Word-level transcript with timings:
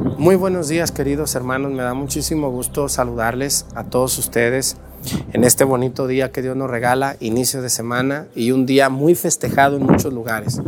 Muy 0.00 0.34
buenos 0.34 0.68
días 0.68 0.92
queridos 0.92 1.34
hermanos, 1.34 1.72
me 1.72 1.82
da 1.82 1.92
muchísimo 1.92 2.50
gusto 2.50 2.88
saludarles 2.88 3.66
a 3.74 3.84
todos 3.84 4.16
ustedes 4.16 4.78
en 5.34 5.44
este 5.44 5.64
bonito 5.64 6.06
día 6.06 6.32
que 6.32 6.40
Dios 6.40 6.56
nos 6.56 6.70
regala, 6.70 7.16
inicio 7.20 7.60
de 7.60 7.68
semana 7.68 8.26
y 8.34 8.52
un 8.52 8.64
día 8.64 8.88
muy 8.88 9.14
festejado 9.14 9.76
en 9.76 9.84
muchos 9.84 10.14
lugares. 10.14 10.62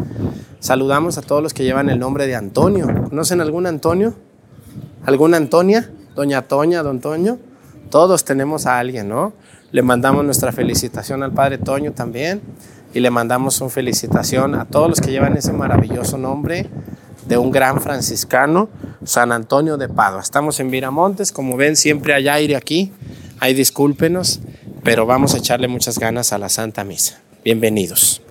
Saludamos 0.61 1.17
a 1.17 1.23
todos 1.23 1.43
los 1.43 1.55
que 1.55 1.65
llevan 1.65 1.89
el 1.89 1.99
nombre 1.99 2.27
de 2.27 2.35
Antonio. 2.35 2.87
¿Conocen 3.09 3.41
algún 3.41 3.67
Antonio? 3.67 4.13
¿Alguna 5.07 5.39
Antonia? 5.39 5.91
Doña 6.15 6.43
Toña, 6.43 6.83
Don 6.83 7.01
Toño. 7.01 7.39
Todos 7.89 8.25
tenemos 8.27 8.67
a 8.67 8.79
alguien, 8.79 9.09
¿no? 9.09 9.33
Le 9.71 9.81
mandamos 9.81 10.27
nuestra 10.27 10.53
felicitación 10.53 11.23
al 11.23 11.33
Padre 11.33 11.57
Toño 11.57 11.93
también 11.93 12.43
y 12.93 13.01
le 13.01 13.11
mandamos 13.11 13.63
una 13.63 13.71
felicitación 13.71 14.55
a 14.57 14.67
todos 14.67 14.91
los 14.91 15.01
que 15.01 15.11
llevan 15.11 15.39
ese 15.39 15.55
maravilloso 15.55 16.19
nombre 16.19 16.69
de 17.27 17.39
un 17.39 17.51
gran 17.51 17.81
franciscano, 17.81 18.69
San 19.05 19.33
Antonio 19.33 19.77
de 19.77 19.89
Padua. 19.89 20.21
Estamos 20.21 20.61
en 20.61 20.71
Viramontes, 20.71 21.33
como 21.33 21.57
ven 21.57 21.77
siempre 21.77 22.15
hay 22.15 22.29
aire 22.29 22.57
aquí, 22.57 22.93
hay 23.41 23.55
discúlpenos, 23.55 24.41
pero 24.83 25.07
vamos 25.07 25.35
a 25.35 25.39
echarle 25.39 25.69
muchas 25.69 25.99
ganas 25.99 26.33
a 26.33 26.39
la 26.39 26.49
Santa 26.49 26.85
Misa. 26.85 27.21
Bienvenidos. 27.45 28.23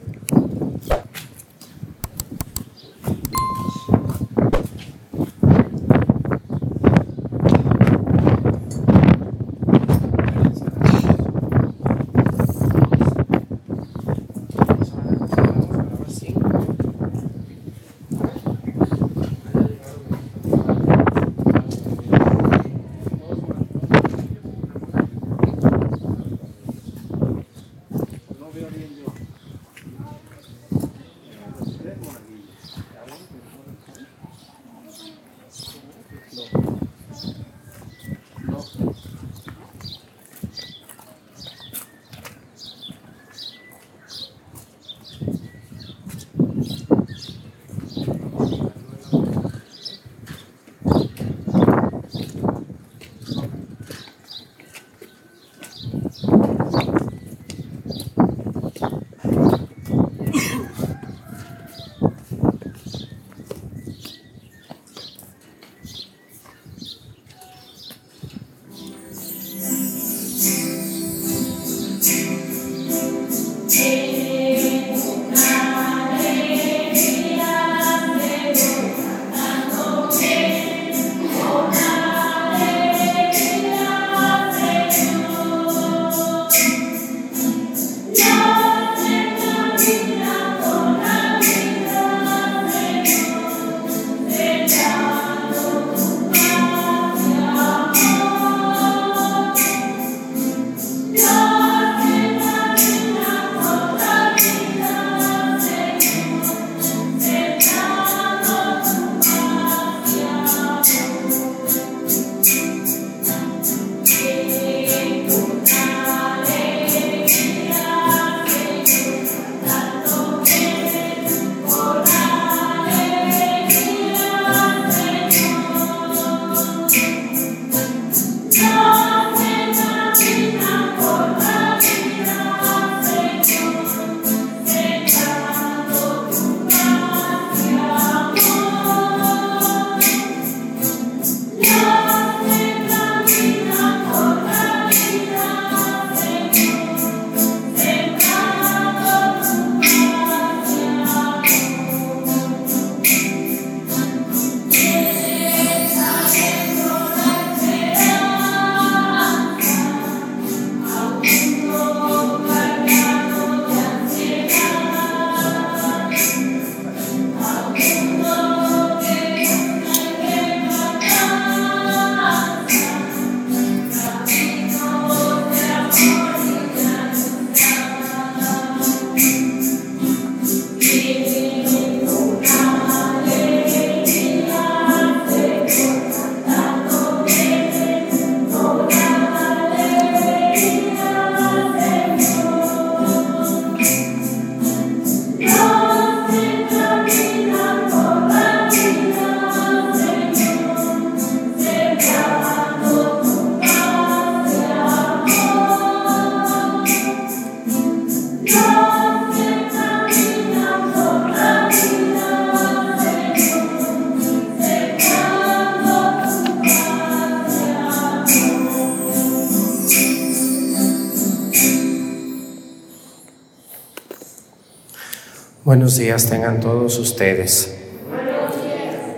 Días 225.98 226.28
tengan 226.28 226.62
todos 226.62 226.98
ustedes. 227.00 227.76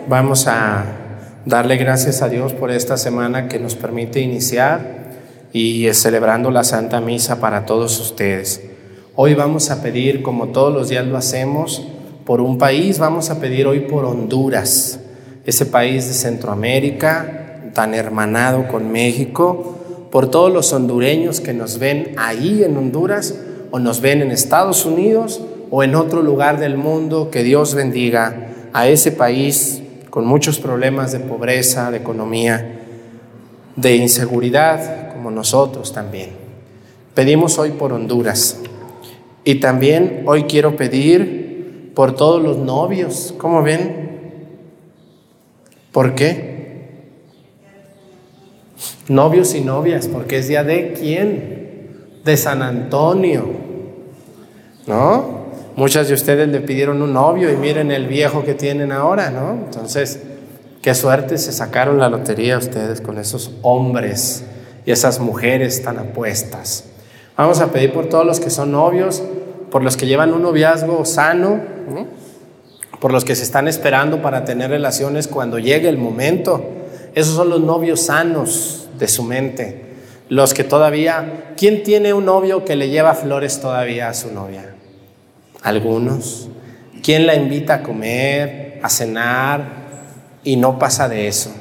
Vamos 0.08 0.48
a 0.48 0.86
darle 1.46 1.78
gracias 1.78 2.24
a 2.24 2.30
Dios 2.30 2.54
por 2.54 2.72
esta 2.72 2.98
semana 2.98 3.48
que 3.48 3.60
nos 3.60 3.76
permite 3.76 4.22
iniciar 4.22 5.12
y 5.52 5.88
celebrando 5.94 6.50
la 6.50 6.64
Santa 6.64 7.00
Misa 7.00 7.40
para 7.40 7.68
todos 7.68 8.00
ustedes. 8.00 8.64
Hoy 9.16 9.36
vamos 9.36 9.70
a 9.70 9.84
pedir, 9.84 10.24
como 10.24 10.48
todos 10.48 10.74
los 10.74 10.90
días 10.90 11.06
lo 11.06 11.16
hacemos, 11.16 11.88
por 12.26 12.42
un 12.42 12.58
país, 12.58 12.98
vamos 12.98 13.30
a 13.30 13.40
pedir 13.40 13.68
hoy 13.68 13.82
por 13.82 14.06
Honduras, 14.06 15.00
ese 15.46 15.68
país 15.68 16.08
de 16.08 16.14
Centroamérica 16.14 17.70
tan 17.76 17.94
hermanado 17.94 18.68
con 18.68 18.92
México, 18.92 20.08
por 20.12 20.32
todos 20.32 20.52
los 20.52 20.74
hondureños 20.74 21.40
que 21.40 21.54
nos 21.54 21.78
ven 21.78 22.14
ahí 22.18 22.64
en 22.64 22.76
Honduras 22.78 23.36
o 23.70 23.78
nos 23.78 24.02
ven 24.02 24.24
en 24.24 24.32
Estados 24.32 24.86
Unidos 24.86 25.40
o 25.76 25.82
en 25.82 25.96
otro 25.96 26.22
lugar 26.22 26.60
del 26.60 26.78
mundo, 26.78 27.32
que 27.32 27.42
Dios 27.42 27.74
bendiga 27.74 28.50
a 28.74 28.88
ese 28.88 29.12
país 29.12 29.82
con 30.12 30.24
muchos 30.24 30.60
problemas 30.60 31.12
de 31.12 31.20
pobreza, 31.20 31.90
de 31.90 31.98
economía, 31.98 32.84
de 33.76 33.96
inseguridad, 33.96 35.12
como 35.12 35.32
nosotros 35.32 35.92
también. 35.92 36.30
Pedimos 37.16 37.58
hoy 37.58 37.72
por 37.72 37.92
Honduras 37.92 38.60
y 39.44 39.56
también 39.56 40.22
hoy 40.28 40.44
quiero 40.44 40.76
pedir 40.76 41.92
por 41.96 42.16
todos 42.16 42.40
los 42.40 42.58
novios. 42.58 43.34
¿Cómo 43.40 43.64
ven? 43.64 44.12
¿Por 45.92 46.14
qué? 46.14 47.08
Novios 49.08 49.56
y 49.56 49.62
novias, 49.62 50.08
porque 50.08 50.38
es 50.38 50.48
día 50.48 50.64
de 50.64 50.94
quién? 50.94 52.20
De 52.24 52.38
San 52.38 52.62
Antonio. 52.62 53.48
¿No? 54.86 55.43
Muchas 55.76 56.08
de 56.08 56.14
ustedes 56.14 56.48
le 56.50 56.62
pidieron 56.62 57.02
un 57.02 57.14
novio 57.14 57.52
y 57.52 57.56
miren 57.56 57.92
el 57.92 58.06
viejo 58.08 58.44
que 58.44 58.54
tienen 58.54 58.92
ahora, 58.92 59.32
¿no? 59.32 59.54
Entonces, 59.66 60.20
qué 60.84 60.94
suerte 60.94 61.40
se 61.40 61.52
sacaron 61.52 61.98
la 61.98 62.10
lotería 62.10 62.60
ustedes 62.60 63.02
con 63.02 63.18
esos 63.18 63.52
hombres 63.64 64.44
y 64.86 64.92
esas 64.92 65.20
mujeres 65.20 65.82
tan 65.82 65.98
apuestas. 65.98 66.84
Vamos 67.36 67.60
a 67.60 67.72
pedir 67.72 67.92
por 67.92 68.08
todos 68.08 68.24
los 68.24 68.40
que 68.40 68.52
son 68.52 68.72
novios, 68.72 69.24
por 69.72 69.84
los 69.84 69.98
que 69.98 70.06
llevan 70.06 70.32
un 70.32 70.44
noviazgo 70.44 71.04
sano, 71.06 71.60
por 73.00 73.12
los 73.12 73.26
que 73.26 73.36
se 73.36 73.42
están 73.42 73.68
esperando 73.68 74.22
para 74.22 74.46
tener 74.46 74.70
relaciones 74.70 75.28
cuando 75.28 75.58
llegue 75.58 75.90
el 75.90 75.98
momento. 75.98 76.64
Esos 77.16 77.36
son 77.36 77.50
los 77.50 77.62
novios 77.62 78.02
sanos 78.02 78.90
de 79.00 79.08
su 79.08 79.24
mente. 79.24 79.86
Los 80.30 80.54
que 80.54 80.64
todavía, 80.64 81.54
¿quién 81.58 81.82
tiene 81.82 82.14
un 82.14 82.26
novio 82.26 82.64
que 82.64 82.76
le 82.76 82.90
lleva 82.90 83.16
flores 83.16 83.60
todavía 83.60 84.10
a 84.10 84.14
su 84.14 84.32
novia? 84.32 84.73
Algunos. 85.64 86.50
¿Quién 87.02 87.26
la 87.26 87.36
invita 87.36 87.76
a 87.76 87.84
comer, 87.84 88.80
a 88.84 88.90
cenar 88.90 89.64
y 90.44 90.58
no 90.58 90.78
pasa 90.78 91.10
de 91.10 91.28
eso? 91.28 91.52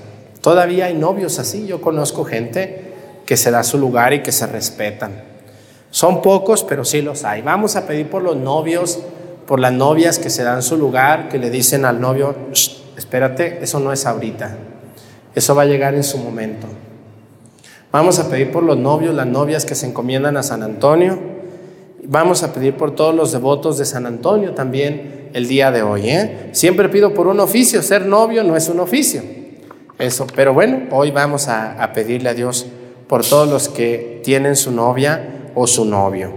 Todavía 0.41 0.87
hay 0.87 0.95
novios 0.95 1.39
así, 1.39 1.67
yo 1.67 1.81
conozco 1.81 2.25
gente 2.25 2.93
que 3.25 3.37
se 3.37 3.51
da 3.51 3.63
su 3.63 3.79
lugar 3.79 4.13
y 4.13 4.23
que 4.23 4.33
se 4.33 4.47
respetan. 4.47 5.13
Son 5.91 6.23
pocos, 6.23 6.65
pero 6.65 6.85
sí 6.85 7.03
los 7.03 7.25
hay. 7.25 7.43
Vamos 7.43 7.77
a 7.77 7.87
pedir 7.87 8.11
por 8.11 8.23
los 8.23 8.37
novios, 8.37 8.99
por 9.47 9.61
las 9.61 9.73
novias 9.73 10.19
que 10.19 10.31
se 10.31 10.43
dan 10.43 10.63
su 10.63 10.77
lugar, 10.77 11.29
que 11.29 11.39
le 11.39 11.51
dicen 11.51 11.85
al 11.85 12.01
novio, 12.01 12.35
espérate, 12.97 13.63
eso 13.63 13.79
no 13.79 13.93
es 13.93 14.07
ahorita, 14.07 14.57
eso 15.35 15.55
va 15.55 15.63
a 15.63 15.67
llegar 15.67 15.95
en 15.95 16.05
su 16.05 16.19
momento. 16.19 16.67
Vamos 17.93 18.19
a 18.19 18.29
pedir 18.31 18.51
por 18.51 18.63
los 18.63 18.79
novios, 18.79 19.15
las 19.15 19.27
novias 19.27 19.67
que 19.67 19.75
se 19.75 19.87
encomiendan 19.87 20.37
a 20.37 20.43
San 20.43 20.63
Antonio, 20.63 21.19
Vamos 22.05 22.43
a 22.43 22.53
pedir 22.53 22.77
por 22.77 22.97
todos 22.97 23.15
los 23.15 23.31
devotos 23.31 23.79
de 23.79 23.85
San 23.85 24.07
Antonio 24.07 24.55
también 24.55 25.31
el 25.35 25.47
día 25.47 25.71
de 25.71 25.83
hoy. 25.83 26.11
¿eh? 26.11 26.49
Siempre 26.51 26.89
pido 26.89 27.15
por 27.15 27.29
un 27.29 27.39
oficio, 27.39 27.81
ser 27.81 28.07
novio 28.07 28.43
no 28.43 28.57
es 28.57 28.69
un 28.69 28.81
oficio. 28.81 29.23
Eso, 30.01 30.27
pero 30.35 30.53
bueno, 30.53 30.89
hoy 30.91 31.13
vamos 31.13 31.47
a, 31.47 31.93
pedirle 31.95 32.31
a 32.31 32.35
Dios 32.35 32.67
por 33.07 33.25
todos 33.25 33.49
los 33.49 33.69
que 33.69 34.21
tienen 34.25 34.57
su 34.57 34.73
novia 34.73 35.51
o 35.55 35.69
su 35.69 35.85
novio. 35.85 36.33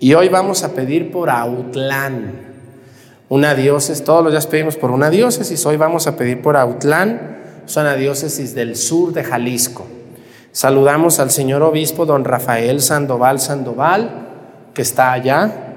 Y 0.00 0.12
hoy 0.12 0.28
vamos 0.28 0.64
a 0.64 0.74
pedir 0.74 1.10
por 1.10 1.30
Autlán, 1.30 2.48
una 3.30 3.54
diócesis, 3.54 4.04
todos 4.04 4.22
los 4.22 4.32
días 4.34 4.46
pedimos 4.46 4.76
por 4.76 4.90
una 4.90 5.08
diócesis, 5.08 5.64
hoy 5.64 5.78
vamos 5.78 6.08
a 6.08 6.16
pedir 6.16 6.42
por 6.42 6.58
Autlán, 6.58 7.38
es 7.64 7.74
una 7.74 7.94
diócesis 7.94 8.54
del 8.54 8.76
sur 8.76 9.14
de 9.14 9.24
Jalisco. 9.24 9.86
Saludamos 10.52 11.20
al 11.20 11.30
señor 11.30 11.62
obispo 11.62 12.04
don 12.04 12.24
Rafael 12.24 12.82
Sandoval 12.82 13.40
Sandoval, 13.40 14.29
que 14.74 14.82
está 14.82 15.12
allá. 15.12 15.74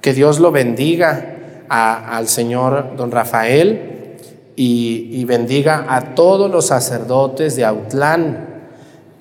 Que 0.00 0.14
Dios 0.14 0.40
lo 0.40 0.50
bendiga 0.50 1.32
al 1.68 2.28
Señor 2.28 2.96
don 2.96 3.10
Rafael 3.10 3.92
y, 4.56 5.24
bendiga 5.24 5.86
a 5.88 6.14
todos 6.14 6.50
los 6.50 6.66
sacerdotes 6.66 7.56
de 7.56 7.64
Autlán, 7.64 8.48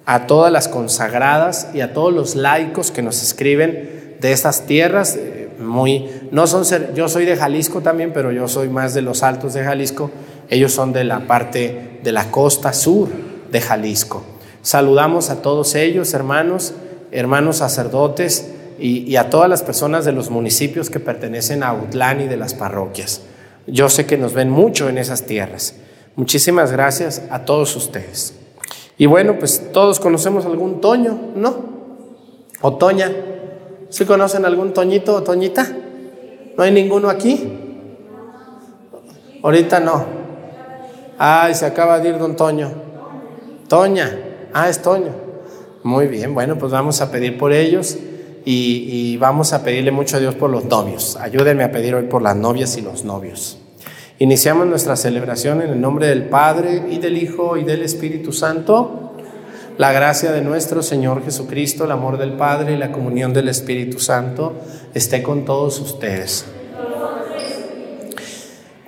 a 0.06 0.28
todas 0.28 0.52
las 0.52 0.68
consagradas 0.68 1.70
y 1.74 1.82
a 1.82 1.94
todos 1.94 2.14
los 2.14 2.36
laicos 2.36 2.92
que 2.92 3.02
nos 3.02 3.22
escriben 3.24 4.18
de 4.20 4.32
estas 4.32 4.66
tierras. 4.66 5.16
Eh, 5.16 5.50
muy, 5.60 6.10
no 6.32 6.48
son 6.48 6.66
ser, 6.66 6.94
yo 6.96 7.08
soy 7.08 7.26
de 7.26 7.38
Jalisco 7.38 7.82
también, 7.82 8.12
pero 8.14 8.32
yo 8.32 8.48
soy 8.48 8.68
más 8.68 8.94
de 8.94 9.02
los 9.02 9.24
altos 9.24 9.54
de 9.54 9.64
Jalisco. 9.64 10.12
Ellos 10.50 10.74
son 10.74 10.92
de 10.92 11.04
la 11.04 11.28
parte 11.28 12.00
de 12.04 12.12
la 12.12 12.30
costa 12.32 12.74
sur 12.74 13.10
de 13.52 13.62
Jalisco. 13.62 14.24
Saludamos 14.62 15.30
a 15.30 15.42
todos 15.42 15.76
ellos, 15.76 16.14
hermanos, 16.14 16.74
hermanos 17.12 17.58
sacerdotes 17.58 18.52
y, 18.82 19.16
a 19.16 19.30
todas 19.30 19.50
las 19.50 19.62
personas 19.62 20.06
de 20.06 20.12
los 20.12 20.32
municipios 20.32 20.90
que 20.90 21.00
pertenecen 21.00 21.62
a 21.62 21.70
Autlán 21.70 22.22
y 22.22 22.28
de 22.28 22.38
las 22.38 22.56
parroquias. 22.56 23.22
Yo 23.68 23.90
sé 23.90 24.08
que 24.08 24.18
nos 24.18 24.34
ven 24.34 24.50
mucho 24.50 24.90
en 24.90 24.98
esas 24.98 25.24
tierras. 25.24 25.76
Muchísimas 26.16 26.72
gracias 26.72 27.22
a 27.30 27.46
todos 27.46 27.76
ustedes. 27.76 28.34
Y 28.98 29.06
bueno, 29.06 29.38
pues 29.38 29.72
todos 29.72 30.00
conocemos 30.00 30.46
algún 30.46 30.82
Toño, 30.82 31.18
¿no? 31.36 31.56
O 32.62 32.76
Toña. 32.78 33.12
¿Sí 33.90 34.06
conocen 34.06 34.46
algún 34.46 34.74
Toñito 34.74 35.16
o 35.16 35.24
Toñita? 35.24 35.68
¿No 36.58 36.64
hay 36.64 36.72
ninguno 36.72 37.10
aquí? 37.10 37.60
Ahorita 39.44 39.80
no. 39.80 40.06
Ay, 41.18 41.54
se 41.54 41.66
acaba 41.68 42.00
de 42.00 42.10
ir 42.10 42.18
don 42.18 42.36
Toño. 42.36 42.72
Toña. 43.68 44.20
Ah, 44.54 44.70
es 44.70 44.82
Toño. 44.82 45.12
Muy 45.84 46.08
bien, 46.08 46.34
bueno, 46.34 46.58
pues 46.58 46.72
vamos 46.72 47.02
a 47.02 47.12
pedir 47.12 47.38
por 47.38 47.54
ellos 47.54 47.98
y, 48.46 49.18
vamos 49.18 49.54
a 49.54 49.64
pedirle 49.64 49.92
mucho 49.92 50.18
a 50.18 50.20
Dios 50.20 50.36
por 50.36 50.50
los 50.50 50.66
novios. 50.66 51.18
Ayúdenme 51.18 51.64
a 51.64 51.72
pedir 51.72 51.96
hoy 51.96 52.04
por 52.04 52.22
las 52.22 52.36
novias 52.36 52.78
y 52.78 52.82
los 52.82 53.04
novios. 53.04 53.58
Iniciamos 54.20 54.68
nuestra 54.68 54.96
celebración 54.96 55.62
en 55.62 55.72
el 55.72 55.82
nombre 55.82 56.08
del 56.08 56.26
Padre 56.26 56.84
y 56.90 57.00
del 57.00 57.18
Hijo 57.18 57.58
y 57.58 57.64
del 57.64 57.82
Espíritu 57.82 58.34
Santo. 58.34 59.14
La 59.78 59.92
gracia 59.92 60.32
de 60.32 60.42
nuestro 60.42 60.84
Señor 60.84 61.24
Jesucristo, 61.24 61.86
el 61.86 61.92
amor 61.92 62.18
del 62.18 62.34
Padre 62.34 62.74
y 62.74 62.78
la 62.78 62.92
comunión 62.92 63.34
del 63.34 63.50
Espíritu 63.50 64.00
Santo 64.00 64.54
esté 64.94 65.24
con 65.24 65.46
todos 65.46 65.80
ustedes. 65.80 66.46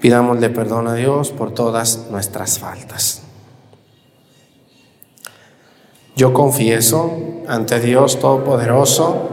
Pidámosle 0.01 0.50
perdón 0.50 0.88
a 0.88 0.95
Dios 0.95 1.31
por 1.31 1.53
todas 1.53 2.07
nuestras 2.11 2.59
faltas. 2.59 3.23
Yo 6.15 6.31
confieso 6.31 7.11
ante 7.47 7.79
Dios 7.79 8.19
Todopoderoso, 8.19 9.32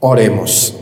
Oremos. 0.00 0.76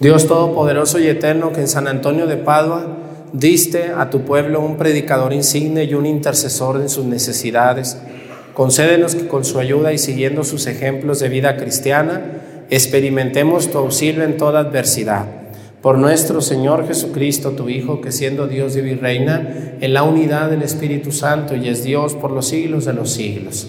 Dios 0.00 0.26
Todopoderoso 0.26 0.98
y 0.98 1.08
Eterno, 1.08 1.52
que 1.52 1.60
en 1.60 1.68
San 1.68 1.86
Antonio 1.86 2.26
de 2.26 2.38
Padua 2.38 2.86
diste 3.34 3.92
a 3.96 4.08
tu 4.08 4.22
pueblo 4.22 4.60
un 4.60 4.76
predicador 4.78 5.34
insigne 5.34 5.84
y 5.84 5.94
un 5.94 6.06
intercesor 6.06 6.80
en 6.80 6.88
sus 6.88 7.04
necesidades, 7.04 7.98
concédenos 8.54 9.14
que 9.14 9.28
con 9.28 9.44
su 9.44 9.58
ayuda 9.58 9.92
y 9.92 9.98
siguiendo 9.98 10.42
sus 10.42 10.66
ejemplos 10.66 11.20
de 11.20 11.28
vida 11.28 11.56
cristiana, 11.58 12.22
experimentemos 12.70 13.70
tu 13.70 13.76
auxilio 13.76 14.24
en 14.24 14.38
toda 14.38 14.60
adversidad. 14.60 15.26
Por 15.82 15.98
nuestro 15.98 16.40
Señor 16.40 16.86
Jesucristo, 16.86 17.50
tu 17.50 17.68
Hijo, 17.68 18.00
que 18.00 18.10
siendo 18.10 18.46
Dios 18.46 18.74
y 18.74 18.94
reina 18.94 19.76
en 19.82 19.92
la 19.92 20.02
unidad 20.02 20.48
del 20.48 20.62
Espíritu 20.62 21.12
Santo 21.12 21.54
y 21.56 21.68
es 21.68 21.84
Dios 21.84 22.14
por 22.14 22.30
los 22.30 22.48
siglos 22.48 22.86
de 22.86 22.94
los 22.94 23.12
siglos. 23.12 23.68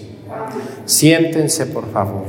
Siéntense, 0.86 1.66
por 1.66 1.92
favor. 1.92 2.26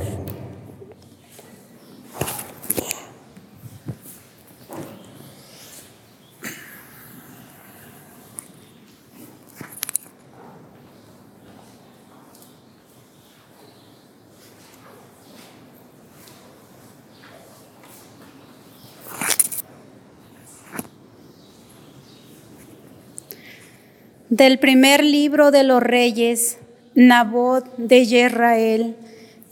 Del 24.30 24.60
primer 24.60 25.04
libro 25.04 25.52
de 25.52 25.64
los 25.64 25.82
reyes, 25.82 26.58
Nabot 27.00 27.64
de 27.78 28.00
Israel, 28.00 28.96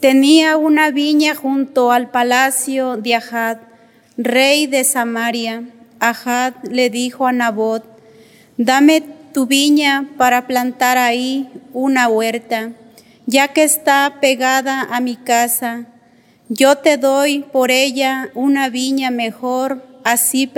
tenía 0.00 0.56
una 0.56 0.90
viña 0.90 1.36
junto 1.36 1.92
al 1.92 2.10
palacio 2.10 2.96
de 2.96 3.14
Ahad, 3.14 3.58
rey 4.16 4.66
de 4.66 4.82
Samaria. 4.82 5.62
Ahad 6.00 6.54
le 6.68 6.90
dijo 6.90 7.24
a 7.24 7.32
Nabot, 7.32 7.84
dame 8.56 9.00
tu 9.32 9.46
viña 9.46 10.08
para 10.16 10.48
plantar 10.48 10.98
ahí 10.98 11.48
una 11.72 12.08
huerta, 12.08 12.72
ya 13.26 13.46
que 13.46 13.62
está 13.62 14.16
pegada 14.20 14.80
a 14.90 14.98
mi 14.98 15.14
casa. 15.14 15.86
Yo 16.48 16.78
te 16.78 16.96
doy 16.96 17.44
por 17.52 17.70
ella 17.70 18.28
una 18.34 18.70
viña 18.70 19.12
mejor, 19.12 19.86
así 20.02 20.50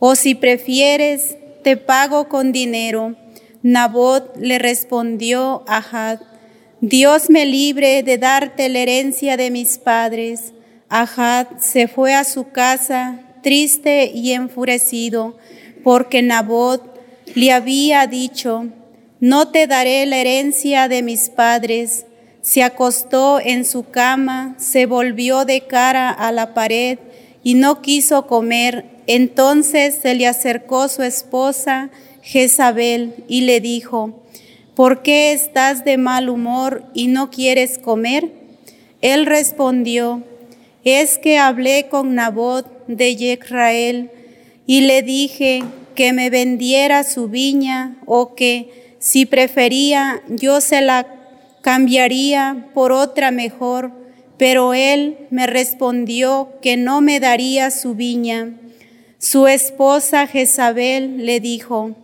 o 0.00 0.16
si 0.16 0.34
prefieres, 0.34 1.36
te 1.62 1.76
pago 1.76 2.28
con 2.28 2.50
dinero. 2.50 3.14
Nabot 3.64 4.36
le 4.36 4.58
respondió 4.58 5.64
a 5.66 5.78
Ahad, 5.78 6.20
Dios 6.82 7.30
me 7.30 7.46
libre 7.46 8.02
de 8.02 8.18
darte 8.18 8.68
la 8.68 8.80
herencia 8.80 9.38
de 9.38 9.50
mis 9.50 9.78
padres. 9.78 10.52
Ahad 10.90 11.46
se 11.60 11.88
fue 11.88 12.12
a 12.12 12.24
su 12.24 12.50
casa 12.50 13.20
triste 13.42 14.12
y 14.14 14.32
enfurecido, 14.32 15.38
porque 15.82 16.20
Nabot 16.20 16.82
le 17.34 17.52
había 17.52 18.06
dicho, 18.06 18.66
no 19.18 19.48
te 19.48 19.66
daré 19.66 20.04
la 20.04 20.18
herencia 20.18 20.86
de 20.88 21.00
mis 21.00 21.30
padres. 21.30 22.04
Se 22.42 22.62
acostó 22.62 23.40
en 23.40 23.64
su 23.64 23.88
cama, 23.88 24.56
se 24.58 24.84
volvió 24.84 25.46
de 25.46 25.62
cara 25.62 26.10
a 26.10 26.32
la 26.32 26.52
pared 26.52 26.98
y 27.42 27.54
no 27.54 27.80
quiso 27.80 28.26
comer. 28.26 28.84
Entonces 29.06 30.00
se 30.02 30.14
le 30.14 30.26
acercó 30.26 30.88
su 30.88 31.02
esposa 31.02 31.88
Jezabel 32.24 33.14
y 33.28 33.42
le 33.42 33.60
dijo, 33.60 34.24
¿por 34.74 35.02
qué 35.02 35.32
estás 35.32 35.84
de 35.84 35.98
mal 35.98 36.30
humor 36.30 36.84
y 36.94 37.08
no 37.08 37.30
quieres 37.30 37.78
comer? 37.78 38.32
Él 39.02 39.26
respondió, 39.26 40.24
es 40.84 41.18
que 41.18 41.38
hablé 41.38 41.88
con 41.90 42.14
Nabot 42.14 42.66
de 42.86 43.10
Israel 43.10 44.10
y 44.66 44.80
le 44.80 45.02
dije 45.02 45.62
que 45.94 46.14
me 46.14 46.30
vendiera 46.30 47.04
su 47.04 47.28
viña 47.28 47.98
o 48.06 48.34
que 48.34 48.96
si 48.98 49.26
prefería 49.26 50.22
yo 50.28 50.62
se 50.62 50.80
la 50.80 51.06
cambiaría 51.60 52.68
por 52.72 52.92
otra 52.92 53.32
mejor, 53.32 53.92
pero 54.38 54.72
él 54.72 55.18
me 55.30 55.46
respondió 55.46 56.54
que 56.62 56.78
no 56.78 57.02
me 57.02 57.20
daría 57.20 57.70
su 57.70 57.94
viña. 57.94 58.54
Su 59.18 59.46
esposa 59.46 60.26
Jezabel 60.26 61.26
le 61.26 61.40
dijo, 61.40 61.94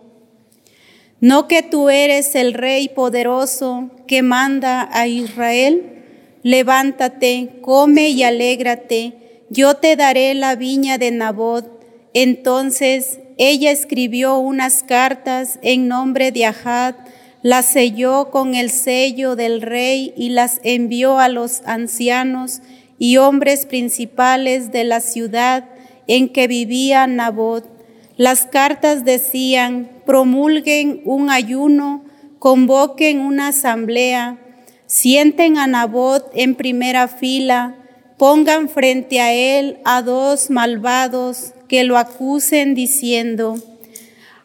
¿No 1.21 1.49
que 1.49 1.62
tú 1.62 1.91
eres 1.91 2.35
el 2.35 2.55
rey 2.55 2.89
poderoso 2.89 3.91
que 4.07 4.23
manda 4.23 4.89
a 4.91 5.07
Israel? 5.07 6.03
Levántate, 6.43 7.59
come 7.61 8.09
y 8.09 8.23
alégrate, 8.23 9.45
yo 9.50 9.75
te 9.75 9.97
daré 9.97 10.33
la 10.35 10.57
viña 10.57 10.97
de 10.97 11.11
Nabot. 11.11 11.85
Entonces 12.15 13.21
ella 13.37 13.71
escribió 13.71 14.39
unas 14.39 14.83
cartas 14.83 15.59
en 15.61 15.89
nombre 15.89 16.33
de 16.33 16.47
Ahad, 16.47 16.95
las 17.43 17.67
selló 17.67 18.31
con 18.31 18.55
el 18.55 18.71
sello 18.71 19.37
del 19.37 19.61
rey 19.61 20.15
y 20.17 20.31
las 20.31 20.61
envió 20.62 21.19
a 21.19 21.29
los 21.29 21.61
ancianos 21.67 22.62
y 22.99 23.19
hombres 23.19 23.67
principales 23.67 24.73
de 24.73 24.85
la 24.85 25.00
ciudad 25.00 25.69
en 26.07 26.31
que 26.31 26.49
vivía 26.49 27.07
Nabot. 27.07 27.80
Las 28.21 28.45
cartas 28.45 29.07
decían, 29.07 29.89
promulguen 30.05 31.00
un 31.07 31.31
ayuno, 31.31 32.05
convoquen 32.39 33.19
una 33.19 33.49
asamblea, 33.49 34.37
sienten 34.85 35.57
a 35.57 35.67
Nabot 35.67 36.31
en 36.35 36.55
primera 36.55 37.09
fila, 37.09 37.77
pongan 38.19 38.69
frente 38.69 39.23
a 39.23 39.33
él 39.33 39.79
a 39.87 40.03
dos 40.03 40.50
malvados 40.50 41.55
que 41.67 41.83
lo 41.85 41.97
acusen 41.97 42.75
diciendo, 42.75 43.57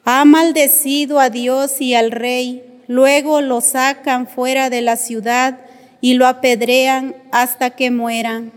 ha 0.06 0.24
maldecido 0.24 1.20
a 1.20 1.30
Dios 1.30 1.82
y 1.82 1.96
al 1.96 2.12
rey, 2.12 2.64
luego 2.88 3.42
lo 3.42 3.60
sacan 3.60 4.26
fuera 4.26 4.70
de 4.70 4.84
la 4.84 4.96
ciudad 4.96 5.60
y 6.00 6.14
lo 6.14 6.28
apedrean 6.28 7.14
hasta 7.34 7.72
que 7.72 7.92
mueran. 7.92 8.54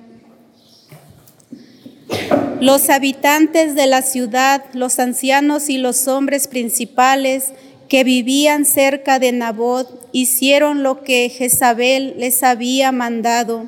Los 2.61 2.91
habitantes 2.91 3.75
de 3.75 3.87
la 3.87 4.03
ciudad, 4.03 4.65
los 4.73 4.99
ancianos 4.99 5.69
y 5.69 5.79
los 5.79 6.09
hombres 6.09 6.49
principales 6.49 7.53
que 7.89 8.05
vivían 8.05 8.65
cerca 8.65 9.19
de 9.19 9.33
Nabot 9.33 10.09
hicieron 10.13 10.83
lo 10.83 11.03
que 11.03 11.29
Jezabel 11.29 12.15
les 12.19 12.43
había 12.43 12.93
mandado, 12.93 13.67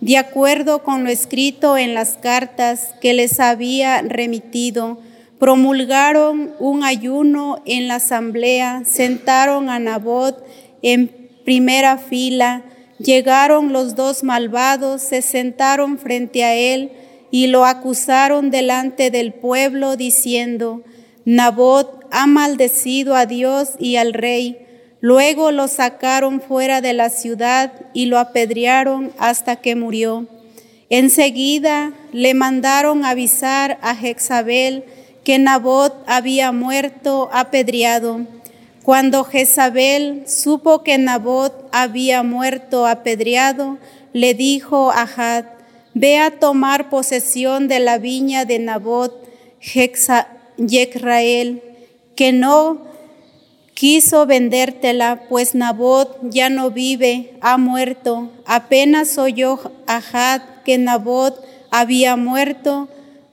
de 0.00 0.16
acuerdo 0.16 0.82
con 0.82 1.04
lo 1.04 1.10
escrito 1.10 1.76
en 1.76 1.94
las 1.94 2.16
cartas 2.16 2.94
que 3.00 3.12
les 3.12 3.40
había 3.40 4.00
remitido. 4.02 4.98
Promulgaron 5.38 6.54
un 6.58 6.84
ayuno 6.84 7.62
en 7.66 7.88
la 7.88 7.96
asamblea, 7.96 8.82
sentaron 8.84 9.68
a 9.68 9.78
Nabot 9.78 10.44
en 10.82 11.30
primera 11.44 11.98
fila, 11.98 12.62
llegaron 12.98 13.72
los 13.72 13.94
dos 13.94 14.22
malvados, 14.22 15.02
se 15.02 15.22
sentaron 15.22 15.98
frente 15.98 16.44
a 16.44 16.54
él, 16.54 16.92
y 17.30 17.48
lo 17.48 17.64
acusaron 17.64 18.50
delante 18.50 19.10
del 19.10 19.32
pueblo 19.32 19.96
diciendo, 19.96 20.82
Nabot 21.24 22.06
ha 22.10 22.26
maldecido 22.26 23.14
a 23.14 23.26
Dios 23.26 23.70
y 23.78 23.96
al 23.96 24.14
rey. 24.14 24.58
Luego 25.00 25.52
lo 25.52 25.68
sacaron 25.68 26.40
fuera 26.40 26.80
de 26.80 26.92
la 26.92 27.10
ciudad 27.10 27.72
y 27.92 28.06
lo 28.06 28.18
apedrearon 28.18 29.12
hasta 29.18 29.56
que 29.56 29.76
murió. 29.76 30.26
Enseguida 30.90 31.92
le 32.12 32.32
mandaron 32.34 33.04
avisar 33.04 33.78
a 33.82 33.94
Jezabel 33.94 34.84
que 35.22 35.38
Nabot 35.38 35.94
había 36.06 36.52
muerto 36.52 37.28
apedreado. 37.32 38.20
Cuando 38.82 39.22
Jezabel 39.24 40.22
supo 40.26 40.82
que 40.82 40.96
Nabot 40.96 41.68
había 41.72 42.22
muerto 42.22 42.86
apedreado, 42.86 43.76
le 44.14 44.32
dijo 44.32 44.90
a 44.90 45.02
Had, 45.02 45.44
Ve 46.00 46.18
a 46.18 46.30
tomar 46.30 46.90
posesión 46.90 47.66
de 47.66 47.80
la 47.80 47.98
viña 47.98 48.44
de 48.44 48.60
Nabot, 48.60 49.12
Jezrael, 49.58 51.60
que 52.14 52.32
no 52.32 52.82
quiso 53.74 54.24
vendértela, 54.24 55.24
pues 55.28 55.56
Nabot 55.56 56.16
ya 56.22 56.50
no 56.50 56.70
vive, 56.70 57.32
ha 57.40 57.58
muerto. 57.58 58.30
Apenas 58.46 59.18
oyó 59.18 59.58
Ahad 59.88 60.42
que 60.64 60.78
Nabot 60.78 61.34
había 61.72 62.14
muerto, 62.14 62.88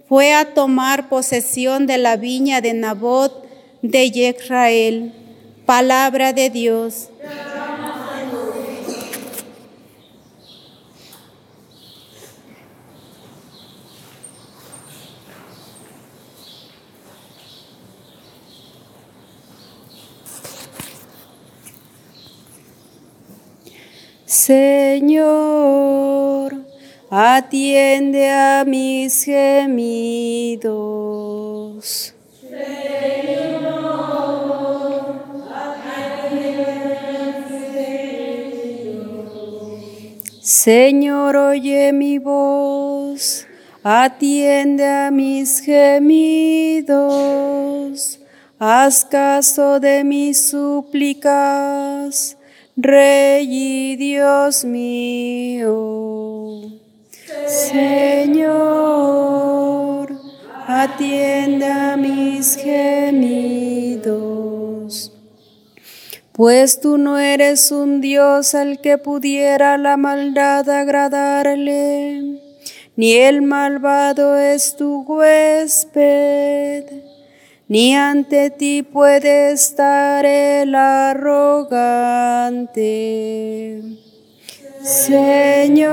fue 0.10 0.34
a 0.34 0.56
tomar 0.56 1.08
posesión 1.08 1.86
de 1.86 2.00
la 2.00 2.18
viña 2.18 2.62
de 2.62 2.74
Nabot 2.74 3.46
de 3.84 4.10
Jezrael. 4.10 5.14
Palabra 5.68 6.34
de 6.34 6.50
Dios. 6.50 7.10
Señor, 24.26 25.36
atiende 27.12 28.28
a 28.32 28.66
mis 28.66 29.24
gemidos. 29.24 30.66
Señor, 32.42 32.66
atiende 35.54 36.66
a 37.06 37.36
mis. 37.50 37.86
Señor, 40.42 41.36
oye 41.36 41.94
mi 41.94 42.18
voz, 42.18 43.46
atiende 43.84 44.88
a 44.88 45.12
mis 45.12 45.60
gemidos. 45.60 46.96
Haz 48.58 49.06
caso 49.06 49.80
de 49.80 50.04
mis 50.04 50.50
súplicas 50.50 52.35
Rey 52.78 53.48
y 53.50 53.96
Dios 53.96 54.66
mío. 54.66 56.62
Señor, 57.48 58.52
atienda 60.68 61.96
mis 61.96 62.58
gemidos. 62.58 64.04
Pues 66.34 66.82
tú 66.82 66.98
no 66.98 67.18
eres 67.18 67.72
un 67.72 68.02
Dios 68.02 68.54
al 68.56 68.82
que 68.82 68.98
pudiera 68.98 69.78
la 69.78 69.96
maldad 69.96 70.70
agradarle, 70.70 72.42
ni 72.98 73.14
el 73.14 73.42
malvado 73.42 74.38
es 74.38 74.76
tu 74.76 75.04
huésped 75.04 77.05
ni 77.68 77.96
ante 77.96 78.52
ti 78.52 78.84
puede 78.84 79.52
estar 79.52 80.24
el 80.26 80.76
arrogante. 80.76 81.72
Señor, 84.84 85.88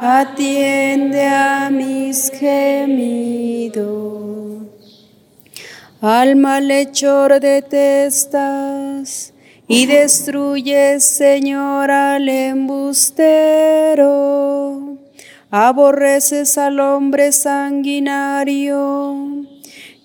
atiende 0.00 1.26
a 1.26 1.68
mis 1.70 2.30
gemidos. 2.30 3.92
Al 6.00 6.36
malhechor 6.36 7.38
detestas 7.38 9.34
y 9.68 9.84
destruyes, 9.86 11.04
Señor, 11.04 11.90
al 11.90 12.26
embustero 12.28 13.92
aborreces 15.54 16.56
al 16.56 16.80
hombre 16.80 17.30
sanguinario 17.30 18.72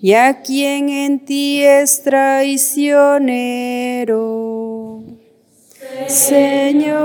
y 0.02 0.14
a 0.14 0.42
quien 0.42 0.90
en 0.90 1.24
ti 1.26 1.64
es 1.64 2.02
traicionero. 2.04 5.04
Señor, 6.08 6.98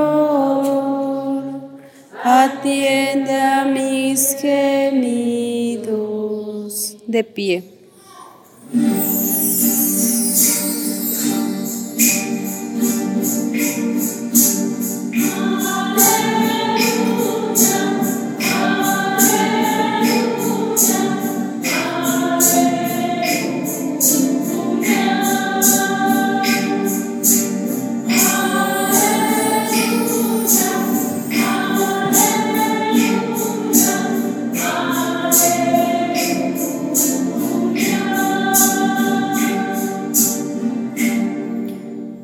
atiende 2.22 3.40
a 3.40 3.64
mis 3.64 4.36
gemidos. 4.36 5.02
De 7.06 7.24
pie. 7.24 7.64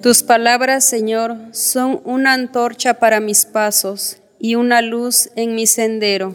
Tus 0.08 0.22
palabras, 0.22 0.84
Señor, 0.86 1.36
son 1.52 2.00
una 2.02 2.32
antorcha 2.32 2.94
para 2.94 3.20
mis 3.20 3.44
pasos 3.44 4.16
y 4.38 4.54
una 4.54 4.80
luz 4.80 5.28
en 5.36 5.54
mi 5.54 5.66
sendero. 5.66 6.34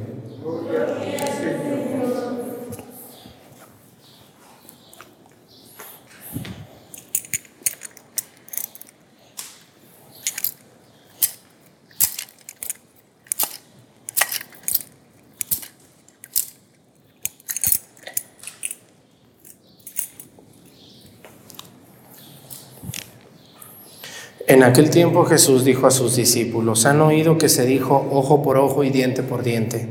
En 24.51 24.63
aquel 24.63 24.89
tiempo 24.89 25.23
Jesús 25.23 25.63
dijo 25.63 25.87
a 25.87 25.91
sus 25.91 26.17
discípulos, 26.17 26.85
han 26.85 26.99
oído 26.99 27.37
que 27.37 27.47
se 27.47 27.65
dijo 27.65 28.09
ojo 28.11 28.43
por 28.43 28.57
ojo 28.57 28.83
y 28.83 28.89
diente 28.89 29.23
por 29.23 29.43
diente, 29.43 29.87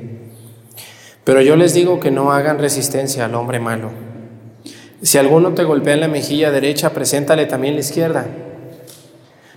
pero 1.24 1.40
yo 1.40 1.56
les 1.56 1.72
digo 1.72 1.98
que 1.98 2.10
no 2.10 2.30
hagan 2.30 2.58
resistencia 2.58 3.24
al 3.24 3.34
hombre 3.36 3.58
malo. 3.58 3.90
Si 5.00 5.16
alguno 5.16 5.54
te 5.54 5.64
golpea 5.64 5.94
en 5.94 6.00
la 6.00 6.08
mejilla 6.08 6.50
derecha, 6.50 6.92
preséntale 6.92 7.46
también 7.46 7.72
la 7.72 7.80
izquierda. 7.80 8.26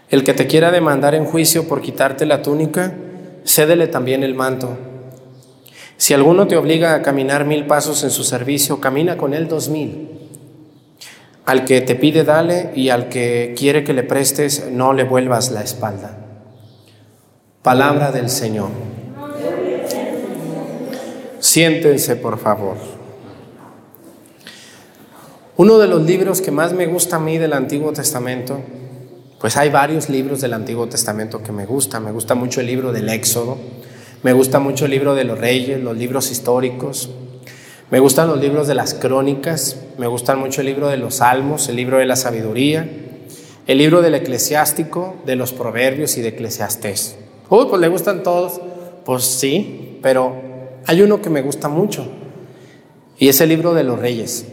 El 0.09 0.23
que 0.23 0.33
te 0.33 0.47
quiera 0.47 0.71
demandar 0.71 1.15
en 1.15 1.25
juicio 1.25 1.67
por 1.67 1.81
quitarte 1.81 2.25
la 2.25 2.41
túnica, 2.41 2.95
cédele 3.43 3.87
también 3.87 4.23
el 4.23 4.35
manto. 4.35 4.77
Si 5.97 6.13
alguno 6.13 6.47
te 6.47 6.55
obliga 6.55 6.95
a 6.95 7.01
caminar 7.01 7.43
mil 7.43 7.67
pasos 7.67 8.05
en 8.05 8.09
su 8.09 8.23
servicio, 8.23 8.79
camina 8.79 9.17
con 9.17 9.33
él 9.33 9.49
dos 9.49 9.67
mil. 9.67 10.22
Al 11.45 11.65
que 11.65 11.81
te 11.81 11.95
pide, 11.95 12.23
dale, 12.23 12.71
y 12.73 12.89
al 12.89 13.09
que 13.09 13.53
quiere 13.57 13.83
que 13.83 13.93
le 13.93 14.03
prestes, 14.03 14.69
no 14.71 14.93
le 14.93 15.03
vuelvas 15.03 15.51
la 15.51 15.61
espalda. 15.61 16.17
Palabra 17.61 18.11
del 18.11 18.29
Señor. 18.29 18.69
Siéntense, 21.39 22.15
por 22.15 22.39
favor. 22.39 22.77
Uno 25.57 25.77
de 25.77 25.87
los 25.87 26.01
libros 26.03 26.41
que 26.41 26.51
más 26.51 26.73
me 26.73 26.87
gusta 26.87 27.17
a 27.17 27.19
mí 27.19 27.37
del 27.37 27.53
Antiguo 27.53 27.91
Testamento, 27.91 28.61
pues 29.39 29.57
hay 29.57 29.69
varios 29.69 30.09
libros 30.09 30.39
del 30.39 30.53
Antiguo 30.53 30.87
Testamento 30.87 31.43
que 31.43 31.51
me 31.51 31.65
gustan. 31.65 32.05
Me 32.05 32.11
gusta 32.11 32.33
mucho 32.33 32.61
el 32.61 32.67
libro 32.67 32.93
del 32.93 33.09
Éxodo, 33.09 33.57
me 34.23 34.31
gusta 34.31 34.59
mucho 34.59 34.85
el 34.85 34.91
libro 34.91 35.15
de 35.15 35.25
los 35.25 35.37
reyes, 35.37 35.83
los 35.83 35.97
libros 35.97 36.31
históricos, 36.31 37.09
me 37.93 37.99
gustan 37.99 38.27
los 38.27 38.39
libros 38.39 38.65
de 38.67 38.73
las 38.73 38.95
crónicas, 38.95 39.77
me 39.99 40.07
gustan 40.07 40.39
mucho 40.39 40.61
el 40.61 40.65
libro 40.65 40.87
de 40.87 40.97
los 40.97 41.17
salmos, 41.17 41.69
el 41.69 41.75
libro 41.75 41.99
de 41.99 42.07
la 42.07 42.15
sabiduría, 42.15 42.89
el 43.67 43.77
libro 43.77 44.01
del 44.01 44.15
eclesiástico, 44.15 45.17
de 45.27 45.35
los 45.35 45.53
proverbios 45.53 46.17
y 46.17 46.23
de 46.23 46.29
eclesiastés. 46.29 47.15
Uy, 47.49 47.67
pues 47.69 47.79
le 47.79 47.89
gustan 47.89 48.23
todos. 48.23 48.59
Pues 49.05 49.25
sí, 49.25 49.99
pero 50.01 50.35
hay 50.87 51.03
uno 51.03 51.21
que 51.21 51.29
me 51.29 51.43
gusta 51.43 51.69
mucho 51.69 52.07
y 53.19 53.27
es 53.27 53.39
el 53.41 53.49
libro 53.49 53.75
de 53.75 53.83
los 53.83 53.99
reyes. 53.99 54.47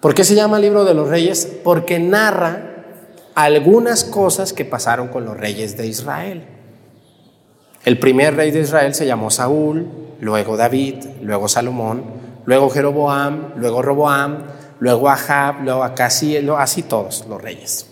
¿Por 0.00 0.12
qué 0.16 0.24
se 0.24 0.34
llama 0.34 0.58
libro 0.58 0.84
de 0.84 0.94
los 0.94 1.08
reyes? 1.08 1.46
Porque 1.62 2.00
narra 2.00 2.84
algunas 3.36 4.02
cosas 4.02 4.52
que 4.52 4.64
pasaron 4.64 5.06
con 5.06 5.24
los 5.24 5.36
reyes 5.36 5.76
de 5.76 5.86
Israel. 5.86 6.42
El 7.84 7.98
primer 7.98 8.36
rey 8.36 8.50
de 8.52 8.60
Israel 8.60 8.94
se 8.94 9.06
llamó 9.06 9.30
Saúl, 9.30 9.88
luego 10.20 10.56
David, 10.56 11.04
luego 11.20 11.48
Salomón, 11.48 12.04
luego 12.46 12.70
Jeroboam, 12.70 13.54
luego 13.56 13.82
Roboam, 13.82 14.44
luego 14.78 15.08
Ahab, 15.08 15.62
luego 15.64 15.82
Acasi, 15.82 16.36
así 16.36 16.82
todos 16.82 17.24
los 17.28 17.42
reyes 17.42 17.86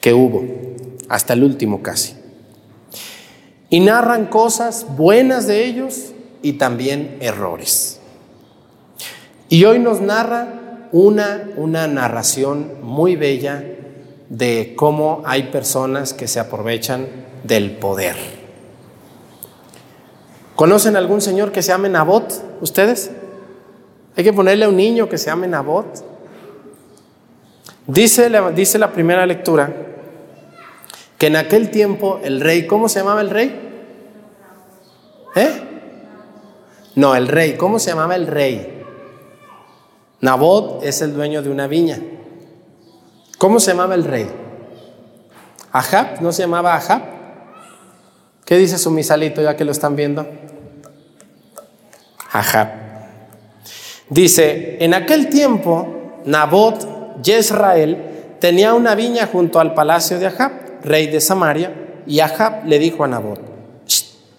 que 0.00 0.14
hubo, 0.14 0.44
hasta 1.08 1.34
el 1.34 1.44
último 1.44 1.82
casi. 1.82 2.14
Y 3.68 3.80
narran 3.80 4.26
cosas 4.26 4.86
buenas 4.96 5.46
de 5.46 5.64
ellos 5.64 6.12
y 6.42 6.54
también 6.54 7.18
errores. 7.20 8.00
Y 9.48 9.64
hoy 9.64 9.78
nos 9.78 10.00
narra 10.00 10.88
una, 10.92 11.50
una 11.56 11.86
narración 11.86 12.78
muy 12.82 13.14
bella 13.14 13.62
de 14.28 14.74
cómo 14.76 15.22
hay 15.24 15.44
personas 15.44 16.14
que 16.14 16.26
se 16.26 16.40
aprovechan 16.40 17.06
del 17.44 17.72
poder. 17.72 18.39
¿Conocen 20.60 20.94
algún 20.94 21.22
señor 21.22 21.52
que 21.52 21.62
se 21.62 21.68
llame 21.68 21.88
Nabot? 21.88 22.60
¿Ustedes? 22.60 23.10
Hay 24.14 24.22
que 24.22 24.30
ponerle 24.34 24.66
a 24.66 24.68
un 24.68 24.76
niño 24.76 25.08
que 25.08 25.16
se 25.16 25.30
llame 25.30 25.48
Nabot. 25.48 25.86
Dice 27.86 28.30
dice 28.54 28.78
la 28.78 28.92
primera 28.92 29.24
lectura 29.24 29.72
que 31.16 31.28
en 31.28 31.36
aquel 31.36 31.70
tiempo 31.70 32.20
el 32.22 32.42
rey, 32.42 32.66
¿cómo 32.66 32.90
se 32.90 32.98
llamaba 32.98 33.22
el 33.22 33.30
rey? 33.30 33.58
¿Eh? 35.34 35.62
No, 36.94 37.16
el 37.16 37.28
rey, 37.28 37.56
¿cómo 37.56 37.78
se 37.78 37.92
llamaba 37.92 38.14
el 38.14 38.26
rey? 38.26 38.84
Nabot 40.20 40.84
es 40.84 41.00
el 41.00 41.14
dueño 41.14 41.40
de 41.40 41.48
una 41.48 41.68
viña. 41.68 42.02
¿Cómo 43.38 43.60
se 43.60 43.70
llamaba 43.70 43.94
el 43.94 44.04
rey? 44.04 44.30
Ahab, 45.72 46.20
¿no 46.20 46.32
se 46.32 46.42
llamaba 46.42 46.74
Ahab? 46.74 47.19
¿Qué 48.50 48.58
dice 48.58 48.78
su 48.78 48.90
misalito 48.90 49.40
ya 49.40 49.54
que 49.54 49.64
lo 49.64 49.70
están 49.70 49.94
viendo? 49.94 50.26
Ahab. 52.32 52.68
Dice, 54.08 54.76
en 54.80 54.92
aquel 54.92 55.28
tiempo, 55.28 56.20
Nabot, 56.24 57.22
Jezrael, 57.24 58.36
tenía 58.40 58.74
una 58.74 58.96
viña 58.96 59.28
junto 59.28 59.60
al 59.60 59.72
palacio 59.72 60.18
de 60.18 60.26
Ahab, 60.26 60.50
rey 60.82 61.06
de 61.06 61.20
Samaria, 61.20 62.02
y 62.08 62.18
Ahab 62.18 62.66
le 62.66 62.80
dijo 62.80 63.04
a 63.04 63.06
Nabot, 63.06 63.40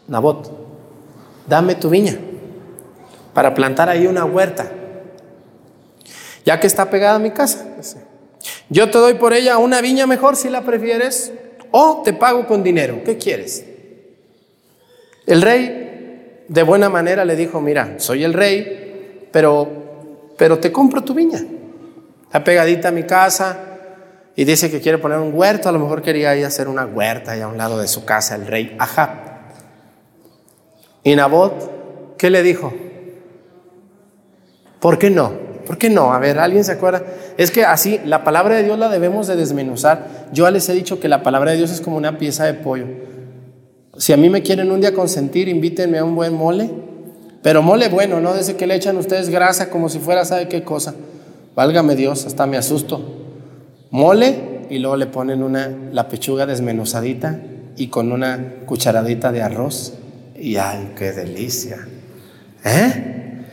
Nabot, 0.09 0.51
dame 1.47 1.75
tu 1.75 1.89
viña 1.89 2.19
para 3.33 3.53
plantar 3.53 3.87
ahí 3.87 4.07
una 4.07 4.25
huerta, 4.25 4.69
ya 6.43 6.59
que 6.59 6.67
está 6.67 6.89
pegada 6.89 7.15
a 7.15 7.19
mi 7.19 7.31
casa. 7.31 7.65
Yo 8.67 8.91
te 8.91 8.97
doy 8.97 9.13
por 9.13 9.31
ella 9.31 9.57
una 9.57 9.79
viña 9.79 10.05
mejor 10.05 10.35
si 10.35 10.49
la 10.49 10.63
prefieres, 10.63 11.31
o 11.71 12.01
te 12.03 12.11
pago 12.11 12.45
con 12.45 12.61
dinero. 12.61 13.03
¿Qué 13.05 13.17
quieres? 13.17 13.70
El 15.25 15.41
rey 15.41 16.43
de 16.47 16.63
buena 16.63 16.89
manera 16.89 17.23
le 17.25 17.35
dijo, 17.35 17.61
mira, 17.61 17.95
soy 17.97 18.23
el 18.23 18.33
rey, 18.33 19.27
pero, 19.31 19.67
pero 20.37 20.59
te 20.59 20.71
compro 20.71 21.03
tu 21.03 21.13
viña. 21.13 21.41
Está 22.23 22.43
pegadita 22.43 22.89
a 22.89 22.91
mi 22.91 23.03
casa 23.03 23.57
y 24.35 24.43
dice 24.43 24.71
que 24.71 24.79
quiere 24.81 24.97
poner 24.97 25.19
un 25.19 25.33
huerto, 25.33 25.69
a 25.69 25.71
lo 25.71 25.79
mejor 25.79 26.01
quería 26.01 26.35
ir 26.35 26.45
a 26.45 26.47
hacer 26.47 26.67
una 26.67 26.85
huerta 26.85 27.31
ahí 27.31 27.41
a 27.41 27.47
un 27.47 27.57
lado 27.57 27.79
de 27.79 27.87
su 27.87 28.05
casa, 28.05 28.35
el 28.35 28.47
rey 28.47 28.75
Ahab. 28.79 29.09
Y 31.03 31.15
Nabot, 31.15 32.17
¿qué 32.17 32.29
le 32.29 32.43
dijo? 32.43 32.73
¿Por 34.79 34.97
qué 34.97 35.09
no? 35.09 35.31
¿Por 35.65 35.77
qué 35.77 35.89
no? 35.89 36.13
A 36.13 36.19
ver, 36.19 36.39
¿alguien 36.39 36.63
se 36.63 36.73
acuerda? 36.73 37.03
Es 37.37 37.51
que 37.51 37.63
así, 37.65 37.99
la 38.05 38.23
palabra 38.23 38.55
de 38.55 38.63
Dios 38.63 38.77
la 38.77 38.89
debemos 38.89 39.27
de 39.27 39.35
desmenuzar. 39.35 40.07
Yo 40.33 40.49
les 40.49 40.67
he 40.69 40.73
dicho 40.73 40.99
que 40.99 41.07
la 41.07 41.23
palabra 41.23 41.51
de 41.51 41.57
Dios 41.57 41.71
es 41.71 41.81
como 41.81 41.97
una 41.97 42.17
pieza 42.17 42.45
de 42.45 42.55
pollo. 42.55 42.85
Si 43.97 44.13
a 44.13 44.17
mí 44.17 44.29
me 44.29 44.41
quieren 44.41 44.71
un 44.71 44.81
día 44.81 44.93
consentir, 44.93 45.49
invítenme 45.49 45.97
a 45.97 46.05
un 46.05 46.15
buen 46.15 46.33
mole. 46.33 46.69
Pero 47.41 47.61
mole 47.61 47.89
bueno, 47.89 48.21
no 48.21 48.33
desde 48.33 48.55
que 48.55 48.67
le 48.67 48.75
echan 48.75 48.97
ustedes 48.97 49.29
grasa 49.29 49.69
como 49.69 49.89
si 49.89 49.99
fuera 49.99 50.25
sabe 50.25 50.47
qué 50.47 50.63
cosa. 50.63 50.93
Válgame 51.55 51.95
Dios, 51.95 52.25
hasta 52.25 52.45
me 52.45 52.57
asusto. 52.57 53.01
Mole 53.89 54.67
y 54.69 54.79
luego 54.79 54.95
le 54.95 55.07
ponen 55.07 55.43
una, 55.43 55.69
la 55.91 56.07
pechuga 56.07 56.45
desmenuzadita 56.45 57.39
y 57.75 57.87
con 57.87 58.11
una 58.11 58.63
cucharadita 58.65 59.31
de 59.31 59.41
arroz. 59.41 59.93
Y 60.35 60.55
ay, 60.55 60.93
qué 60.95 61.11
delicia. 61.11 61.87
¿Eh? 62.63 63.45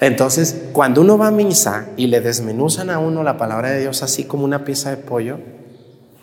Entonces, 0.00 0.64
cuando 0.72 1.00
uno 1.02 1.16
va 1.16 1.28
a 1.28 1.30
misa 1.30 1.86
y 1.96 2.08
le 2.08 2.20
desmenuzan 2.20 2.90
a 2.90 2.98
uno 2.98 3.22
la 3.22 3.36
palabra 3.36 3.70
de 3.70 3.80
Dios 3.80 4.02
así 4.02 4.24
como 4.24 4.44
una 4.44 4.64
pieza 4.64 4.90
de 4.90 4.96
pollo, 4.96 5.38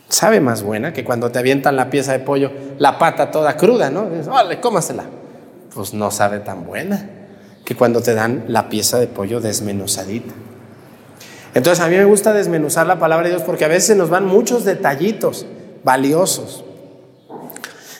sabe 0.09 0.41
más 0.41 0.63
buena 0.63 0.91
que 0.93 1.03
cuando 1.03 1.31
te 1.31 1.39
avientan 1.39 1.75
la 1.75 1.89
pieza 1.89 2.11
de 2.11 2.19
pollo, 2.19 2.51
la 2.77 2.97
pata 2.99 3.31
toda 3.31 3.55
cruda, 3.55 3.89
¿no? 3.89 4.09
Dices, 4.09 4.27
vale, 4.27 4.59
cómasela. 4.59 5.05
Pues 5.73 5.93
no 5.93 6.11
sabe 6.11 6.39
tan 6.39 6.65
buena 6.65 7.09
que 7.63 7.75
cuando 7.75 8.01
te 8.01 8.13
dan 8.13 8.45
la 8.47 8.69
pieza 8.69 8.99
de 8.99 9.07
pollo 9.07 9.39
desmenuzadita. 9.39 10.33
Entonces, 11.53 11.83
a 11.83 11.87
mí 11.87 11.95
me 11.95 12.05
gusta 12.05 12.33
desmenuzar 12.33 12.85
la 12.87 12.99
palabra 12.99 13.27
de 13.27 13.35
Dios 13.35 13.43
porque 13.43 13.65
a 13.65 13.69
veces 13.69 13.95
nos 13.95 14.09
van 14.09 14.25
muchos 14.25 14.65
detallitos 14.65 15.45
valiosos. 15.83 16.65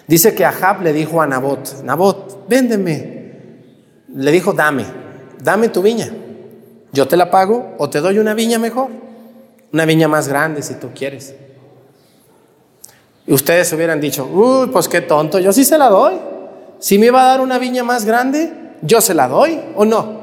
Dice 0.07 0.33
que 0.35 0.45
Ahab 0.45 0.81
le 0.81 0.91
dijo 0.91 1.21
a 1.21 1.27
Nabot, 1.27 1.83
Nabot, 1.83 2.47
véndeme. 2.49 3.19
Le 4.13 4.31
dijo, 4.31 4.53
dame 4.53 4.85
dame 5.41 5.69
tu 5.69 5.81
viña, 5.81 6.09
yo 6.91 7.07
te 7.07 7.17
la 7.17 7.31
pago 7.31 7.75
o 7.77 7.89
te 7.89 7.99
doy 7.99 8.19
una 8.19 8.33
viña 8.33 8.59
mejor, 8.59 8.89
una 9.71 9.85
viña 9.85 10.07
más 10.07 10.27
grande 10.27 10.61
si 10.61 10.75
tú 10.75 10.89
quieres. 10.93 11.35
Ustedes 13.29 13.71
hubieran 13.73 14.01
dicho, 14.01 14.25
uy, 14.25 14.67
pues 14.67 14.87
qué 14.87 15.01
tonto, 15.01 15.37
yo 15.39 15.53
sí 15.53 15.63
se 15.63 15.77
la 15.77 15.87
doy. 15.87 16.15
Si 16.79 16.97
me 16.97 17.07
iba 17.07 17.21
a 17.21 17.25
dar 17.25 17.41
una 17.41 17.59
viña 17.59 17.83
más 17.83 18.05
grande, 18.05 18.51
yo 18.81 19.01
se 19.01 19.13
la 19.13 19.27
doy 19.27 19.59
o 19.75 19.85
no. 19.85 20.19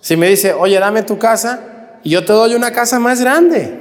Si 0.00 0.16
me 0.16 0.28
dice, 0.28 0.52
oye, 0.52 0.78
dame 0.78 1.02
tu 1.02 1.18
casa 1.18 1.98
y 2.02 2.10
yo 2.10 2.24
te 2.24 2.32
doy 2.32 2.54
una 2.54 2.72
casa 2.72 2.98
más 2.98 3.20
grande, 3.22 3.80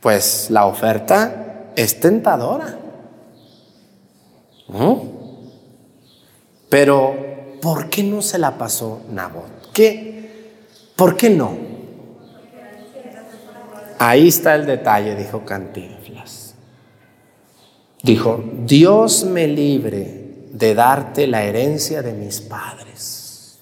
pues 0.00 0.48
la 0.50 0.66
oferta 0.66 1.70
es 1.76 1.98
tentadora. 1.98 2.76
Pero 6.68 7.16
¿por 7.62 7.88
qué 7.88 8.02
no 8.02 8.20
se 8.20 8.38
la 8.38 8.58
pasó 8.58 9.00
Nabot? 9.10 9.72
¿Qué? 9.72 10.30
¿Por 10.94 11.16
qué 11.16 11.30
no? 11.30 11.56
Ahí 13.98 14.28
está 14.28 14.54
el 14.54 14.66
detalle, 14.66 15.16
dijo 15.16 15.44
Cantinflas. 15.44 15.99
Dijo, 18.02 18.42
Dios 18.64 19.24
me 19.24 19.46
libre 19.46 20.20
de 20.52 20.74
darte 20.74 21.26
la 21.26 21.44
herencia 21.44 22.02
de 22.02 22.12
mis 22.12 22.40
padres. 22.40 23.58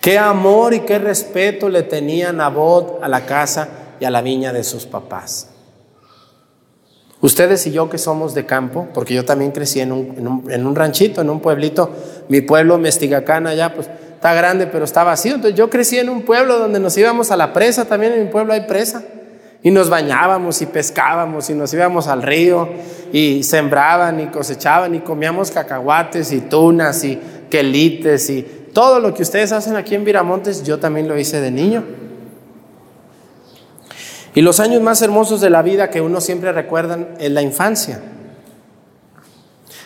Qué 0.00 0.18
amor 0.18 0.74
y 0.74 0.80
qué 0.80 0.98
respeto 0.98 1.68
le 1.68 1.82
tenía 1.82 2.32
Nabot 2.32 3.02
a 3.02 3.08
la 3.08 3.24
casa 3.24 3.68
y 4.00 4.04
a 4.04 4.10
la 4.10 4.22
viña 4.22 4.52
de 4.52 4.64
sus 4.64 4.84
papás. 4.84 5.48
Ustedes 7.20 7.64
y 7.68 7.70
yo 7.70 7.88
que 7.88 7.98
somos 7.98 8.34
de 8.34 8.44
campo, 8.44 8.88
porque 8.92 9.14
yo 9.14 9.24
también 9.24 9.52
crecí 9.52 9.78
en 9.78 9.92
un, 9.92 10.74
ranchito, 10.74 11.20
en 11.20 11.30
un 11.30 11.38
pueblito, 11.38 11.90
mi 12.28 12.40
pueblo 12.40 12.78
Mestigacán 12.78 13.46
allá, 13.46 13.74
pues 13.74 13.88
está 14.14 14.34
grande, 14.34 14.66
pero 14.66 14.84
está 14.84 15.04
vacío. 15.04 15.36
Entonces 15.36 15.56
yo 15.56 15.70
crecí 15.70 15.98
en 15.98 16.08
un 16.08 16.22
pueblo 16.22 16.58
donde 16.58 16.80
nos 16.80 16.96
íbamos 16.96 17.30
a 17.30 17.36
la 17.36 17.52
presa, 17.52 17.84
también 17.84 18.12
en 18.14 18.24
mi 18.24 18.30
pueblo 18.30 18.52
hay 18.52 18.62
presa. 18.62 19.04
Y 19.62 19.70
nos 19.70 19.88
bañábamos 19.88 20.60
y 20.60 20.66
pescábamos 20.66 21.48
y 21.48 21.54
nos 21.54 21.72
íbamos 21.72 22.08
al 22.08 22.22
río 22.22 22.68
y 23.12 23.42
sembraban 23.44 24.18
y 24.20 24.26
cosechaban 24.26 24.94
y 24.94 25.00
comíamos 25.00 25.50
cacahuates 25.50 26.32
y 26.32 26.40
tunas 26.40 27.04
y 27.04 27.18
quelites 27.48 28.28
y 28.30 28.42
todo 28.72 29.00
lo 29.00 29.12
que 29.14 29.22
ustedes 29.22 29.52
hacen 29.52 29.76
aquí 29.76 29.94
en 29.94 30.04
Viramontes, 30.04 30.62
yo 30.62 30.78
también 30.78 31.06
lo 31.06 31.18
hice 31.18 31.40
de 31.40 31.50
niño. 31.50 31.84
Y 34.34 34.40
los 34.40 34.60
años 34.60 34.80
más 34.80 35.02
hermosos 35.02 35.40
de 35.42 35.50
la 35.50 35.60
vida 35.60 35.90
que 35.90 36.00
uno 36.00 36.20
siempre 36.20 36.52
recuerdan 36.52 37.14
es 37.18 37.30
la 37.30 37.42
infancia. 37.42 38.00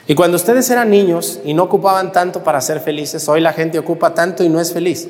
Y 0.06 0.14
cuando 0.14 0.36
ustedes 0.36 0.70
eran 0.70 0.88
niños 0.88 1.40
y 1.44 1.52
no 1.52 1.64
ocupaban 1.64 2.12
tanto 2.12 2.44
para 2.44 2.60
ser 2.60 2.78
felices, 2.78 3.28
hoy 3.28 3.40
la 3.40 3.52
gente 3.52 3.78
ocupa 3.78 4.14
tanto 4.14 4.44
y 4.44 4.48
no 4.48 4.60
es 4.60 4.72
feliz. 4.72 5.08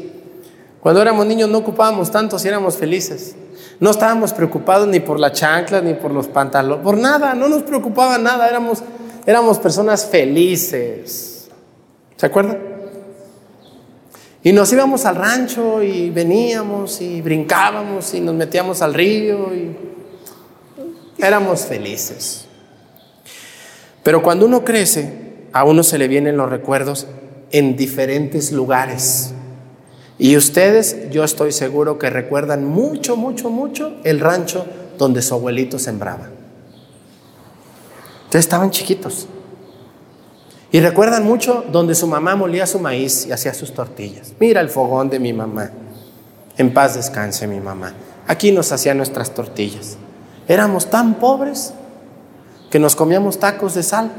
Cuando 0.80 1.02
éramos 1.02 1.26
niños 1.26 1.50
no 1.50 1.58
ocupábamos 1.58 2.10
tanto 2.10 2.38
si 2.38 2.48
éramos 2.48 2.78
felices. 2.78 3.36
No 3.78 3.90
estábamos 3.90 4.32
preocupados 4.32 4.88
ni 4.88 5.00
por 5.00 5.20
la 5.20 5.32
chancla 5.32 5.80
ni 5.80 5.94
por 5.94 6.10
los 6.10 6.28
pantalones, 6.28 6.82
por 6.82 6.96
nada, 6.96 7.34
no 7.34 7.48
nos 7.48 7.62
preocupaba 7.62 8.16
nada, 8.16 8.48
éramos, 8.48 8.82
éramos 9.26 9.58
personas 9.58 10.06
felices. 10.06 11.48
¿Se 12.16 12.26
acuerdan? 12.26 12.58
Y 14.42 14.52
nos 14.52 14.72
íbamos 14.72 15.04
al 15.04 15.16
rancho 15.16 15.82
y 15.82 16.08
veníamos 16.10 17.00
y 17.00 17.20
brincábamos 17.20 18.14
y 18.14 18.20
nos 18.20 18.34
metíamos 18.34 18.80
al 18.80 18.94
río 18.94 19.52
y 19.54 19.76
éramos 21.18 21.66
felices. 21.66 22.46
Pero 24.02 24.22
cuando 24.22 24.46
uno 24.46 24.64
crece, 24.64 25.48
a 25.52 25.64
uno 25.64 25.82
se 25.82 25.98
le 25.98 26.06
vienen 26.06 26.36
los 26.36 26.48
recuerdos 26.48 27.08
en 27.50 27.76
diferentes 27.76 28.52
lugares. 28.52 29.34
Y 30.18 30.36
ustedes, 30.36 31.10
yo 31.10 31.24
estoy 31.24 31.52
seguro 31.52 31.98
que 31.98 32.08
recuerdan 32.10 32.64
mucho, 32.64 33.16
mucho, 33.16 33.50
mucho 33.50 33.94
el 34.04 34.20
rancho 34.20 34.66
donde 34.98 35.20
su 35.22 35.34
abuelito 35.34 35.78
sembraba. 35.78 36.28
Ustedes 38.24 38.44
estaban 38.44 38.70
chiquitos. 38.70 39.28
Y 40.72 40.80
recuerdan 40.80 41.24
mucho 41.24 41.64
donde 41.70 41.94
su 41.94 42.06
mamá 42.06 42.34
molía 42.34 42.66
su 42.66 42.80
maíz 42.80 43.26
y 43.26 43.32
hacía 43.32 43.54
sus 43.54 43.72
tortillas. 43.72 44.32
Mira 44.40 44.60
el 44.60 44.68
fogón 44.68 45.08
de 45.10 45.20
mi 45.20 45.32
mamá. 45.32 45.70
En 46.56 46.72
paz 46.72 46.94
descanse 46.94 47.46
mi 47.46 47.60
mamá. 47.60 47.92
Aquí 48.26 48.50
nos 48.52 48.72
hacía 48.72 48.94
nuestras 48.94 49.32
tortillas. 49.32 49.96
Éramos 50.48 50.90
tan 50.90 51.14
pobres 51.14 51.72
que 52.70 52.78
nos 52.78 52.96
comíamos 52.96 53.38
tacos 53.38 53.74
de 53.74 53.82
sal. 53.82 54.10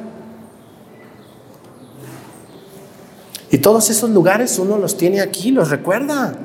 Y 3.50 3.60
todos 3.60 3.90
esos 3.90 4.10
lugares 4.10 4.60
uno 4.60 4.78
los 4.78 4.98
tiene 4.98 5.22
aquí, 5.22 5.52
los 5.52 5.70
recuerda. 5.70 6.36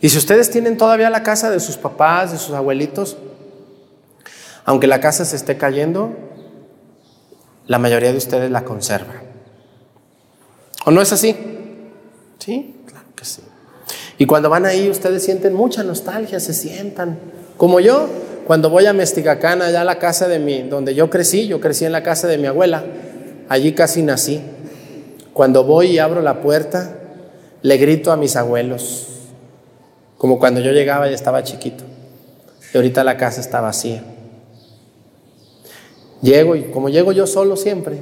Y 0.00 0.08
si 0.08 0.18
ustedes 0.18 0.50
tienen 0.50 0.76
todavía 0.76 1.10
la 1.10 1.22
casa 1.22 1.50
de 1.50 1.58
sus 1.58 1.76
papás, 1.76 2.30
de 2.30 2.38
sus 2.38 2.54
abuelitos, 2.54 3.16
aunque 4.64 4.86
la 4.86 5.00
casa 5.00 5.24
se 5.24 5.34
esté 5.34 5.56
cayendo, 5.56 6.14
la 7.66 7.78
mayoría 7.78 8.12
de 8.12 8.18
ustedes 8.18 8.50
la 8.50 8.64
conserva. 8.64 9.14
¿O 10.84 10.90
no 10.90 11.02
es 11.02 11.12
así? 11.12 11.36
Sí, 12.38 12.76
claro 12.86 13.06
que 13.16 13.24
sí. 13.24 13.42
Y 14.18 14.26
cuando 14.26 14.50
van 14.50 14.66
ahí, 14.66 14.88
ustedes 14.88 15.24
sienten 15.24 15.54
mucha 15.54 15.82
nostalgia, 15.82 16.40
se 16.40 16.52
sientan. 16.52 17.18
Como 17.56 17.80
yo, 17.80 18.08
cuando 18.46 18.70
voy 18.70 18.86
a 18.86 18.92
Mestigacán, 18.92 19.62
allá 19.62 19.84
la 19.84 19.98
casa 19.98 20.28
de 20.28 20.38
mi, 20.38 20.62
donde 20.62 20.94
yo 20.94 21.10
crecí, 21.10 21.46
yo 21.46 21.60
crecí 21.60 21.84
en 21.84 21.92
la 21.92 22.02
casa 22.02 22.26
de 22.26 22.38
mi 22.38 22.46
abuela, 22.46 22.84
allí 23.48 23.72
casi 23.72 24.02
nací. 24.02 24.42
Cuando 25.38 25.62
voy 25.62 25.90
y 25.90 25.98
abro 26.00 26.20
la 26.20 26.40
puerta, 26.40 26.96
le 27.62 27.76
grito 27.76 28.10
a 28.10 28.16
mis 28.16 28.34
abuelos, 28.34 29.06
como 30.16 30.40
cuando 30.40 30.60
yo 30.60 30.72
llegaba 30.72 31.08
y 31.08 31.14
estaba 31.14 31.44
chiquito. 31.44 31.84
Y 32.74 32.76
ahorita 32.76 33.04
la 33.04 33.16
casa 33.16 33.40
está 33.40 33.60
vacía. 33.60 34.02
Llego 36.22 36.56
y 36.56 36.64
como 36.72 36.88
llego 36.88 37.12
yo 37.12 37.24
solo 37.28 37.54
siempre, 37.54 38.00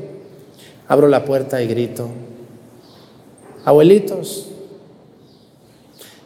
abro 0.89 1.09
la 1.09 1.27
puerta 1.27 1.61
y 1.61 1.67
grito, 1.67 2.09
abuelitos, 3.67 4.49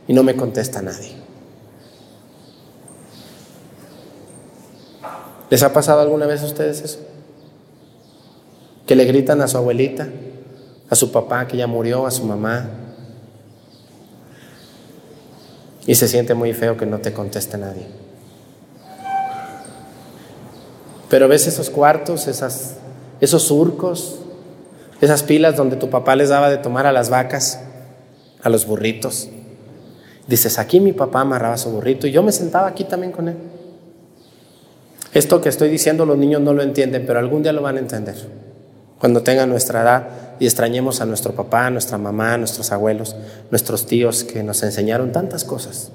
y 0.07 0.13
no 0.13 0.23
me 0.23 0.37
contesta 0.37 0.81
nadie. 0.81 1.11
¿Les 5.51 5.61
ha 5.65 5.73
pasado 5.73 6.03
alguna 6.03 6.27
vez 6.27 6.43
a 6.43 6.47
ustedes 6.47 6.81
eso? 6.83 7.01
Que 8.87 8.95
le 8.95 9.07
gritan 9.07 9.41
a 9.41 9.49
su 9.49 9.57
abuelita, 9.57 10.07
a 10.91 10.97
su 10.97 11.13
papá 11.13 11.47
que 11.47 11.57
ya 11.57 11.69
murió, 11.69 12.05
a 12.05 12.11
su 12.11 12.25
mamá, 12.25 12.69
y 15.87 15.95
se 15.95 16.09
siente 16.09 16.35
muy 16.35 16.53
feo 16.53 16.77
que 16.77 16.85
no 16.85 16.99
te 16.99 17.13
conteste 17.13 17.57
nadie. 17.57 17.87
Pero 21.09 21.27
ves 21.29 21.47
esos 21.47 21.71
cuartos, 21.71 22.27
esas, 22.27 22.75
esos 23.21 23.45
surcos, 23.45 24.19
esas 25.01 25.23
pilas 25.23 25.57
donde 25.57 25.77
tu 25.77 25.91
papá 25.91 26.15
les 26.15 26.29
daba 26.29 26.51
de 26.51 26.59
tomar 26.59 26.87
a 26.87 26.93
las 26.93 27.09
vacas, 27.09 27.61
a 28.43 28.49
los 28.49 28.67
burritos. 28.67 29.29
Dices, 30.27 30.59
aquí 30.59 30.79
mi 30.79 30.93
papá 30.93 31.23
amarraba 31.23 31.57
su 31.57 31.71
burrito 31.71 32.07
y 32.07 32.13
yo 32.13 32.23
me 32.23 32.31
sentaba 32.31 32.69
aquí 32.69 32.85
también 32.85 33.11
con 33.13 33.29
él. 33.29 33.37
Esto 35.13 35.41
que 35.41 35.49
estoy 35.49 35.69
diciendo 35.69 36.07
los 36.07 36.19
niños 36.19 36.41
no 36.41 36.53
lo 36.53 36.63
entienden, 36.63 37.05
pero 37.07 37.19
algún 37.19 37.43
día 37.43 37.53
lo 37.53 37.63
van 37.63 37.77
a 37.77 37.81
entender. 37.81 38.15
Cuando 39.01 39.23
tengan 39.23 39.49
nuestra 39.49 39.83
edad 39.83 40.30
y 40.41 40.47
extrañemos 40.47 41.01
a 41.01 41.07
nuestro 41.07 41.35
papá, 41.35 41.67
a 41.67 41.71
nuestra 41.71 41.99
mamá, 41.99 42.35
a 42.35 42.39
nuestros 42.39 42.73
abuelos, 42.73 43.15
nuestros 43.51 43.87
tíos 43.87 44.25
que 44.25 44.43
nos 44.43 44.63
enseñaron 44.65 45.13
tantas 45.13 45.45
cosas. 45.45 45.93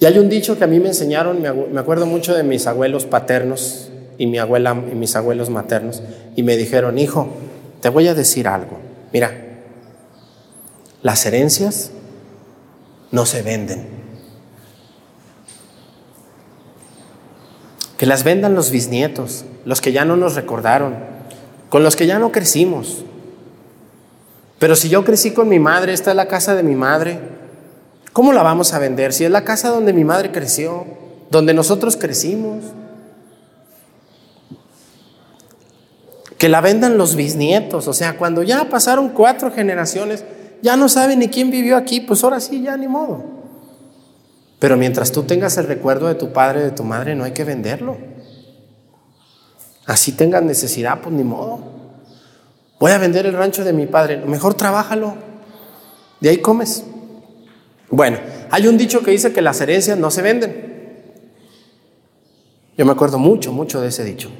Y 0.00 0.06
hay 0.06 0.18
un 0.18 0.28
dicho 0.28 0.58
que 0.58 0.64
a 0.64 0.66
mí 0.66 0.80
me 0.80 0.88
enseñaron, 0.88 1.40
me 1.40 1.80
acuerdo 1.80 2.06
mucho 2.06 2.34
de 2.34 2.42
mis 2.42 2.66
abuelos 2.66 3.04
paternos 3.04 3.90
y 4.18 4.26
mi 4.26 4.38
abuela 4.38 4.74
y 4.90 4.94
mis 4.94 5.16
abuelos 5.16 5.50
maternos, 5.50 6.02
y 6.34 6.42
me 6.42 6.56
dijeron, 6.56 6.98
hijo, 6.98 7.28
te 7.80 7.90
voy 7.90 8.08
a 8.08 8.14
decir 8.14 8.48
algo. 8.48 8.78
Mira, 9.12 9.32
las 11.02 11.26
herencias 11.26 11.90
no 13.10 13.26
se 13.26 13.42
venden. 13.42 14.03
Que 17.96 18.06
las 18.06 18.24
vendan 18.24 18.54
los 18.54 18.70
bisnietos, 18.70 19.44
los 19.64 19.80
que 19.80 19.92
ya 19.92 20.04
no 20.04 20.16
nos 20.16 20.34
recordaron, 20.34 20.94
con 21.68 21.82
los 21.82 21.96
que 21.96 22.06
ya 22.06 22.18
no 22.18 22.32
crecimos. 22.32 23.04
Pero 24.58 24.76
si 24.76 24.88
yo 24.88 25.04
crecí 25.04 25.32
con 25.32 25.48
mi 25.48 25.58
madre, 25.58 25.92
esta 25.92 26.10
es 26.10 26.16
la 26.16 26.28
casa 26.28 26.54
de 26.54 26.62
mi 26.62 26.74
madre, 26.74 27.18
¿Cómo 28.14 28.32
la 28.32 28.44
vamos 28.44 28.72
a 28.72 28.78
vender? 28.78 29.12
Si 29.12 29.24
es 29.24 29.30
la 29.32 29.42
casa 29.42 29.70
donde 29.70 29.92
mi 29.92 30.04
madre 30.04 30.30
creció, 30.30 30.86
donde 31.32 31.52
nosotros 31.52 31.96
crecimos. 31.96 32.62
Que 36.38 36.48
la 36.48 36.60
vendan 36.60 36.96
los 36.96 37.16
bisnietos, 37.16 37.88
o 37.88 37.92
sea, 37.92 38.16
cuando 38.16 38.44
ya 38.44 38.70
pasaron 38.70 39.08
cuatro 39.08 39.50
generaciones, 39.50 40.24
ya 40.62 40.76
no 40.76 40.88
saben 40.88 41.18
ni 41.18 41.28
quién 41.28 41.50
vivió 41.50 41.76
aquí, 41.76 42.00
pues 42.00 42.22
ahora 42.22 42.38
sí, 42.38 42.62
ya 42.62 42.76
ni 42.76 42.86
modo. 42.86 43.33
Pero 44.64 44.78
mientras 44.78 45.12
tú 45.12 45.24
tengas 45.24 45.58
el 45.58 45.66
recuerdo 45.66 46.06
de 46.06 46.14
tu 46.14 46.32
padre, 46.32 46.62
de 46.62 46.70
tu 46.70 46.84
madre, 46.84 47.14
no 47.14 47.24
hay 47.24 47.32
que 47.32 47.44
venderlo. 47.44 47.98
Así 49.84 50.12
tengan 50.12 50.46
necesidad, 50.46 51.02
pues 51.02 51.14
ni 51.14 51.22
modo. 51.22 51.58
Voy 52.80 52.90
a 52.90 52.96
vender 52.96 53.26
el 53.26 53.34
rancho 53.34 53.62
de 53.62 53.74
mi 53.74 53.84
padre, 53.84 54.24
mejor 54.24 54.54
trabájalo, 54.54 55.16
de 56.18 56.30
ahí 56.30 56.38
comes. 56.38 56.82
Bueno, 57.90 58.16
hay 58.50 58.66
un 58.66 58.78
dicho 58.78 59.02
que 59.02 59.10
dice 59.10 59.34
que 59.34 59.42
las 59.42 59.60
herencias 59.60 59.98
no 59.98 60.10
se 60.10 60.22
venden. 60.22 61.12
Yo 62.78 62.86
me 62.86 62.92
acuerdo 62.92 63.18
mucho, 63.18 63.52
mucho 63.52 63.82
de 63.82 63.88
ese 63.88 64.02
dicho. 64.02 64.30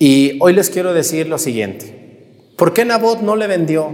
Y 0.00 0.40
hoy 0.40 0.54
les 0.54 0.70
quiero 0.70 0.92
decir 0.92 1.28
lo 1.28 1.38
siguiente. 1.38 2.50
¿Por 2.56 2.72
qué 2.72 2.84
Nabot 2.84 3.20
no 3.20 3.36
le 3.36 3.46
vendió 3.46 3.92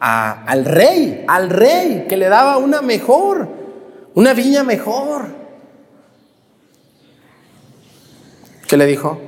al 0.00 0.64
rey, 0.64 1.26
al 1.28 1.50
rey 1.50 2.06
que 2.08 2.16
le 2.16 2.30
daba 2.30 2.56
una 2.56 2.80
mejor, 2.80 3.63
una 4.14 4.32
viña 4.32 4.62
mejor? 4.62 5.26
¿Qué 8.66 8.76
le 8.76 8.86
dijo? 8.86 9.20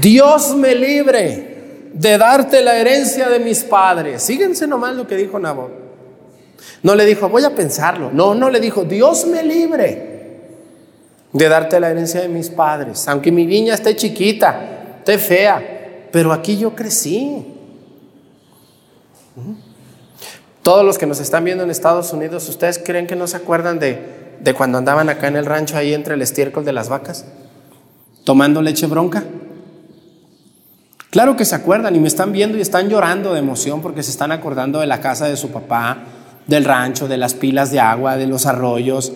Dios 0.00 0.56
me 0.56 0.74
libre 0.74 1.90
de 1.92 2.18
darte 2.18 2.62
la 2.62 2.76
herencia 2.76 3.28
de 3.28 3.38
mis 3.38 3.62
padres. 3.62 4.22
Síguense 4.22 4.66
nomás 4.66 4.94
lo 4.96 5.06
que 5.06 5.16
dijo 5.16 5.38
Nabot. 5.38 5.70
No 6.82 6.94
le 6.94 7.04
dijo, 7.04 7.28
voy 7.28 7.44
a 7.44 7.54
pensarlo. 7.54 8.10
No, 8.12 8.34
no 8.34 8.50
le 8.50 8.60
dijo, 8.60 8.84
Dios 8.84 9.26
me 9.26 9.42
libre 9.42 10.16
de 11.32 11.48
darte 11.48 11.78
la 11.80 11.90
herencia 11.90 12.20
de 12.20 12.28
mis 12.28 12.50
padres. 12.50 13.06
Aunque 13.08 13.30
mi 13.30 13.46
viña 13.46 13.74
esté 13.74 13.94
chiquita, 13.94 14.98
esté 14.98 15.18
fea, 15.18 16.08
pero 16.10 16.32
aquí 16.32 16.56
yo 16.56 16.74
crecí. 16.74 17.44
Todos 20.66 20.84
los 20.84 20.98
que 20.98 21.06
nos 21.06 21.20
están 21.20 21.44
viendo 21.44 21.62
en 21.62 21.70
Estados 21.70 22.12
Unidos, 22.12 22.48
¿ustedes 22.48 22.80
creen 22.84 23.06
que 23.06 23.14
no 23.14 23.28
se 23.28 23.36
acuerdan 23.36 23.78
de, 23.78 24.34
de 24.40 24.52
cuando 24.52 24.78
andaban 24.78 25.08
acá 25.08 25.28
en 25.28 25.36
el 25.36 25.46
rancho 25.46 25.76
ahí 25.76 25.94
entre 25.94 26.14
el 26.14 26.22
estiércol 26.22 26.64
de 26.64 26.72
las 26.72 26.88
vacas? 26.88 27.24
Tomando 28.24 28.60
leche 28.60 28.88
bronca. 28.88 29.22
Claro 31.10 31.36
que 31.36 31.44
se 31.44 31.54
acuerdan 31.54 31.94
y 31.94 32.00
me 32.00 32.08
están 32.08 32.32
viendo 32.32 32.58
y 32.58 32.62
están 32.62 32.88
llorando 32.88 33.32
de 33.32 33.38
emoción 33.38 33.80
porque 33.80 34.02
se 34.02 34.10
están 34.10 34.32
acordando 34.32 34.80
de 34.80 34.88
la 34.88 35.00
casa 35.00 35.28
de 35.28 35.36
su 35.36 35.50
papá, 35.50 35.98
del 36.48 36.64
rancho, 36.64 37.06
de 37.06 37.16
las 37.16 37.34
pilas 37.34 37.70
de 37.70 37.78
agua, 37.78 38.16
de 38.16 38.26
los 38.26 38.44
arroyos, 38.44 39.12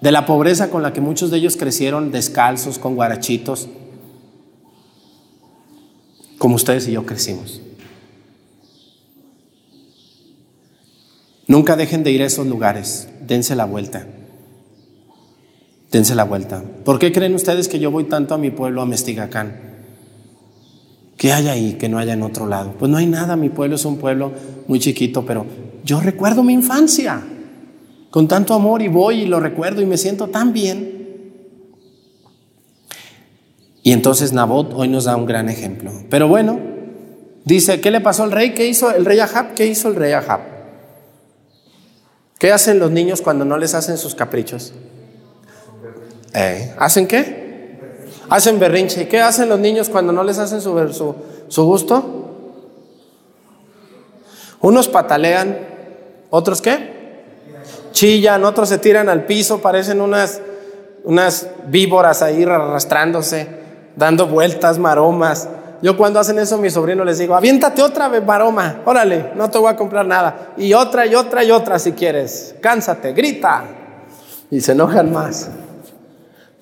de 0.00 0.12
la 0.12 0.26
pobreza 0.26 0.70
con 0.70 0.84
la 0.84 0.92
que 0.92 1.00
muchos 1.00 1.32
de 1.32 1.38
ellos 1.38 1.56
crecieron 1.56 2.12
descalzos, 2.12 2.78
con 2.78 2.94
guarachitos, 2.94 3.68
como 6.38 6.54
ustedes 6.54 6.86
y 6.86 6.92
yo 6.92 7.04
crecimos. 7.04 7.60
Nunca 11.46 11.76
dejen 11.76 12.04
de 12.04 12.10
ir 12.10 12.22
a 12.22 12.26
esos 12.26 12.46
lugares, 12.46 13.08
dense 13.26 13.54
la 13.54 13.66
vuelta. 13.66 14.06
Dense 15.92 16.14
la 16.14 16.24
vuelta. 16.24 16.62
¿Por 16.84 16.98
qué 16.98 17.12
creen 17.12 17.34
ustedes 17.34 17.68
que 17.68 17.78
yo 17.78 17.90
voy 17.90 18.04
tanto 18.04 18.34
a 18.34 18.38
mi 18.38 18.50
pueblo, 18.50 18.82
a 18.82 18.86
Mestigacán? 18.86 19.74
¿Qué 21.16 21.32
hay 21.32 21.48
ahí 21.48 21.72
que 21.74 21.88
no 21.88 21.98
haya 21.98 22.14
en 22.14 22.22
otro 22.22 22.46
lado? 22.46 22.74
Pues 22.78 22.90
no 22.90 22.96
hay 22.96 23.06
nada, 23.06 23.36
mi 23.36 23.48
pueblo 23.48 23.76
es 23.76 23.84
un 23.84 23.98
pueblo 23.98 24.32
muy 24.66 24.80
chiquito, 24.80 25.24
pero 25.24 25.46
yo 25.84 26.00
recuerdo 26.00 26.42
mi 26.42 26.52
infancia 26.52 27.22
con 28.10 28.26
tanto 28.26 28.54
amor 28.54 28.82
y 28.82 28.88
voy 28.88 29.22
y 29.22 29.26
lo 29.26 29.38
recuerdo 29.38 29.82
y 29.82 29.86
me 29.86 29.96
siento 29.96 30.28
tan 30.28 30.52
bien. 30.52 30.94
Y 33.82 33.92
entonces 33.92 34.32
Nabot 34.32 34.72
hoy 34.74 34.88
nos 34.88 35.04
da 35.04 35.14
un 35.14 35.26
gran 35.26 35.48
ejemplo. 35.48 35.92
Pero 36.08 36.26
bueno, 36.26 36.58
dice, 37.44 37.80
¿qué 37.80 37.90
le 37.90 38.00
pasó 38.00 38.22
al 38.22 38.32
rey? 38.32 38.54
¿Qué 38.54 38.66
hizo 38.66 38.90
el 38.90 39.04
rey 39.04 39.20
Ahab? 39.20 39.54
¿Qué 39.54 39.66
hizo 39.66 39.88
el 39.88 39.96
rey 39.96 40.12
Ahab? 40.12 40.53
¿Qué 42.44 42.52
hacen 42.52 42.78
los 42.78 42.90
niños 42.90 43.22
cuando 43.22 43.46
no 43.46 43.56
les 43.56 43.72
hacen 43.72 43.96
sus 43.96 44.14
caprichos? 44.14 44.74
¿Eh? 46.34 46.74
¿Hacen 46.78 47.06
qué? 47.06 48.10
Hacen 48.28 48.58
berrinche. 48.60 49.04
¿Y 49.04 49.06
qué 49.06 49.22
hacen 49.22 49.48
los 49.48 49.58
niños 49.58 49.88
cuando 49.88 50.12
no 50.12 50.22
les 50.22 50.36
hacen 50.36 50.60
su, 50.60 51.14
su, 51.48 51.64
gusto? 51.64 52.04
Unos 54.60 54.88
patalean, 54.88 55.56
otros 56.28 56.60
qué? 56.60 57.22
Chillan, 57.92 58.44
otros 58.44 58.68
se 58.68 58.76
tiran 58.76 59.08
al 59.08 59.24
piso, 59.24 59.62
parecen 59.62 60.02
unas, 60.02 60.42
unas 61.04 61.48
víboras 61.68 62.20
ahí 62.20 62.42
arrastrándose, 62.42 63.48
dando 63.96 64.26
vueltas, 64.26 64.78
maromas. 64.78 65.48
Yo 65.82 65.96
cuando 65.96 66.18
hacen 66.20 66.38
eso, 66.38 66.54
a 66.54 66.58
mi 66.58 66.70
sobrino 66.70 67.04
les 67.04 67.18
digo, 67.18 67.34
aviéntate 67.34 67.82
otra 67.82 68.08
vez, 68.08 68.24
maroma, 68.24 68.80
órale, 68.84 69.32
no 69.34 69.50
te 69.50 69.58
voy 69.58 69.70
a 69.70 69.76
comprar 69.76 70.06
nada. 70.06 70.54
Y 70.56 70.72
otra, 70.72 71.06
y 71.06 71.14
otra, 71.14 71.44
y 71.44 71.50
otra 71.50 71.78
si 71.78 71.92
quieres. 71.92 72.54
Cánsate, 72.60 73.12
grita. 73.12 73.64
Y 74.50 74.60
se 74.60 74.72
enojan 74.72 75.12
más 75.12 75.50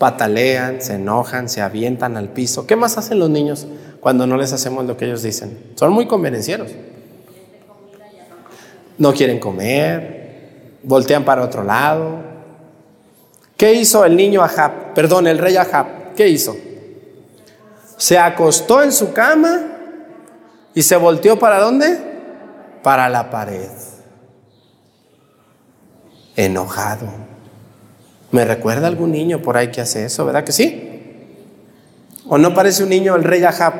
patalean, 0.02 0.82
se 0.82 0.94
enojan, 0.94 1.48
se 1.48 1.60
avientan 1.60 2.16
al 2.16 2.28
piso. 2.28 2.66
¿Qué 2.66 2.74
más 2.74 2.98
hacen 2.98 3.20
los 3.20 3.30
niños 3.30 3.68
cuando 4.00 4.26
no 4.26 4.36
les 4.36 4.52
hacemos 4.52 4.84
lo 4.84 4.96
que 4.96 5.04
ellos 5.04 5.22
dicen? 5.22 5.56
Son 5.76 5.92
muy 5.92 6.08
convenencieros. 6.08 6.72
No 8.98 9.12
quieren 9.12 9.38
comer, 9.38 10.78
voltean 10.82 11.24
para 11.24 11.44
otro 11.44 11.62
lado. 11.62 12.16
¿Qué 13.56 13.74
hizo 13.74 14.04
el 14.04 14.16
niño 14.16 14.42
Ahab? 14.42 14.92
Perdón, 14.92 15.28
el 15.28 15.38
rey 15.38 15.56
Ahab. 15.56 16.14
¿Qué 16.16 16.26
hizo? 16.26 16.56
Se 17.96 18.18
acostó 18.18 18.82
en 18.82 18.92
su 18.92 19.12
cama 19.12 19.60
y 20.74 20.82
se 20.82 20.96
volteó 20.96 21.38
para 21.38 21.58
dónde? 21.60 21.98
Para 22.82 23.08
la 23.08 23.30
pared. 23.30 23.70
Enojado. 26.36 27.08
¿Me 28.30 28.44
recuerda 28.44 28.86
algún 28.86 29.12
niño 29.12 29.42
por 29.42 29.56
ahí 29.56 29.70
que 29.70 29.82
hace 29.82 30.06
eso, 30.06 30.24
verdad 30.24 30.44
que 30.44 30.52
sí? 30.52 30.88
¿O 32.26 32.38
no 32.38 32.54
parece 32.54 32.82
un 32.82 32.88
niño 32.88 33.14
el 33.14 33.24
rey 33.24 33.44
Ahab? 33.44 33.74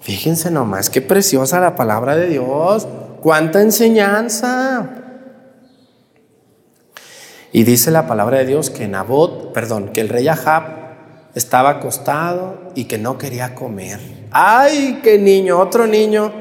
Fíjense 0.00 0.50
nomás, 0.50 0.88
qué 0.88 1.02
preciosa 1.02 1.60
la 1.60 1.76
palabra 1.76 2.16
de 2.16 2.28
Dios, 2.28 2.88
cuánta 3.20 3.60
enseñanza. 3.60 4.88
Y 7.52 7.64
dice 7.64 7.90
la 7.90 8.06
palabra 8.06 8.38
de 8.38 8.46
Dios 8.46 8.70
que 8.70 8.88
Nabot, 8.88 9.52
perdón, 9.52 9.90
que 9.92 10.00
el 10.00 10.08
rey 10.08 10.28
Ahab 10.28 10.85
estaba 11.36 11.68
acostado 11.68 12.72
y 12.74 12.86
que 12.86 12.96
no 12.96 13.18
quería 13.18 13.54
comer. 13.54 14.00
Ay, 14.30 15.00
qué 15.02 15.18
niño, 15.18 15.60
otro 15.60 15.86
niño 15.86 16.32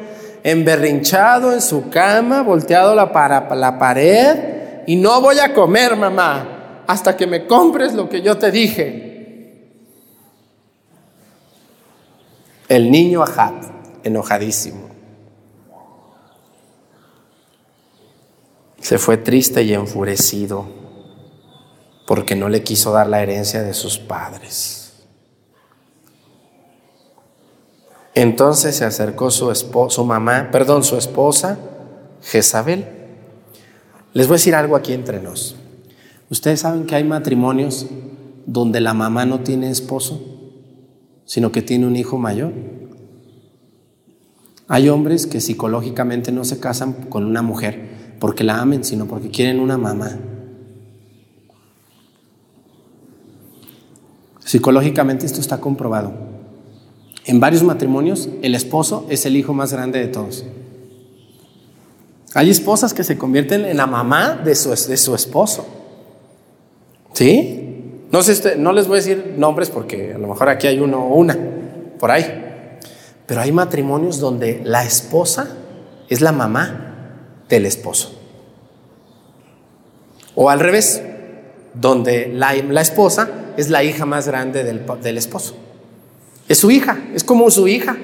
emberrinchado 0.42 1.52
en 1.52 1.62
su 1.62 1.90
cama, 1.90 2.44
volteado 2.44 2.96
la, 2.96 3.12
para 3.12 3.54
la 3.56 3.78
pared 3.78 4.84
y 4.88 4.96
no 4.96 5.20
voy 5.20 5.40
a 5.40 5.54
comer, 5.54 5.98
mamá, 5.98 6.84
hasta 6.88 7.18
que 7.18 7.28
me 7.28 7.46
compres 7.46 7.94
lo 7.94 8.08
que 8.08 8.22
yo 8.22 8.38
te 8.38 8.52
dije. 8.52 9.12
El 12.70 12.90
niño 12.90 13.22
Ahab, 13.22 13.54
enojadísimo. 14.02 14.90
Se 18.80 18.98
fue 18.98 19.18
triste 19.18 19.62
y 19.64 19.74
enfurecido 19.74 20.66
porque 22.08 22.36
no 22.36 22.48
le 22.48 22.64
quiso 22.64 22.94
dar 22.94 23.08
la 23.08 23.22
herencia 23.22 23.62
de 23.62 23.74
sus 23.74 23.98
padres. 23.98 24.85
Entonces 28.16 28.76
se 28.76 28.86
acercó 28.86 29.30
su, 29.30 29.54
su 29.54 30.06
mamá, 30.06 30.50
perdón, 30.52 30.84
su 30.84 30.98
esposa, 30.98 31.60
Jezabel. 32.24 32.88
Les 34.14 34.28
voy 34.28 34.36
a 34.36 34.38
decir 34.38 34.56
algo 34.56 34.76
aquí 34.76 34.94
entre 34.94 35.22
nos. 35.22 35.56
Ustedes 36.30 36.62
saben 36.62 36.86
que 36.86 36.96
hay 36.96 37.04
matrimonios 37.04 37.86
donde 38.46 38.82
la 38.82 38.94
mamá 38.94 39.26
no 39.26 39.42
tiene 39.42 39.70
esposo 39.70 40.36
sino 41.26 41.52
que 41.52 41.62
tiene 41.62 41.88
un 41.88 41.96
hijo 41.96 42.18
mayor. 42.18 42.54
Hay 44.68 44.90
hombres 44.90 45.28
que 45.28 45.42
psicológicamente 45.42 46.32
no 46.32 46.44
se 46.44 46.60
casan 46.60 46.94
con 47.10 47.26
una 47.26 47.42
mujer 47.42 48.16
porque 48.20 48.44
la 48.44 48.62
amen, 48.62 48.84
sino 48.84 49.08
porque 49.08 49.30
quieren 49.30 49.60
una 49.60 49.78
mamá. 49.78 50.18
Psicológicamente 54.40 55.26
esto 55.26 55.42
está 55.42 55.60
comprobado. 55.60 56.35
En 57.26 57.40
varios 57.40 57.64
matrimonios 57.64 58.30
el 58.42 58.54
esposo 58.54 59.06
es 59.10 59.26
el 59.26 59.36
hijo 59.36 59.54
más 59.54 59.74
grande 59.74 60.00
de 60.00 60.08
todos. 60.08 60.46
Hay 62.36 62.50
esposas 62.50 62.94
que 62.94 63.04
se 63.04 63.18
convierten 63.18 63.66
en 63.66 63.78
la 63.78 63.88
mamá 63.88 64.42
de 64.44 64.56
su, 64.56 64.70
de 64.70 64.98
su 64.98 65.16
esposo. 65.16 65.66
¿Sí? 67.14 67.66
No, 68.12 68.22
sé, 68.22 68.58
no 68.58 68.74
les 68.74 68.88
voy 68.88 68.96
a 68.96 69.02
decir 69.02 69.36
nombres 69.38 69.70
porque 69.70 70.14
a 70.14 70.18
lo 70.18 70.28
mejor 70.28 70.50
aquí 70.50 70.68
hay 70.68 70.80
uno 70.80 71.08
o 71.08 71.16
una, 71.16 71.38
por 71.98 72.12
ahí. 72.12 72.44
Pero 73.26 73.42
hay 73.42 73.52
matrimonios 73.52 74.20
donde 74.20 74.62
la 74.64 74.84
esposa 74.84 75.48
es 76.10 76.22
la 76.22 76.32
mamá 76.32 77.42
del 77.50 77.66
esposo. 77.66 78.14
O 80.36 80.50
al 80.50 80.60
revés, 80.60 81.02
donde 81.74 82.28
la, 82.34 82.54
esposa 82.82 83.30
es 83.58 83.70
la 83.70 83.84
hija 83.84 84.06
más 84.06 84.28
grande 84.28 84.64
del, 84.64 84.86
del 85.02 85.18
esposo. 85.18 85.56
Es 86.48 86.60
su 86.60 86.72
hija, 86.72 87.00
es 87.14 87.24
como 87.24 87.50
su 87.50 87.68
hija. 87.68 87.98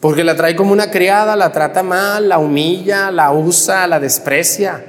Porque 0.00 0.24
la 0.24 0.34
trae 0.34 0.56
como 0.56 0.72
una 0.72 0.90
criada, 0.90 1.36
la 1.36 1.52
trata 1.52 1.82
mal, 1.82 2.28
la 2.28 2.38
humilla, 2.38 3.10
la 3.10 3.32
usa, 3.32 3.86
la 3.86 4.00
desprecia. 4.00 4.84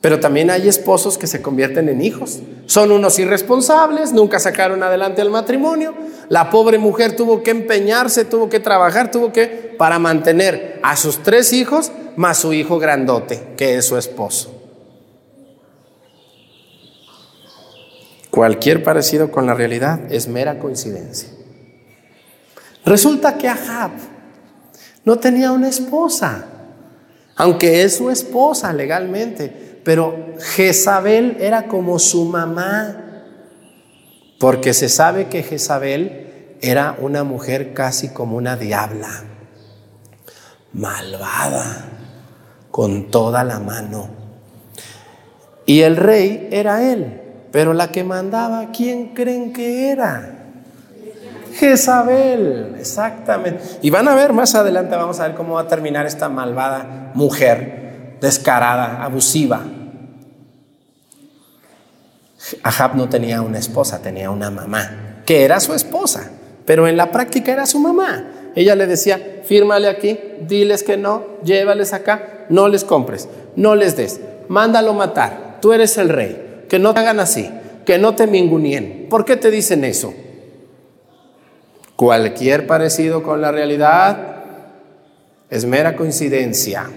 Pero 0.00 0.20
también 0.20 0.50
hay 0.50 0.68
esposos 0.68 1.18
que 1.18 1.26
se 1.26 1.42
convierten 1.42 1.88
en 1.88 2.00
hijos. 2.00 2.38
Son 2.66 2.92
unos 2.92 3.18
irresponsables, 3.18 4.12
nunca 4.12 4.38
sacaron 4.38 4.82
adelante 4.82 5.20
el 5.20 5.30
matrimonio. 5.30 5.94
La 6.28 6.48
pobre 6.48 6.78
mujer 6.78 7.16
tuvo 7.16 7.42
que 7.42 7.50
empeñarse, 7.50 8.24
tuvo 8.24 8.48
que 8.48 8.60
trabajar, 8.60 9.10
tuvo 9.10 9.32
que 9.32 9.74
para 9.76 9.98
mantener 9.98 10.78
a 10.82 10.96
sus 10.96 11.22
tres 11.22 11.52
hijos 11.52 11.90
más 12.16 12.38
su 12.38 12.52
hijo 12.52 12.78
grandote, 12.78 13.54
que 13.56 13.76
es 13.76 13.84
su 13.84 13.98
esposo. 13.98 14.59
Cualquier 18.40 18.82
parecido 18.82 19.30
con 19.30 19.44
la 19.44 19.52
realidad 19.52 20.00
es 20.10 20.26
mera 20.26 20.58
coincidencia. 20.58 21.28
Resulta 22.86 23.36
que 23.36 23.46
Ahab 23.46 23.90
no 25.04 25.18
tenía 25.18 25.52
una 25.52 25.68
esposa, 25.68 26.46
aunque 27.36 27.82
es 27.82 27.98
su 27.98 28.08
esposa 28.08 28.72
legalmente 28.72 29.82
pero 29.84 30.36
Jezabel 30.38 31.36
era 31.38 31.68
como 31.68 31.98
su 31.98 32.24
mamá, 32.24 33.24
porque 34.38 34.72
se 34.72 34.88
sabe 34.88 35.28
que 35.28 35.42
Jezabel 35.42 36.56
era 36.62 36.96
una 36.98 37.24
mujer 37.24 37.74
casi 37.74 38.08
como 38.08 38.38
una 38.38 38.56
diabla, 38.56 39.24
malvada, 40.72 41.90
con 42.70 43.10
toda 43.10 43.44
la 43.44 43.60
mano. 43.60 44.08
Y 45.66 45.82
el 45.82 45.98
rey 45.98 46.48
era 46.50 46.90
él, 46.90 47.19
pero 47.52 47.72
la 47.74 47.90
que 47.90 48.04
mandaba, 48.04 48.70
¿quién 48.72 49.08
creen 49.08 49.52
que 49.52 49.90
era? 49.90 50.40
Jezabel, 51.54 52.76
exactamente. 52.78 53.62
Y 53.82 53.90
van 53.90 54.08
a 54.08 54.14
ver 54.14 54.32
más 54.32 54.54
adelante, 54.54 54.96
vamos 54.96 55.20
a 55.20 55.26
ver 55.26 55.36
cómo 55.36 55.54
va 55.54 55.62
a 55.62 55.68
terminar 55.68 56.06
esta 56.06 56.28
malvada 56.28 57.10
mujer 57.14 58.16
descarada, 58.20 59.02
abusiva. 59.02 59.62
Ahab 62.62 62.96
no 62.96 63.08
tenía 63.08 63.42
una 63.42 63.58
esposa, 63.58 64.00
tenía 64.00 64.30
una 64.30 64.50
mamá, 64.50 65.22
que 65.26 65.44
era 65.44 65.60
su 65.60 65.74
esposa, 65.74 66.30
pero 66.64 66.88
en 66.88 66.96
la 66.96 67.10
práctica 67.10 67.52
era 67.52 67.66
su 67.66 67.78
mamá. 67.78 68.24
Ella 68.54 68.74
le 68.74 68.86
decía, 68.86 69.42
fírmale 69.44 69.88
aquí, 69.88 70.18
diles 70.40 70.82
que 70.82 70.96
no, 70.96 71.24
llévales 71.44 71.92
acá, 71.92 72.46
no 72.48 72.68
les 72.68 72.84
compres, 72.84 73.28
no 73.56 73.74
les 73.74 73.96
des, 73.96 74.20
mándalo 74.48 74.94
matar, 74.94 75.58
tú 75.60 75.72
eres 75.72 75.98
el 75.98 76.08
rey, 76.08 76.49
que 76.70 76.78
no 76.78 76.94
te 76.94 77.00
hagan 77.00 77.18
así, 77.18 77.50
que 77.84 77.98
no 77.98 78.14
te 78.14 78.28
mingunien. 78.28 79.08
¿Por 79.10 79.24
qué 79.24 79.36
te 79.36 79.50
dicen 79.50 79.84
eso? 79.84 80.14
Cualquier 81.96 82.68
parecido 82.68 83.24
con 83.24 83.40
la 83.40 83.50
realidad 83.50 84.44
es 85.50 85.64
mera 85.64 85.96
coincidencia. 85.96 86.88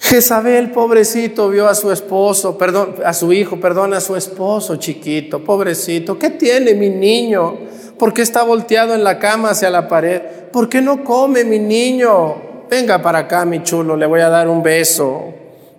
Jezabel, 0.00 0.70
pobrecito, 0.70 1.50
vio 1.50 1.68
a 1.68 1.74
su 1.74 1.92
esposo, 1.92 2.56
perdón, 2.56 2.94
a 3.04 3.12
su 3.12 3.34
hijo, 3.34 3.60
perdón, 3.60 3.92
a 3.92 4.00
su 4.00 4.16
esposo 4.16 4.76
chiquito, 4.76 5.44
pobrecito. 5.44 6.18
¿Qué 6.18 6.30
tiene 6.30 6.72
mi 6.72 6.88
niño? 6.88 7.58
¿Por 7.98 8.14
qué 8.14 8.22
está 8.22 8.42
volteado 8.44 8.94
en 8.94 9.04
la 9.04 9.18
cama 9.18 9.50
hacia 9.50 9.68
la 9.68 9.88
pared? 9.88 10.22
¿Por 10.50 10.70
qué 10.70 10.80
no 10.80 11.04
come 11.04 11.44
mi 11.44 11.58
niño? 11.58 12.64
Venga 12.70 13.02
para 13.02 13.18
acá, 13.18 13.44
mi 13.44 13.62
chulo, 13.62 13.94
le 13.94 14.06
voy 14.06 14.22
a 14.22 14.30
dar 14.30 14.48
un 14.48 14.62
beso. 14.62 15.34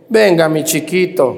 Venga, 0.09 0.49
mi 0.49 0.63
chiquito. 0.63 1.37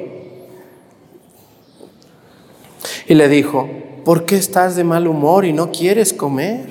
Y 3.07 3.13
le 3.13 3.27
dijo, 3.27 3.69
¿por 4.05 4.25
qué 4.25 4.37
estás 4.37 4.77
de 4.77 4.85
mal 4.85 5.07
humor 5.07 5.43
y 5.43 5.51
no 5.51 5.71
quieres 5.71 6.13
comer? 6.13 6.69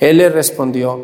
Él 0.00 0.18
le 0.18 0.28
respondió, 0.28 1.00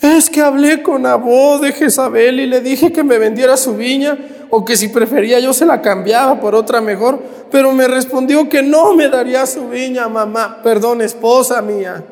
es 0.00 0.30
que 0.30 0.40
hablé 0.40 0.82
con 0.82 1.04
Abó 1.04 1.58
de 1.58 1.72
Jezabel 1.72 2.40
y 2.40 2.46
le 2.46 2.60
dije 2.60 2.92
que 2.92 3.04
me 3.04 3.18
vendiera 3.18 3.56
su 3.56 3.76
viña 3.76 4.16
o 4.48 4.64
que 4.64 4.76
si 4.76 4.88
prefería 4.88 5.38
yo 5.38 5.52
se 5.52 5.66
la 5.66 5.82
cambiaba 5.82 6.40
por 6.40 6.54
otra 6.54 6.80
mejor, 6.80 7.20
pero 7.50 7.72
me 7.72 7.86
respondió 7.86 8.48
que 8.48 8.62
no 8.62 8.94
me 8.94 9.08
daría 9.08 9.44
su 9.46 9.68
viña, 9.68 10.08
mamá, 10.08 10.62
perdón, 10.62 11.02
esposa 11.02 11.60
mía. 11.60 12.04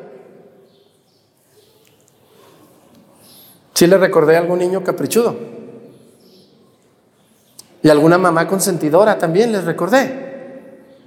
Sí 3.73 3.87
le 3.87 3.97
recordé 3.97 4.35
a 4.35 4.39
algún 4.39 4.59
niño 4.59 4.83
caprichudo. 4.83 5.56
Y 7.87 7.89
alguna 7.89 8.17
mamá 8.17 8.45
consentidora 8.45 9.17
también 9.17 9.49
les 9.53 9.63
recordé. 9.63 10.11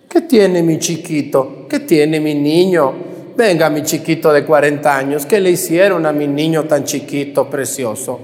¿Qué 0.08 0.22
tiene 0.22 0.62
mi 0.62 0.78
chiquito? 0.78 1.66
¿Qué 1.68 1.80
tiene 1.80 2.20
mi 2.20 2.34
niño? 2.34 2.94
Venga, 3.36 3.68
mi 3.68 3.82
chiquito 3.82 4.32
de 4.32 4.46
40 4.46 4.96
años, 4.96 5.26
¿qué 5.26 5.40
le 5.40 5.50
hicieron 5.50 6.06
a 6.06 6.12
mi 6.12 6.26
niño 6.26 6.64
tan 6.64 6.84
chiquito, 6.84 7.50
precioso? 7.50 8.20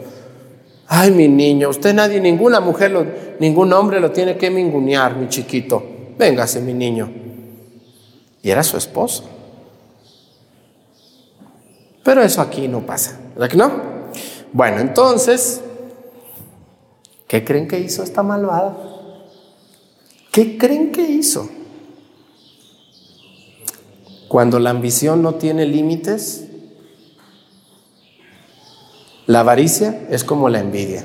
Ay, 0.87 1.11
mi 1.11 1.29
niño, 1.29 1.69
usted 1.69 1.93
nadie, 1.93 2.19
ninguna 2.19 2.61
mujer, 2.61 3.37
ningún 3.41 3.75
hombre 3.75 4.01
lo 4.01 4.11
tiene 4.11 4.39
que 4.39 4.51
mingunear, 4.51 5.17
mi 5.17 5.29
chiquito. 5.29 5.83
Véngase, 6.17 6.63
mi 6.63 6.73
niño. 6.73 7.13
Y 8.43 8.51
era 8.51 8.63
su 8.63 8.79
esposo. 8.79 9.23
Pero 12.03 12.23
eso 12.23 12.41
aquí 12.41 12.69
no 12.69 12.81
pasa, 12.87 13.21
¿verdad 13.35 13.51
que 13.51 13.57
no? 13.59 13.71
Bueno, 14.55 14.79
entonces, 14.79 15.61
¿qué 17.27 17.45
creen 17.45 17.69
que 17.69 17.81
hizo 17.81 18.03
esta 18.03 18.23
malvada? 18.23 18.77
¿Qué 20.33 20.59
creen 20.59 20.93
que 20.93 21.03
hizo? 21.03 21.49
Cuando 24.29 24.59
la 24.59 24.71
ambición 24.71 25.23
no 25.23 25.37
tiene 25.37 25.67
límites, 25.67 26.45
la 29.27 29.41
avaricia 29.41 30.07
es 30.11 30.25
como 30.25 30.49
la 30.49 30.61
envidia. 30.61 31.05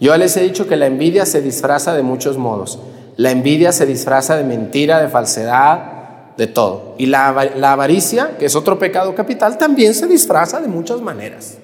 Yo 0.00 0.16
les 0.16 0.36
he 0.36 0.42
dicho 0.42 0.66
que 0.66 0.76
la 0.76 0.86
envidia 0.86 1.26
se 1.26 1.42
disfraza 1.42 1.94
de 1.94 2.02
muchos 2.02 2.38
modos. 2.38 2.78
La 3.16 3.30
envidia 3.30 3.72
se 3.72 3.86
disfraza 3.86 4.36
de 4.36 4.44
mentira, 4.44 5.00
de 5.00 5.08
falsedad, 5.08 6.34
de 6.36 6.46
todo. 6.46 6.94
Y 6.98 7.06
la, 7.06 7.50
la 7.56 7.72
avaricia, 7.72 8.36
que 8.38 8.46
es 8.46 8.56
otro 8.56 8.78
pecado 8.78 9.14
capital, 9.14 9.58
también 9.58 9.94
se 9.94 10.06
disfraza 10.06 10.60
de 10.60 10.68
muchas 10.68 11.00
maneras. 11.00 11.58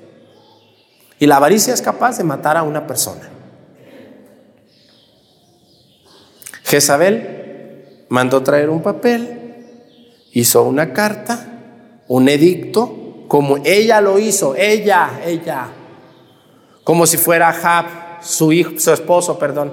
Y 1.18 1.26
la 1.26 1.36
avaricia 1.36 1.74
es 1.74 1.82
capaz 1.82 2.18
de 2.18 2.24
matar 2.24 2.56
a 2.56 2.62
una 2.62 2.86
persona. 2.86 3.37
Jezabel 6.68 8.04
mandó 8.10 8.42
traer 8.42 8.68
un 8.68 8.82
papel, 8.82 9.54
hizo 10.32 10.64
una 10.64 10.92
carta, 10.92 11.46
un 12.08 12.28
edicto, 12.28 13.24
como 13.26 13.56
ella 13.64 14.02
lo 14.02 14.18
hizo, 14.18 14.54
ella, 14.54 15.20
ella, 15.24 15.68
como 16.84 17.06
si 17.06 17.16
fuera 17.16 17.48
Ahab, 17.48 18.22
su 18.22 18.52
hijo, 18.52 18.72
su 18.78 18.92
esposo, 18.92 19.38
perdón. 19.38 19.72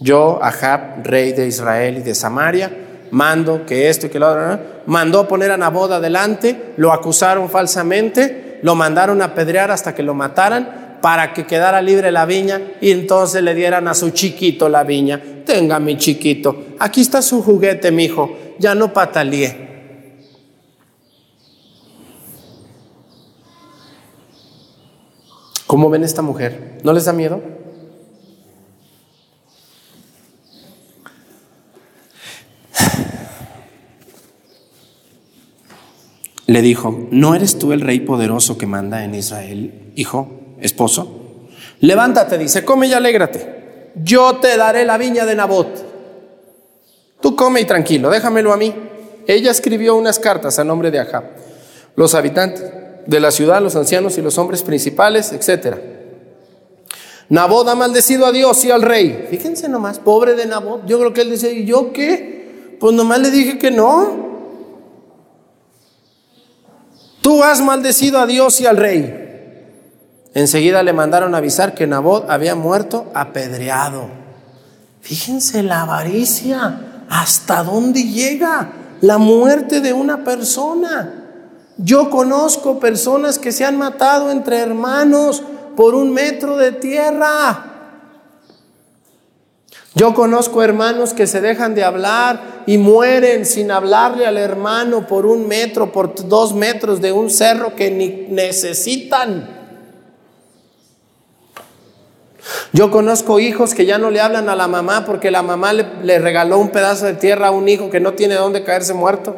Yo, 0.00 0.40
Ahab, 0.42 1.04
rey 1.04 1.32
de 1.32 1.46
Israel 1.46 1.98
y 1.98 2.02
de 2.02 2.16
Samaria, 2.16 2.70
mando 3.12 3.64
que 3.66 3.88
esto 3.88 4.06
y 4.06 4.08
que 4.08 4.18
lo 4.18 4.28
otro, 4.28 4.58
mandó 4.86 5.28
poner 5.28 5.52
a 5.52 5.56
Nabot 5.56 5.92
adelante, 5.92 6.74
lo 6.76 6.92
acusaron 6.92 7.48
falsamente, 7.48 8.58
lo 8.62 8.74
mandaron 8.74 9.22
a 9.22 9.26
apedrear 9.26 9.70
hasta 9.70 9.94
que 9.94 10.02
lo 10.02 10.12
mataran 10.12 10.85
para 11.00 11.32
que 11.32 11.46
quedara 11.46 11.82
libre 11.82 12.10
la 12.10 12.26
viña 12.26 12.60
y 12.80 12.90
entonces 12.90 13.42
le 13.42 13.54
dieran 13.54 13.88
a 13.88 13.94
su 13.94 14.10
chiquito 14.10 14.68
la 14.68 14.84
viña. 14.84 15.22
Tenga 15.44 15.78
mi 15.78 15.96
chiquito, 15.96 16.64
aquí 16.78 17.00
está 17.00 17.22
su 17.22 17.42
juguete, 17.42 17.92
mi 17.92 18.04
hijo, 18.04 18.36
ya 18.58 18.74
no 18.74 18.92
pataleé. 18.92 19.66
¿Cómo 25.66 25.90
ven 25.90 26.04
esta 26.04 26.22
mujer? 26.22 26.78
¿No 26.84 26.92
les 26.92 27.06
da 27.06 27.12
miedo? 27.12 27.42
le 36.46 36.62
dijo, 36.62 37.08
¿no 37.10 37.34
eres 37.34 37.58
tú 37.58 37.72
el 37.72 37.80
rey 37.80 37.98
poderoso 38.00 38.56
que 38.58 38.66
manda 38.66 39.02
en 39.04 39.16
Israel, 39.16 39.92
hijo, 39.96 40.35
esposo? 40.60 41.26
Levántate, 41.80 42.38
dice, 42.38 42.64
come 42.64 42.86
y 42.86 42.92
alégrate. 42.92 43.92
Yo 44.02 44.36
te 44.36 44.56
daré 44.56 44.84
la 44.84 44.98
viña 44.98 45.24
de 45.24 45.34
Nabot. 45.34 45.68
Tú 47.20 47.34
come 47.34 47.60
y 47.60 47.64
tranquilo, 47.64 48.10
déjamelo 48.10 48.52
a 48.52 48.56
mí. 48.56 48.74
Ella 49.26 49.50
escribió 49.50 49.96
unas 49.96 50.18
cartas 50.18 50.58
a 50.58 50.64
nombre 50.64 50.90
de 50.90 51.00
Ahab, 51.00 51.24
los 51.96 52.14
habitantes 52.14 52.64
de 53.06 53.20
la 53.20 53.30
ciudad, 53.30 53.62
los 53.62 53.76
ancianos 53.76 54.18
y 54.18 54.22
los 54.22 54.38
hombres 54.38 54.62
principales, 54.62 55.32
etc. 55.32 55.76
Nabot 57.28 57.66
ha 57.68 57.74
maldecido 57.74 58.26
a 58.26 58.32
Dios 58.32 58.64
y 58.64 58.70
al 58.70 58.82
rey. 58.82 59.26
Fíjense 59.30 59.68
nomás, 59.68 59.98
pobre 59.98 60.34
de 60.34 60.46
Nabot. 60.46 60.86
Yo 60.86 60.98
creo 60.98 61.12
que 61.12 61.22
él 61.22 61.30
dice, 61.30 61.52
¿y 61.52 61.64
yo 61.64 61.92
qué? 61.92 62.76
Pues 62.78 62.94
nomás 62.94 63.20
le 63.20 63.30
dije 63.30 63.58
que 63.58 63.70
no. 63.70 64.26
Tú 67.20 67.42
has 67.42 67.60
maldecido 67.60 68.20
a 68.20 68.26
Dios 68.26 68.60
y 68.60 68.66
al 68.66 68.76
rey. 68.76 69.25
Enseguida 70.36 70.82
le 70.82 70.92
mandaron 70.92 71.34
avisar 71.34 71.72
que 71.72 71.86
Nabot 71.86 72.28
había 72.28 72.54
muerto 72.54 73.10
apedreado. 73.14 74.10
Fíjense 75.00 75.62
la 75.62 75.80
avaricia, 75.80 77.06
hasta 77.08 77.62
dónde 77.62 78.02
llega 78.02 78.70
la 79.00 79.16
muerte 79.16 79.80
de 79.80 79.94
una 79.94 80.24
persona. 80.24 81.24
Yo 81.78 82.10
conozco 82.10 82.78
personas 82.78 83.38
que 83.38 83.50
se 83.50 83.64
han 83.64 83.78
matado 83.78 84.30
entre 84.30 84.58
hermanos 84.58 85.42
por 85.74 85.94
un 85.94 86.12
metro 86.12 86.58
de 86.58 86.72
tierra. 86.72 87.72
Yo 89.94 90.12
conozco 90.12 90.62
hermanos 90.62 91.14
que 91.14 91.26
se 91.26 91.40
dejan 91.40 91.74
de 91.74 91.82
hablar 91.82 92.64
y 92.66 92.76
mueren 92.76 93.46
sin 93.46 93.70
hablarle 93.70 94.26
al 94.26 94.36
hermano 94.36 95.06
por 95.06 95.24
un 95.24 95.48
metro, 95.48 95.92
por 95.92 96.14
dos 96.28 96.52
metros 96.52 97.00
de 97.00 97.12
un 97.12 97.30
cerro 97.30 97.74
que 97.74 97.90
ni 97.90 98.26
necesitan. 98.28 99.56
Yo 102.72 102.90
conozco 102.90 103.40
hijos 103.40 103.74
que 103.74 103.86
ya 103.86 103.98
no 103.98 104.10
le 104.10 104.20
hablan 104.20 104.48
a 104.48 104.56
la 104.56 104.68
mamá 104.68 105.04
porque 105.04 105.30
la 105.30 105.42
mamá 105.42 105.72
le, 105.72 106.18
regaló 106.18 106.58
un 106.58 106.70
pedazo 106.70 107.06
de 107.06 107.14
tierra 107.14 107.48
a 107.48 107.50
un 107.50 107.68
hijo 107.68 107.90
que 107.90 108.00
no 108.00 108.14
tiene 108.14 108.34
dónde 108.34 108.64
caerse 108.64 108.94
muerto. 108.94 109.36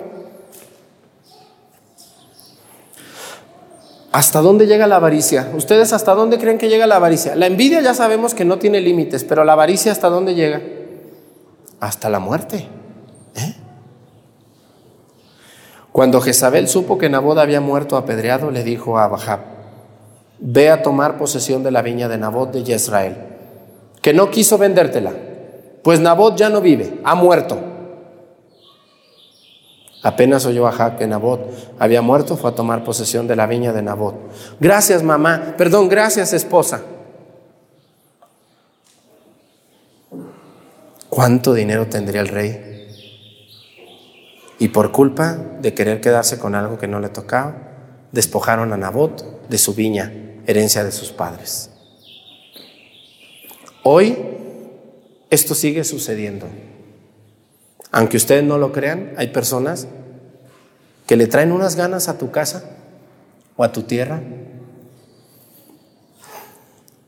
¿Hasta 4.11 4.41
dónde 4.41 4.67
llega 4.67 4.87
la 4.87 4.97
avaricia? 4.97 5.51
¿Ustedes 5.55 5.93
hasta 5.93 6.15
dónde 6.15 6.39
creen 6.39 6.59
que 6.59 6.69
llega 6.69 6.87
la 6.87 6.97
avaricia? 6.97 7.37
La 7.37 7.47
envidia 7.47 7.81
ya 7.81 7.95
sabemos 7.95 8.35
que 8.35 8.45
no 8.45 8.59
tiene 8.59 8.81
límites, 8.81 9.23
pero 9.25 9.45
la 9.45 9.53
avaricia 9.53 9.93
hasta 9.93 10.09
dónde 10.09 10.35
llega? 10.35 10.63
Hasta 11.79 12.09
la 12.09 12.19
muerte. 12.19 12.67
¿eh? 13.37 13.55
Cuando 15.93 16.21
Jezabel 16.21 16.69
supo 16.69 16.99
que 16.99 17.09
Nabot 17.09 17.39
había 17.39 17.61
muerto 17.61 17.97
apedreado, 17.97 18.51
le 18.51 18.65
dijo 18.65 18.99
a 18.99 19.05
Abahab, 19.05 19.58
ve 20.41 20.70
a 20.70 20.82
tomar 20.82 21.18
posesión 21.18 21.62
de 21.62 21.70
la 21.70 21.82
viña 21.82 22.09
de 22.09 22.18
Nabot 22.18 22.53
de 22.53 22.64
Jezreel, 22.64 23.16
que 24.03 24.12
no 24.12 24.30
quiso 24.30 24.59
vendértela, 24.59 25.12
pues 25.82 26.01
Nabot 26.01 26.36
ya 26.36 26.49
no 26.49 26.61
vive, 26.61 27.01
ha 27.05 27.14
muerto. 27.14 27.59
Apenas 30.03 30.47
oyó 30.47 30.68
a 30.68 30.97
que 30.97 31.07
Nabot 31.07 31.41
había 31.78 32.03
muerto, 32.03 32.36
fue 32.36 32.51
a 32.51 32.55
tomar 32.55 32.84
posesión 32.84 33.26
de 33.26 33.34
la 33.34 33.47
viña 33.47 33.72
de 33.72 33.82
Nabot. 33.82 34.14
Gracias, 34.61 35.03
mamá. 35.03 35.55
Perdón, 35.57 35.89
gracias, 35.89 36.32
esposa. 36.32 36.82
¿Cuánto 41.09 41.53
dinero 41.53 41.89
tendría 41.89 42.20
el 42.20 42.28
rey? 42.28 42.64
Y 44.61 44.68
por 44.68 44.93
culpa 44.93 45.36
de 45.61 45.74
querer 45.74 46.01
quedarse 46.01 46.39
con 46.39 46.55
algo 46.55 46.78
que 46.78 46.86
no 46.86 47.01
le 47.01 47.09
tocaba, 47.09 47.57
despojaron 48.12 48.72
a 48.72 48.76
Nabot 48.76 49.49
de 49.49 49.59
su 49.59 49.74
viña, 49.74 50.12
herencia 50.49 50.83
de 50.83 50.91
sus 50.91 51.13
padres. 51.13 51.71
Hoy 53.85 54.17
esto 55.29 55.55
sigue 55.55 55.85
sucediendo. 55.85 56.47
Aunque 57.93 58.17
ustedes 58.17 58.43
no 58.43 58.57
lo 58.57 58.73
crean, 58.73 59.13
hay 59.19 59.29
personas 59.29 59.87
que 61.07 61.17
le 61.17 61.27
traen 61.27 61.53
unas 61.53 61.77
ganas 61.77 62.09
a 62.09 62.17
tu 62.17 62.31
casa 62.31 62.65
o 63.57 63.65
a 63.65 63.73
tu 63.73 63.83
tierra 63.83 64.23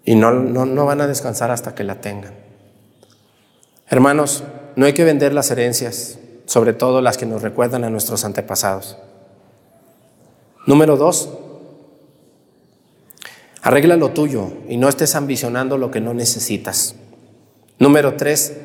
y 0.05 0.15
no, 0.17 0.33
no, 0.33 0.85
van 0.85 1.01
a 1.01 1.07
descansar 1.07 1.51
hasta 1.51 1.75
que 1.75 1.85
la 1.85 2.01
tengan. 2.01 2.35
Hermanos, 3.89 4.45
no 4.77 4.85
hay 4.85 4.93
que 4.93 5.05
vender 5.05 5.33
las 5.33 5.51
herencias, 5.51 6.19
sobre 6.45 6.75
todo 6.75 7.01
las 7.01 7.17
que 7.17 7.27
nos 7.27 7.41
recuerdan 7.41 7.85
a 7.85 7.91
nuestros 7.91 8.25
antepasados. 8.25 8.99
Número 10.67 10.97
dos, 10.97 11.31
arregla 13.63 13.97
lo 13.97 14.11
tuyo 14.11 14.53
y 14.69 14.77
no 14.77 14.89
estés 14.89 15.15
ambicionando 15.15 15.79
lo 15.79 15.91
que 15.91 16.01
no 16.01 16.15
necesitas. 16.15 16.95
Número 17.79 18.15
tres, 18.15 18.57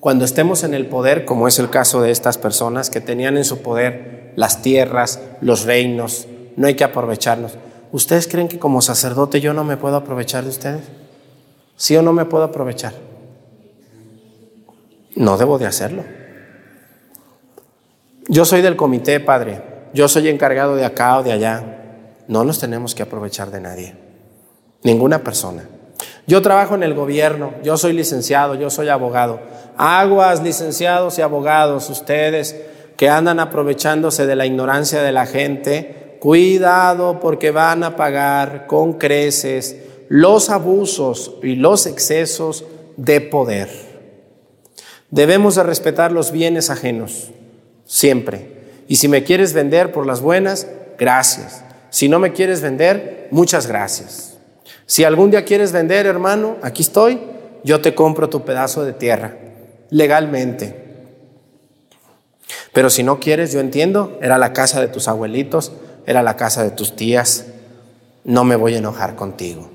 cuando 0.00 0.24
estemos 0.24 0.64
en 0.64 0.74
el 0.74 0.86
poder, 0.86 1.24
como 1.24 1.48
es 1.48 1.58
el 1.58 1.70
caso 1.70 2.02
de 2.02 2.10
estas 2.10 2.38
personas 2.38 2.90
que 2.90 3.00
tenían 3.00 3.36
en 3.36 3.44
su 3.44 3.62
poder 3.62 4.32
las 4.36 4.62
tierras, 4.62 5.20
los 5.40 5.64
reinos, 5.64 6.26
no 6.56 6.66
hay 6.66 6.74
que 6.74 6.84
aprovecharnos. 6.84 7.56
¿Ustedes 7.92 8.26
creen 8.26 8.48
que 8.48 8.58
como 8.58 8.82
sacerdote 8.82 9.40
yo 9.40 9.52
no 9.52 9.64
me 9.64 9.76
puedo 9.76 9.96
aprovechar 9.96 10.44
de 10.44 10.50
ustedes? 10.50 10.82
¿Sí 11.76 11.96
o 11.96 12.02
no 12.02 12.12
me 12.12 12.24
puedo 12.24 12.44
aprovechar? 12.44 12.94
No 15.14 15.36
debo 15.36 15.58
de 15.58 15.66
hacerlo. 15.66 16.04
Yo 18.28 18.44
soy 18.44 18.62
del 18.62 18.76
comité, 18.76 19.20
padre. 19.20 19.62
Yo 19.92 20.08
soy 20.08 20.28
encargado 20.28 20.74
de 20.74 20.84
acá 20.84 21.18
o 21.18 21.22
de 21.22 21.32
allá. 21.32 22.14
No 22.28 22.44
nos 22.44 22.58
tenemos 22.58 22.94
que 22.94 23.02
aprovechar 23.02 23.50
de 23.50 23.60
nadie. 23.60 24.01
Ninguna 24.82 25.22
persona. 25.22 25.64
Yo 26.26 26.40
trabajo 26.42 26.74
en 26.74 26.82
el 26.82 26.94
gobierno, 26.94 27.54
yo 27.62 27.76
soy 27.76 27.92
licenciado, 27.92 28.54
yo 28.54 28.70
soy 28.70 28.88
abogado. 28.88 29.40
Aguas, 29.76 30.42
licenciados 30.42 31.18
y 31.18 31.22
abogados, 31.22 31.90
ustedes 31.90 32.56
que 32.96 33.08
andan 33.08 33.40
aprovechándose 33.40 34.26
de 34.26 34.36
la 34.36 34.46
ignorancia 34.46 35.02
de 35.02 35.12
la 35.12 35.26
gente, 35.26 36.18
cuidado 36.20 37.18
porque 37.18 37.50
van 37.50 37.82
a 37.82 37.96
pagar 37.96 38.66
con 38.66 38.94
creces 38.94 39.76
los 40.08 40.50
abusos 40.50 41.34
y 41.42 41.56
los 41.56 41.86
excesos 41.86 42.64
de 42.96 43.20
poder. 43.20 43.68
Debemos 45.10 45.56
de 45.56 45.62
respetar 45.62 46.12
los 46.12 46.32
bienes 46.32 46.70
ajenos, 46.70 47.32
siempre. 47.84 48.84
Y 48.88 48.96
si 48.96 49.08
me 49.08 49.24
quieres 49.24 49.52
vender 49.52 49.90
por 49.90 50.06
las 50.06 50.20
buenas, 50.20 50.68
gracias. 50.98 51.64
Si 51.90 52.08
no 52.08 52.18
me 52.18 52.32
quieres 52.32 52.60
vender, 52.60 53.28
muchas 53.30 53.66
gracias. 53.66 54.31
Si 54.86 55.04
algún 55.04 55.30
día 55.30 55.44
quieres 55.44 55.72
vender, 55.72 56.06
hermano, 56.06 56.56
aquí 56.62 56.82
estoy, 56.82 57.20
yo 57.64 57.80
te 57.80 57.94
compro 57.94 58.28
tu 58.28 58.42
pedazo 58.42 58.84
de 58.84 58.92
tierra, 58.92 59.36
legalmente. 59.90 60.82
Pero 62.72 62.90
si 62.90 63.02
no 63.02 63.20
quieres, 63.20 63.52
yo 63.52 63.60
entiendo, 63.60 64.18
era 64.20 64.38
la 64.38 64.52
casa 64.52 64.80
de 64.80 64.88
tus 64.88 65.08
abuelitos, 65.08 65.72
era 66.06 66.22
la 66.22 66.36
casa 66.36 66.62
de 66.64 66.70
tus 66.70 66.96
tías, 66.96 67.46
no 68.24 68.44
me 68.44 68.56
voy 68.56 68.74
a 68.74 68.78
enojar 68.78 69.14
contigo. 69.14 69.70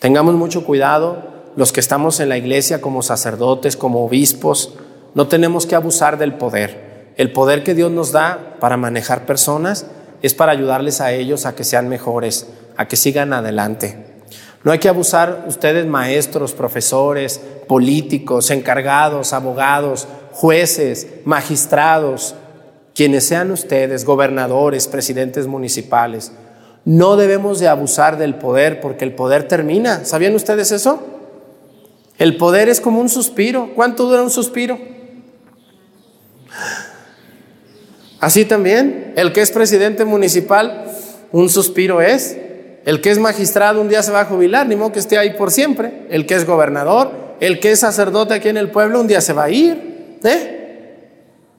Tengamos 0.00 0.34
mucho 0.34 0.64
cuidado 0.64 1.34
los 1.56 1.72
que 1.72 1.80
estamos 1.80 2.20
en 2.20 2.28
la 2.28 2.36
iglesia 2.36 2.80
como 2.80 3.02
sacerdotes, 3.02 3.76
como 3.76 4.04
obispos, 4.04 4.74
No 5.14 5.28
tenemos 5.28 5.64
que 5.64 5.76
abusar 5.76 6.18
del 6.18 6.34
poder. 6.34 7.12
El 7.16 7.30
poder 7.30 7.62
que 7.62 7.74
Dios 7.74 7.92
nos 7.92 8.10
da 8.10 8.56
para 8.58 8.76
manejar 8.76 9.26
personas 9.26 9.86
es 10.22 10.34
para 10.34 10.50
ayudarles 10.50 11.00
a 11.00 11.12
ellos 11.12 11.46
a 11.46 11.54
que 11.54 11.62
sean 11.62 11.88
mejores, 11.88 12.48
a 12.76 12.86
que 12.88 12.96
sigan 12.96 13.32
adelante. 13.32 13.96
No 14.62 14.72
hay 14.72 14.78
que 14.78 14.88
abusar 14.88 15.44
ustedes 15.46 15.86
maestros, 15.86 16.52
profesores, 16.52 17.40
políticos, 17.68 18.50
encargados, 18.50 19.32
abogados, 19.32 20.08
jueces, 20.32 21.06
magistrados, 21.24 22.34
quienes 22.94 23.26
sean 23.26 23.50
ustedes, 23.50 24.04
gobernadores, 24.04 24.88
presidentes 24.88 25.46
municipales. 25.46 26.32
No 26.86 27.16
debemos 27.16 27.60
de 27.60 27.68
abusar 27.68 28.18
del 28.18 28.36
poder 28.36 28.80
porque 28.80 29.04
el 29.04 29.14
poder 29.14 29.48
termina. 29.48 30.04
¿Sabían 30.04 30.34
ustedes 30.34 30.70
eso? 30.72 31.02
El 32.18 32.36
poder 32.36 32.68
es 32.68 32.80
como 32.80 33.00
un 33.00 33.08
suspiro. 33.08 33.70
¿Cuánto 33.74 34.06
dura 34.06 34.22
un 34.22 34.30
suspiro? 34.30 34.78
Así 38.20 38.44
también, 38.44 39.12
el 39.16 39.32
que 39.32 39.42
es 39.42 39.50
presidente 39.50 40.04
municipal, 40.04 40.86
un 41.32 41.50
suspiro 41.50 42.00
es. 42.00 42.38
El 42.84 43.00
que 43.00 43.10
es 43.10 43.18
magistrado 43.18 43.80
un 43.80 43.88
día 43.88 44.02
se 44.02 44.12
va 44.12 44.20
a 44.20 44.24
jubilar, 44.26 44.66
ni 44.66 44.76
modo 44.76 44.92
que 44.92 44.98
esté 44.98 45.16
ahí 45.16 45.34
por 45.34 45.50
siempre. 45.50 46.06
El 46.10 46.26
que 46.26 46.34
es 46.34 46.46
gobernador, 46.46 47.36
el 47.40 47.60
que 47.60 47.72
es 47.72 47.80
sacerdote 47.80 48.34
aquí 48.34 48.48
en 48.48 48.56
el 48.56 48.70
pueblo 48.70 49.00
un 49.00 49.06
día 49.06 49.20
se 49.20 49.32
va 49.32 49.44
a 49.44 49.50
ir. 49.50 50.18
¿eh? 50.22 50.54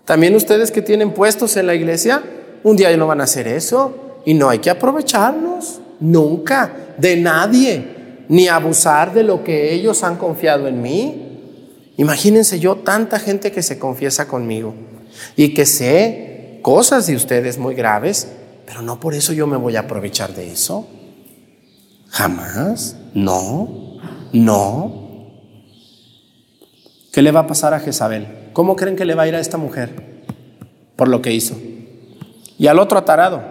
También 0.05 0.35
ustedes 0.35 0.71
que 0.71 0.81
tienen 0.81 1.13
puestos 1.13 1.57
en 1.57 1.67
la 1.67 1.73
iglesia, 1.73 2.21
un 2.63 2.75
día 2.75 2.95
no 2.95 3.07
van 3.07 3.21
a 3.21 3.23
hacer 3.23 3.47
eso. 3.47 4.21
Y 4.25 4.33
no 4.33 4.49
hay 4.49 4.59
que 4.59 4.69
aprovecharnos 4.69 5.81
nunca 5.99 6.71
de 6.97 7.15
nadie, 7.17 8.25
ni 8.27 8.47
abusar 8.47 9.13
de 9.13 9.23
lo 9.23 9.43
que 9.43 9.73
ellos 9.73 10.03
han 10.03 10.17
confiado 10.17 10.67
en 10.67 10.81
mí. 10.81 11.93
Imagínense 11.97 12.59
yo 12.59 12.77
tanta 12.77 13.19
gente 13.19 13.51
que 13.51 13.61
se 13.61 13.79
confiesa 13.79 14.27
conmigo 14.27 14.73
y 15.35 15.53
que 15.53 15.65
sé 15.65 16.59
cosas 16.61 17.07
de 17.07 17.15
ustedes 17.15 17.57
muy 17.57 17.75
graves, 17.75 18.27
pero 18.65 18.81
no 18.81 18.99
por 18.99 19.13
eso 19.13 19.31
yo 19.31 19.47
me 19.47 19.57
voy 19.57 19.75
a 19.75 19.81
aprovechar 19.81 20.33
de 20.33 20.51
eso. 20.51 20.87
Jamás. 22.15 22.95
No, 23.13 23.99
no. 24.31 25.31
¿Qué 27.11 27.21
le 27.21 27.31
va 27.33 27.41
a 27.41 27.47
pasar 27.47 27.73
a 27.73 27.81
Jezabel? 27.81 28.51
¿Cómo 28.53 28.77
creen 28.77 28.95
que 28.95 29.03
le 29.03 29.15
va 29.15 29.23
a 29.23 29.27
ir 29.27 29.35
a 29.35 29.41
esta 29.41 29.57
mujer? 29.57 30.23
Por 30.95 31.09
lo 31.09 31.21
que 31.21 31.33
hizo. 31.33 31.57
Y 32.57 32.67
al 32.67 32.79
otro 32.79 32.99
atarado 32.99 33.43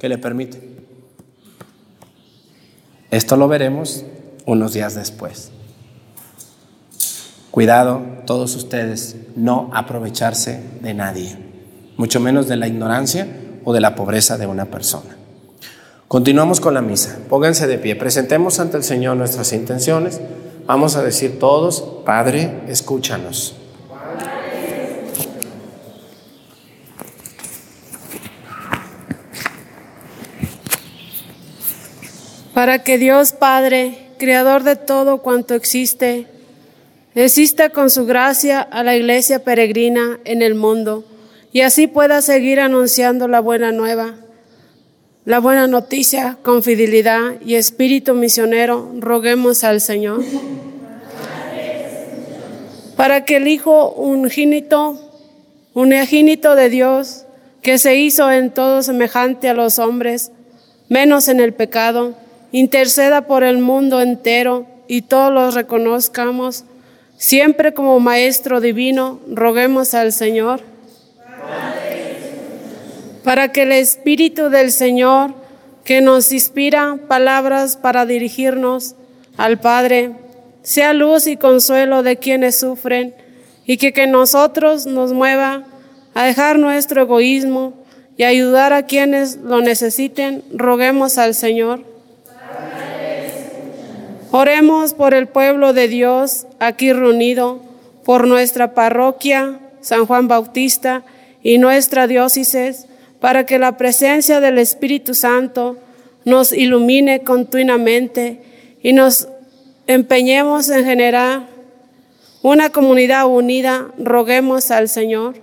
que 0.00 0.08
le 0.08 0.18
permite. 0.18 0.78
Esto 3.12 3.36
lo 3.36 3.46
veremos 3.46 4.04
unos 4.46 4.72
días 4.72 4.96
después. 4.96 5.52
Cuidado, 7.52 8.02
todos 8.26 8.56
ustedes, 8.56 9.14
no 9.36 9.70
aprovecharse 9.72 10.60
de 10.80 10.92
nadie, 10.92 11.36
mucho 11.96 12.18
menos 12.18 12.48
de 12.48 12.56
la 12.56 12.66
ignorancia 12.66 13.28
o 13.62 13.72
de 13.72 13.80
la 13.80 13.94
pobreza 13.94 14.38
de 14.38 14.48
una 14.48 14.64
persona. 14.64 15.21
Continuamos 16.12 16.60
con 16.60 16.74
la 16.74 16.82
misa. 16.82 17.20
Pónganse 17.30 17.66
de 17.66 17.78
pie. 17.78 17.96
Presentemos 17.96 18.60
ante 18.60 18.76
el 18.76 18.84
Señor 18.84 19.16
nuestras 19.16 19.54
intenciones. 19.54 20.20
Vamos 20.66 20.94
a 20.94 21.02
decir 21.02 21.38
todos, 21.38 22.02
Padre, 22.04 22.64
escúchanos. 22.68 23.56
Para 32.52 32.84
que 32.84 32.98
Dios 32.98 33.32
Padre, 33.32 34.10
Creador 34.18 34.64
de 34.64 34.76
todo 34.76 35.22
cuanto 35.22 35.54
existe, 35.54 36.26
exista 37.14 37.70
con 37.70 37.88
su 37.88 38.04
gracia 38.04 38.60
a 38.60 38.82
la 38.82 38.94
iglesia 38.96 39.44
peregrina 39.44 40.20
en 40.26 40.42
el 40.42 40.56
mundo 40.56 41.06
y 41.52 41.62
así 41.62 41.86
pueda 41.86 42.20
seguir 42.20 42.60
anunciando 42.60 43.28
la 43.28 43.40
buena 43.40 43.72
nueva 43.72 44.16
la 45.24 45.38
buena 45.38 45.68
noticia 45.68 46.36
con 46.42 46.64
fidelidad 46.64 47.40
y 47.44 47.54
espíritu 47.54 48.14
misionero, 48.14 48.90
roguemos 48.98 49.62
al 49.62 49.80
Señor. 49.80 50.24
Para 52.96 53.24
que 53.24 53.36
el 53.36 53.46
Hijo 53.46 53.92
ungínito, 53.92 54.98
unigénito 55.74 56.56
de 56.56 56.70
Dios, 56.70 57.24
que 57.62 57.78
se 57.78 57.96
hizo 57.96 58.32
en 58.32 58.50
todo 58.50 58.82
semejante 58.82 59.48
a 59.48 59.54
los 59.54 59.78
hombres, 59.78 60.32
menos 60.88 61.28
en 61.28 61.38
el 61.38 61.54
pecado, 61.54 62.14
interceda 62.50 63.28
por 63.28 63.44
el 63.44 63.58
mundo 63.58 64.00
entero 64.00 64.66
y 64.88 65.02
todos 65.02 65.32
los 65.32 65.54
reconozcamos, 65.54 66.64
siempre 67.16 67.72
como 67.72 68.00
Maestro 68.00 68.60
Divino, 68.60 69.20
roguemos 69.28 69.94
al 69.94 70.12
Señor 70.12 70.72
para 73.24 73.52
que 73.52 73.62
el 73.62 73.72
Espíritu 73.72 74.50
del 74.50 74.72
Señor, 74.72 75.34
que 75.84 76.00
nos 76.00 76.32
inspira 76.32 76.98
palabras 77.08 77.76
para 77.76 78.06
dirigirnos 78.06 78.94
al 79.36 79.58
Padre, 79.58 80.12
sea 80.62 80.92
luz 80.92 81.26
y 81.26 81.36
consuelo 81.36 82.02
de 82.02 82.16
quienes 82.16 82.58
sufren 82.58 83.14
y 83.66 83.76
que, 83.76 83.92
que 83.92 84.06
nosotros 84.06 84.86
nos 84.86 85.12
mueva 85.12 85.64
a 86.14 86.24
dejar 86.24 86.58
nuestro 86.58 87.02
egoísmo 87.02 87.74
y 88.16 88.24
ayudar 88.24 88.72
a 88.72 88.84
quienes 88.84 89.36
lo 89.36 89.60
necesiten, 89.60 90.44
roguemos 90.52 91.18
al 91.18 91.34
Señor. 91.34 91.84
Oremos 94.30 94.94
por 94.94 95.14
el 95.14 95.28
pueblo 95.28 95.72
de 95.72 95.88
Dios 95.88 96.46
aquí 96.58 96.92
reunido, 96.92 97.60
por 98.04 98.26
nuestra 98.26 98.74
parroquia 98.74 99.60
San 99.80 100.06
Juan 100.06 100.28
Bautista 100.28 101.04
y 101.42 101.58
nuestra 101.58 102.06
diócesis, 102.06 102.86
para 103.22 103.46
que 103.46 103.60
la 103.60 103.76
presencia 103.76 104.40
del 104.40 104.58
Espíritu 104.58 105.14
Santo 105.14 105.78
nos 106.24 106.52
ilumine 106.52 107.22
continuamente 107.22 108.42
y 108.82 108.92
nos 108.92 109.28
empeñemos 109.86 110.68
en 110.70 110.84
generar 110.84 111.46
una 112.42 112.70
comunidad 112.70 113.26
unida, 113.26 113.92
roguemos 113.96 114.72
al 114.72 114.88
Señor. 114.88 115.36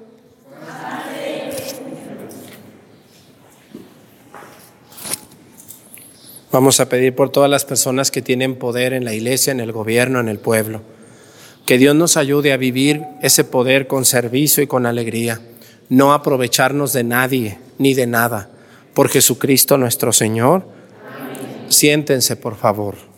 Vamos 6.51 6.81
a 6.81 6.89
pedir 6.89 7.15
por 7.15 7.31
todas 7.31 7.49
las 7.49 7.63
personas 7.63 8.11
que 8.11 8.21
tienen 8.21 8.57
poder 8.57 8.91
en 8.91 9.05
la 9.05 9.13
iglesia, 9.13 9.51
en 9.51 9.61
el 9.61 9.71
gobierno, 9.71 10.19
en 10.19 10.27
el 10.27 10.39
pueblo. 10.39 10.81
Que 11.65 11.77
Dios 11.77 11.95
nos 11.95 12.17
ayude 12.17 12.51
a 12.51 12.57
vivir 12.57 13.05
ese 13.21 13.45
poder 13.45 13.87
con 13.87 14.03
servicio 14.03 14.61
y 14.61 14.67
con 14.67 14.85
alegría 14.85 15.39
no 15.89 16.13
aprovecharnos 16.13 16.93
de 16.93 17.03
nadie 17.03 17.59
ni 17.77 17.93
de 17.93 18.07
nada. 18.07 18.49
Por 18.93 19.09
Jesucristo 19.09 19.77
nuestro 19.77 20.13
Señor. 20.13 20.63
Siéntense, 21.67 22.35
por 22.35 22.55
favor. 22.55 23.08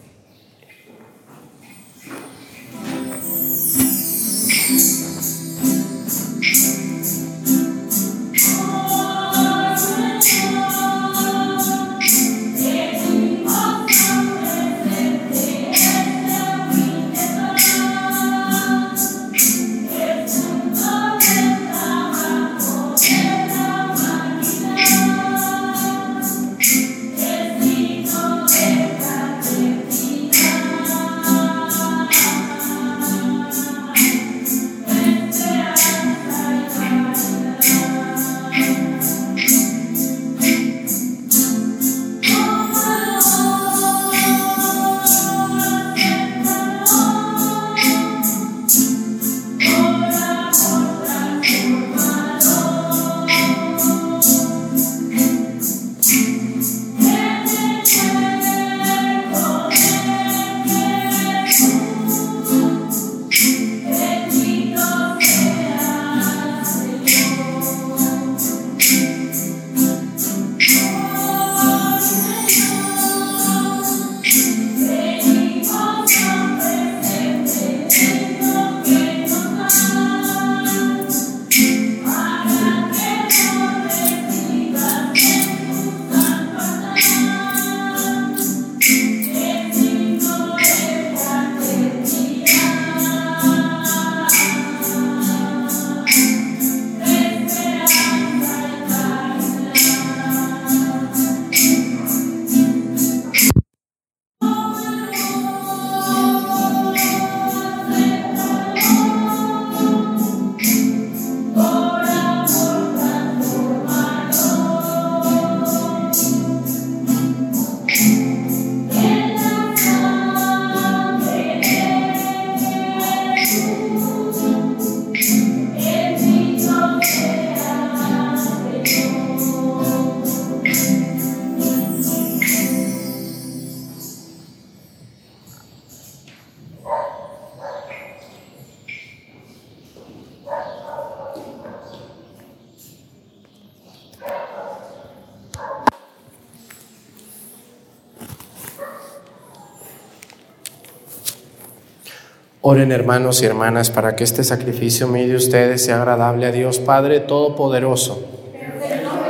Oren 152.71 152.93
hermanos 152.93 153.41
y 153.41 153.45
hermanas 153.45 153.91
para 153.91 154.15
que 154.15 154.23
este 154.23 154.45
sacrificio 154.45 155.05
mío 155.05 155.27
de 155.27 155.35
ustedes 155.35 155.83
sea 155.83 155.97
agradable 155.97 156.45
a 156.45 156.53
Dios 156.53 156.79
Padre 156.79 157.19
Todopoderoso. 157.19 158.23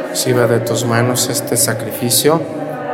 Reciba 0.10 0.46
de 0.46 0.60
tus 0.60 0.86
manos 0.86 1.28
este 1.28 1.58
sacrificio 1.58 2.40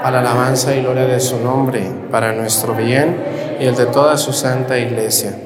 para 0.01 0.21
la 0.21 0.31
alabanza 0.31 0.73
y 0.73 0.83
gloria 0.83 1.05
de 1.05 1.19
su 1.19 1.37
nombre, 1.41 1.91
para 2.09 2.31
nuestro 2.31 2.73
bien 2.73 3.17
y 3.59 3.65
el 3.65 3.75
de 3.75 3.87
toda 3.87 4.15
su 4.15 4.31
santa 4.31 4.79
iglesia. 4.79 5.37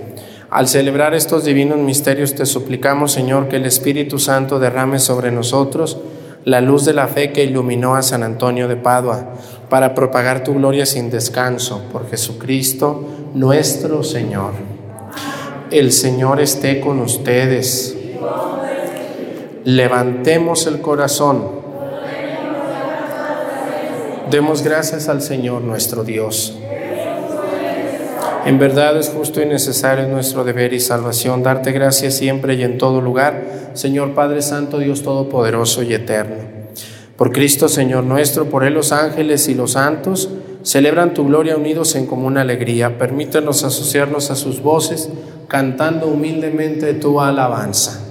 Al 0.52 0.68
celebrar 0.68 1.16
estos 1.16 1.46
divinos 1.46 1.80
misterios 1.80 2.36
te 2.36 2.46
suplicamos, 2.46 3.12
Señor, 3.12 3.48
que 3.48 3.56
el 3.56 3.66
Espíritu 3.66 4.20
Santo 4.20 4.60
derrame 4.60 5.00
sobre 5.00 5.32
nosotros 5.32 5.98
la 6.46 6.62
luz 6.62 6.86
de 6.86 6.94
la 6.94 7.08
fe 7.08 7.32
que 7.32 7.44
iluminó 7.44 7.96
a 7.96 8.04
San 8.04 8.22
Antonio 8.22 8.68
de 8.68 8.76
Padua, 8.76 9.34
para 9.68 9.96
propagar 9.96 10.44
tu 10.44 10.54
gloria 10.54 10.86
sin 10.86 11.10
descanso, 11.10 11.86
por 11.92 12.08
Jesucristo 12.08 13.04
nuestro 13.34 14.04
Señor. 14.04 14.71
El 15.72 15.94
Señor 15.94 16.42
esté 16.42 16.82
con 16.82 17.00
ustedes. 17.00 17.96
Levantemos 19.64 20.68
el 20.68 20.82
corazón. 20.82 21.46
Demos 24.30 24.64
gracias 24.64 25.08
al 25.08 25.22
Señor 25.22 25.62
nuestro 25.62 26.04
Dios. 26.04 26.58
En 28.46 28.60
verdad 28.60 28.98
es 28.98 29.10
justo 29.10 29.42
y 29.42 29.46
necesario 29.46 30.10
nuestro 30.10 30.44
deber 30.44 30.74
y 30.74 30.82
salvación 30.82 31.42
darte 31.42 31.72
gracias 31.72 32.16
siempre 32.16 32.56
y 32.56 32.64
en 32.64 32.78
todo 32.78 33.00
lugar, 33.00 33.42
Señor 33.74 34.14
Padre 34.14 34.42
Santo, 34.42 34.80
Dios 34.80 35.04
Todopoderoso 35.04 35.84
y 35.84 35.94
Eterno. 35.94 36.36
Por 37.16 37.32
Cristo, 37.32 37.70
Señor 37.70 38.04
nuestro, 38.04 38.50
por 38.50 38.66
Él 38.66 38.74
los 38.74 38.92
ángeles 38.92 39.48
y 39.48 39.54
los 39.54 39.74
santos 39.74 40.28
celebran 40.64 41.14
tu 41.14 41.26
gloria 41.26 41.58
unidos 41.58 41.96
en 41.96 42.06
común 42.06 42.38
alegría. 42.38 42.98
Permítanos 42.98 43.64
asociarnos 43.64 44.32
a 44.32 44.36
sus 44.36 44.62
voces 44.62 45.10
cantando 45.48 46.08
humildemente 46.08 46.94
tu 46.94 47.20
alabanza. 47.20 48.11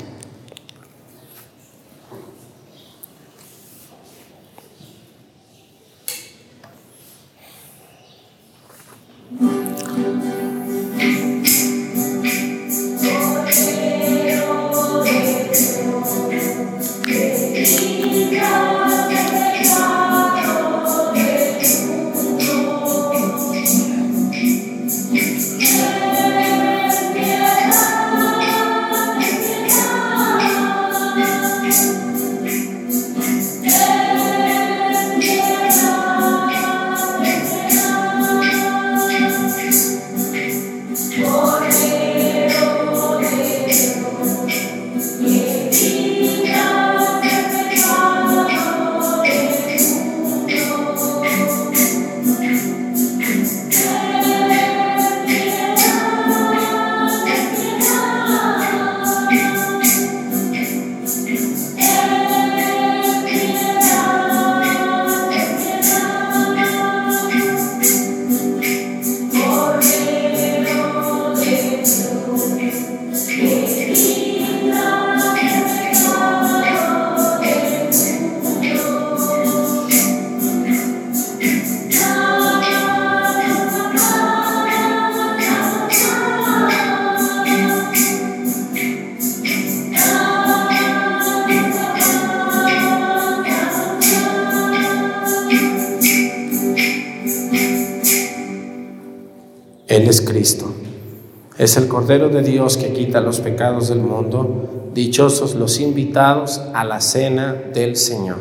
Es 101.61 101.77
el 101.77 101.87
Cordero 101.87 102.29
de 102.29 102.41
Dios 102.41 102.75
que 102.75 102.91
quita 102.91 103.21
los 103.21 103.39
pecados 103.39 103.89
del 103.89 103.99
mundo. 103.99 104.89
Dichosos 104.95 105.53
los 105.53 105.79
invitados 105.79 106.59
a 106.73 106.83
la 106.83 106.99
cena 107.01 107.53
del 107.53 107.97
Señor. 107.97 108.37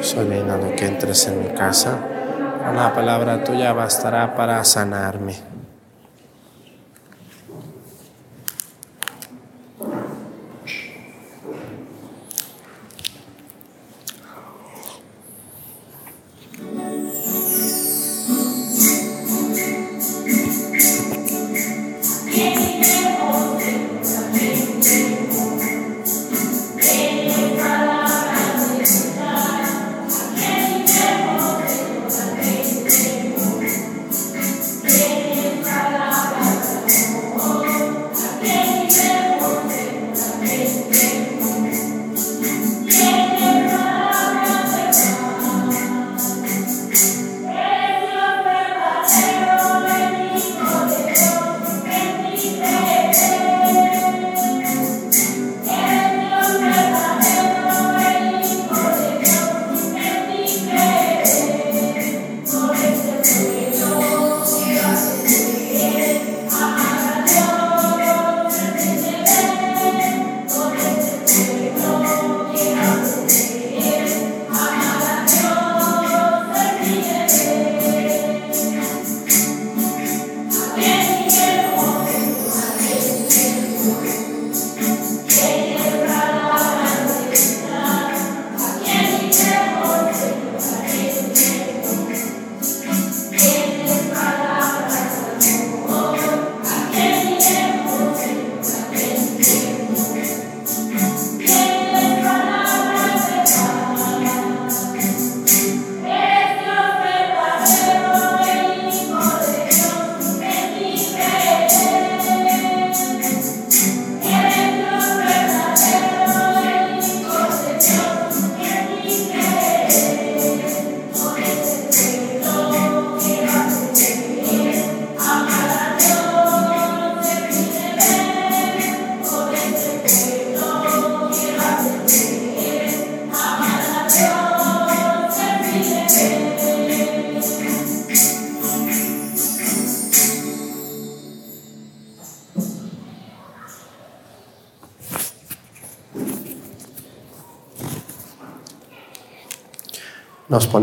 Soy 0.00 0.24
de 0.24 0.74
que 0.74 0.86
entres 0.86 1.28
en 1.28 1.40
mi 1.40 1.50
casa. 1.50 2.00
Una 2.68 2.92
palabra 2.92 3.44
tuya 3.44 3.72
bastará 3.74 4.34
para 4.34 4.64
sanarme. 4.64 5.47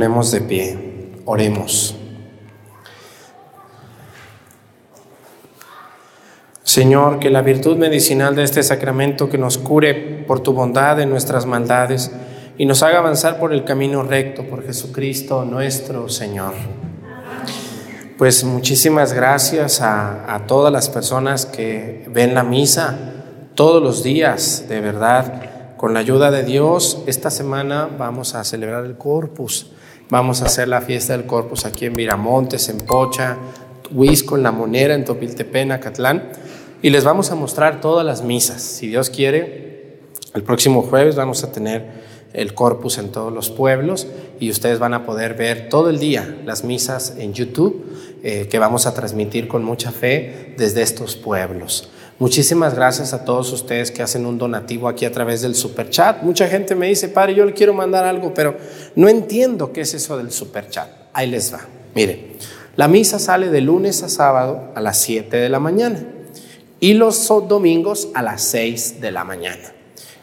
De 0.06 0.41
pie, 0.41 0.78
oremos. 1.26 1.95
Señor, 6.62 7.18
que 7.18 7.32
la 7.32 7.41
virtud 7.41 7.78
medicinal 7.78 8.36
de 8.36 8.43
este 8.43 8.62
sacramento 8.62 9.30
que 9.30 9.39
nos 9.39 9.58
cure 9.58 9.95
por 10.28 10.41
tu 10.41 10.53
bondad 10.53 10.99
en 10.99 11.10
nuestras 11.10 11.47
maldades 11.47 12.12
y 12.56 12.68
nos 12.68 12.84
haga 12.84 12.99
avanzar 12.99 13.39
por 13.39 13.51
el 13.51 13.64
camino 13.64 14.03
recto, 14.03 14.43
por 14.43 14.64
Jesucristo 14.64 15.43
nuestro 15.43 16.08
Señor. 16.08 16.53
Pues 18.20 18.43
muchísimas 18.43 19.12
gracias 19.12 19.82
a 19.82 20.43
todas 20.45 20.72
las 20.72 20.88
personas 20.88 21.47
que 21.47 22.06
ven 22.10 22.36
la 22.36 22.43
misa 22.43 22.95
todos 23.56 23.82
los 23.82 24.03
días, 24.03 24.66
de 24.70 24.82
verdad 24.82 25.56
con 25.78 25.93
la 25.93 25.99
ayuda 25.99 26.32
de 26.32 26.43
Dios, 26.43 27.03
esta 27.06 27.30
semana 27.30 27.89
vamos 27.97 28.34
a 28.34 28.43
celebrar 28.43 28.86
el 28.86 28.97
Corpus. 28.97 29.72
Vamos 30.10 30.43
a 30.43 30.45
hacer 30.45 30.68
la 30.68 30.82
fiesta 30.82 31.18
del 31.18 31.26
Corpus 31.26 31.66
aquí 31.66 31.86
en 31.86 31.95
Viramontes, 31.95 32.70
en 32.70 32.78
Pocha, 32.78 33.38
Huisco, 33.91 34.38
en 34.38 34.43
La 34.43 34.51
Monera, 34.51 34.93
en 34.93 35.03
Topiltepén, 35.03 35.72
Acatlán. 35.72 36.30
Y 36.84 36.91
les 36.91 37.03
vamos 37.03 37.32
a 37.32 37.36
mostrar 37.36 37.82
todas 37.82 38.06
las 38.06 38.22
misas. 38.22 38.62
Si 38.62 38.88
Dios 38.88 39.10
quiere, 39.10 39.99
el 40.36 40.43
próximo 40.43 40.84
jueves 40.84 41.16
vamos 41.16 41.43
a 41.43 41.51
tener 41.51 42.06
el 42.34 42.53
Corpus 42.53 42.97
en 42.99 43.12
todos 43.12 43.34
los 43.34 43.49
pueblos 43.49 44.08
y 44.39 44.51
ustedes 44.51 44.78
van 44.78 44.93
a 44.93 45.06
poder 45.06 45.34
ver 45.34 45.70
todo 45.70 45.89
el 45.89 45.97
día 45.97 46.38
las 46.45 46.64
misas 46.64 47.16
en 47.18 47.34
YouTube 47.34 47.86
eh, 48.22 48.47
que 48.49 48.60
vamos 48.60 48.86
a 48.86 48.93
transmitir 48.93 49.47
con 49.47 49.64
mucha 49.64 49.91
fe 49.91 50.53
desde 50.58 50.82
estos 50.82 51.16
pueblos. 51.16 51.89
Muchísimas 52.18 52.76
gracias 52.76 53.11
a 53.11 53.26
todos 53.26 53.51
ustedes 53.51 53.91
que 53.91 54.01
hacen 54.01 54.26
un 54.26 54.38
donativo 54.38 54.88
aquí 54.88 55.03
a 55.03 55.11
través 55.11 55.41
del 55.41 55.53
super 55.53 55.89
chat. 55.89 56.24
Mucha 56.24 56.47
gente 56.47 56.74
me 56.74 56.88
dice, 56.88 57.09
padre, 57.09 57.36
yo 57.36 57.45
le 57.45 57.53
quiero 57.53 57.74
mandar 57.74 58.05
algo, 58.05 58.34
pero 58.34 58.55
no 58.95 59.09
entiendo 59.09 59.74
qué 59.74 59.82
es 59.82 59.93
eso 59.93 60.18
del 60.18 60.32
super 60.32 60.70
chat. 60.70 60.88
Ahí 61.11 61.30
les 61.30 61.53
va. 61.53 61.59
Mire, 61.93 62.38
la 62.78 62.88
misa 62.88 63.20
sale 63.20 63.49
de 63.49 63.59
lunes 63.59 64.01
a 64.01 64.07
sábado 64.07 64.72
a 64.76 64.80
las 64.80 64.97
7 65.01 65.36
de 65.36 65.49
la 65.49 65.59
mañana 65.59 66.05
y 66.80 66.93
los 66.93 67.28
domingos 67.49 68.07
a 68.13 68.22
las 68.22 68.41
6 68.43 69.01
de 69.01 69.11
la 69.11 69.26
mañana. 69.26 69.74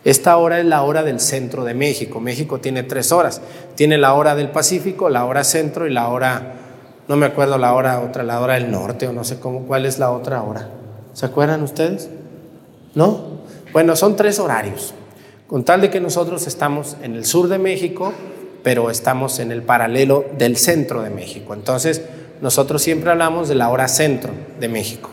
Esta 0.03 0.39
hora 0.39 0.61
es 0.61 0.65
la 0.65 0.83
hora 0.85 1.03
del 1.03 1.21
centro 1.21 1.63
de 1.63 1.75
México. 1.75 2.21
México 2.21 2.59
tiene 2.59 2.85
tres 2.85 3.13
horas. 3.13 3.43
Tiene 3.75 3.99
la 3.99 4.15
hora 4.15 4.35
del 4.35 4.51
Pacífico, 4.51 5.11
la 5.11 5.27
hora 5.27 5.45
centro 5.45 5.87
y 5.87 5.93
la 5.93 6.09
hora, 6.09 6.55
no 7.07 7.17
me 7.17 7.27
acuerdo 7.27 7.59
la 7.59 7.75
hora 7.75 8.01
otra, 8.01 8.23
la 8.23 8.41
hora 8.41 8.55
del 8.55 8.71
norte 8.71 9.07
o 9.07 9.13
no 9.13 9.25
sé 9.25 9.39
cómo, 9.39 9.67
cuál 9.67 9.85
es 9.85 9.99
la 9.99 10.11
otra 10.11 10.43
hora. 10.43 10.82
¿Se 11.13 11.27
acuerdan 11.27 11.63
ustedes? 11.63 12.09
¿No? 12.95 13.43
Bueno, 13.73 13.97
son 13.97 14.17
tres 14.17 14.39
horarios. 14.39 14.95
Con 15.47 15.65
tal 15.65 15.81
de 15.81 15.91
que 15.91 16.01
nosotros 16.01 16.47
estamos 16.47 16.97
en 17.03 17.15
el 17.15 17.27
sur 17.27 17.49
de 17.49 17.59
México, 17.59 18.13
pero 18.63 18.91
estamos 18.91 19.39
en 19.39 19.53
el 19.53 19.63
paralelo 19.63 20.25
del 20.39 20.57
centro 20.57 21.03
de 21.03 21.11
México. 21.11 21.55
Entonces, 21.55 22.03
nosotros 22.41 22.83
siempre 22.83 23.11
hablamos 23.11 23.49
de 23.49 23.55
la 23.55 23.69
hora 23.69 23.89
centro 23.89 24.33
de 24.59 24.69
México. 24.69 25.11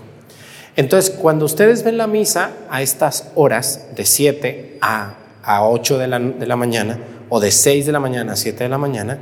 Entonces, 0.75 1.11
cuando 1.11 1.45
ustedes 1.45 1.83
ven 1.83 1.97
la 1.97 2.07
misa 2.07 2.51
a 2.69 2.81
estas 2.81 3.31
horas, 3.35 3.87
de 3.95 4.05
7 4.05 4.77
a, 4.81 5.15
a 5.43 5.67
8 5.67 5.97
de 5.97 6.07
la, 6.07 6.19
de 6.19 6.47
la 6.47 6.55
mañana, 6.55 6.99
o 7.27 7.39
de 7.39 7.51
6 7.51 7.85
de 7.85 7.91
la 7.91 7.99
mañana 7.99 8.33
a 8.33 8.35
7 8.35 8.63
de 8.63 8.69
la 8.69 8.77
mañana, 8.77 9.19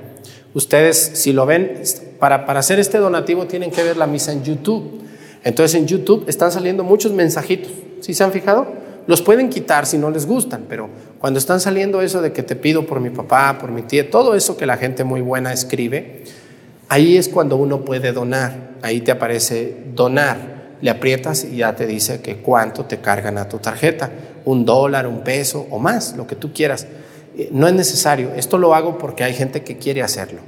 ustedes, 0.54 0.98
si 0.98 1.34
lo 1.34 1.46
ven, 1.46 1.82
para, 2.20 2.46
para 2.46 2.60
hacer 2.60 2.80
este 2.80 3.00
donativo 3.00 3.46
tienen 3.46 3.72
que 3.72 3.84
ver 3.84 3.98
la 3.98 4.08
misa 4.08 4.32
en 4.32 4.44
YouTube. 4.44 5.02
Entonces 5.48 5.80
en 5.80 5.88
YouTube 5.88 6.26
están 6.28 6.52
saliendo 6.52 6.84
muchos 6.84 7.14
mensajitos. 7.14 7.72
¿Sí 8.02 8.14
se 8.14 8.22
han 8.22 8.34
fijado? 8.34 8.68
Los 9.08 9.22
pueden 9.22 9.48
quitar 9.48 9.86
si 9.86 9.98
no 9.98 10.10
les 10.10 10.26
gustan, 10.26 10.66
pero 10.68 10.90
cuando 11.20 11.40
están 11.40 11.62
saliendo 11.62 12.02
eso 12.02 12.22
de 12.22 12.34
que 12.34 12.44
te 12.44 12.58
pido 12.58 12.86
por 12.86 13.00
mi 13.00 13.12
papá, 13.12 13.58
por 13.58 13.72
mi 13.72 13.84
tía, 13.84 14.12
todo 14.12 14.36
eso 14.36 14.58
que 14.58 14.66
la 14.66 14.76
gente 14.76 15.06
muy 15.06 15.22
buena 15.22 15.54
escribe, 15.54 16.26
ahí 16.90 17.16
es 17.16 17.30
cuando 17.30 17.56
uno 17.56 17.86
puede 17.86 18.12
donar. 18.12 18.72
Ahí 18.82 19.00
te 19.00 19.12
aparece 19.12 19.74
donar. 19.96 20.76
Le 20.82 20.90
aprietas 20.90 21.46
y 21.46 21.56
ya 21.56 21.74
te 21.78 21.88
dice 21.88 22.20
que 22.20 22.36
cuánto 22.36 22.84
te 22.84 22.98
cargan 22.98 23.38
a 23.38 23.48
tu 23.48 23.60
tarjeta. 23.60 24.12
Un 24.44 24.66
dólar, 24.66 25.08
un 25.08 25.22
peso 25.22 25.66
o 25.72 25.80
más, 25.80 26.18
lo 26.18 26.28
que 26.28 26.36
tú 26.36 26.52
quieras. 26.52 26.88
Eh, 27.38 27.48
no 27.54 27.70
es 27.70 27.74
necesario. 27.74 28.34
Esto 28.36 28.58
lo 28.58 28.76
hago 28.76 28.98
porque 28.98 29.24
hay 29.24 29.34
gente 29.34 29.64
que 29.64 29.78
quiere 29.78 30.04
hacerlo. 30.04 30.42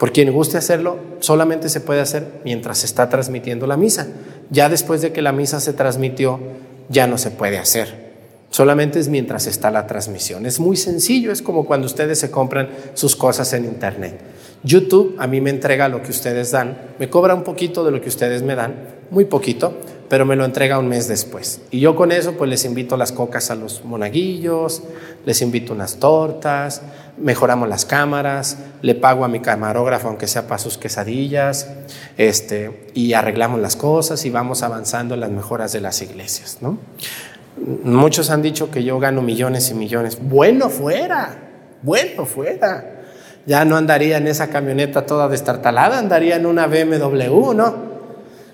Por 0.00 0.12
quien 0.12 0.32
guste 0.32 0.56
hacerlo, 0.56 0.96
solamente 1.18 1.68
se 1.68 1.82
puede 1.82 2.00
hacer 2.00 2.40
mientras 2.42 2.78
se 2.78 2.86
está 2.86 3.10
transmitiendo 3.10 3.66
la 3.66 3.76
misa. 3.76 4.06
Ya 4.48 4.70
después 4.70 5.02
de 5.02 5.12
que 5.12 5.20
la 5.20 5.32
misa 5.32 5.60
se 5.60 5.74
transmitió, 5.74 6.40
ya 6.88 7.06
no 7.06 7.18
se 7.18 7.30
puede 7.30 7.58
hacer. 7.58 8.09
Solamente 8.50 8.98
es 8.98 9.08
mientras 9.08 9.46
está 9.46 9.70
la 9.70 9.86
transmisión. 9.86 10.44
Es 10.44 10.58
muy 10.58 10.76
sencillo, 10.76 11.30
es 11.30 11.40
como 11.40 11.64
cuando 11.64 11.86
ustedes 11.86 12.18
se 12.18 12.30
compran 12.30 12.68
sus 12.94 13.14
cosas 13.14 13.52
en 13.52 13.64
internet. 13.64 14.20
YouTube 14.62 15.16
a 15.18 15.26
mí 15.26 15.40
me 15.40 15.50
entrega 15.50 15.88
lo 15.88 16.02
que 16.02 16.10
ustedes 16.10 16.50
dan, 16.50 16.76
me 16.98 17.08
cobra 17.08 17.34
un 17.34 17.44
poquito 17.44 17.84
de 17.84 17.92
lo 17.92 18.00
que 18.00 18.08
ustedes 18.08 18.42
me 18.42 18.54
dan, 18.54 18.74
muy 19.10 19.24
poquito, 19.24 19.74
pero 20.08 20.26
me 20.26 20.36
lo 20.36 20.44
entrega 20.44 20.78
un 20.78 20.88
mes 20.88 21.08
después. 21.08 21.60
Y 21.70 21.80
yo 21.80 21.96
con 21.96 22.12
eso 22.12 22.32
pues 22.32 22.50
les 22.50 22.64
invito 22.64 22.96
las 22.96 23.12
cocas 23.12 23.50
a 23.50 23.54
los 23.54 23.84
monaguillos, 23.84 24.82
les 25.24 25.40
invito 25.40 25.72
unas 25.72 25.96
tortas, 25.96 26.82
mejoramos 27.16 27.68
las 27.68 27.86
cámaras, 27.86 28.58
le 28.82 28.94
pago 28.94 29.24
a 29.24 29.28
mi 29.28 29.40
camarógrafo 29.40 30.08
aunque 30.08 30.26
sea 30.26 30.46
para 30.46 30.58
sus 30.58 30.76
quesadillas, 30.76 31.68
este, 32.18 32.90
y 32.92 33.12
arreglamos 33.12 33.60
las 33.60 33.76
cosas 33.76 34.24
y 34.24 34.30
vamos 34.30 34.62
avanzando 34.62 35.14
en 35.14 35.20
las 35.20 35.30
mejoras 35.30 35.72
de 35.72 35.80
las 35.80 36.02
iglesias, 36.02 36.58
¿no? 36.60 36.78
Muchos 37.84 38.30
han 38.30 38.42
dicho 38.42 38.70
que 38.70 38.84
yo 38.84 38.98
gano 38.98 39.22
millones 39.22 39.70
y 39.70 39.74
millones. 39.74 40.18
Bueno 40.20 40.70
fuera, 40.70 41.36
bueno 41.82 42.24
fuera. 42.24 43.02
Ya 43.46 43.64
no 43.64 43.76
andaría 43.76 44.18
en 44.18 44.26
esa 44.26 44.48
camioneta 44.48 45.06
toda 45.06 45.28
destartalada, 45.28 45.98
andaría 45.98 46.36
en 46.36 46.46
una 46.46 46.66
BMW, 46.66 47.52
¿no? 47.54 47.90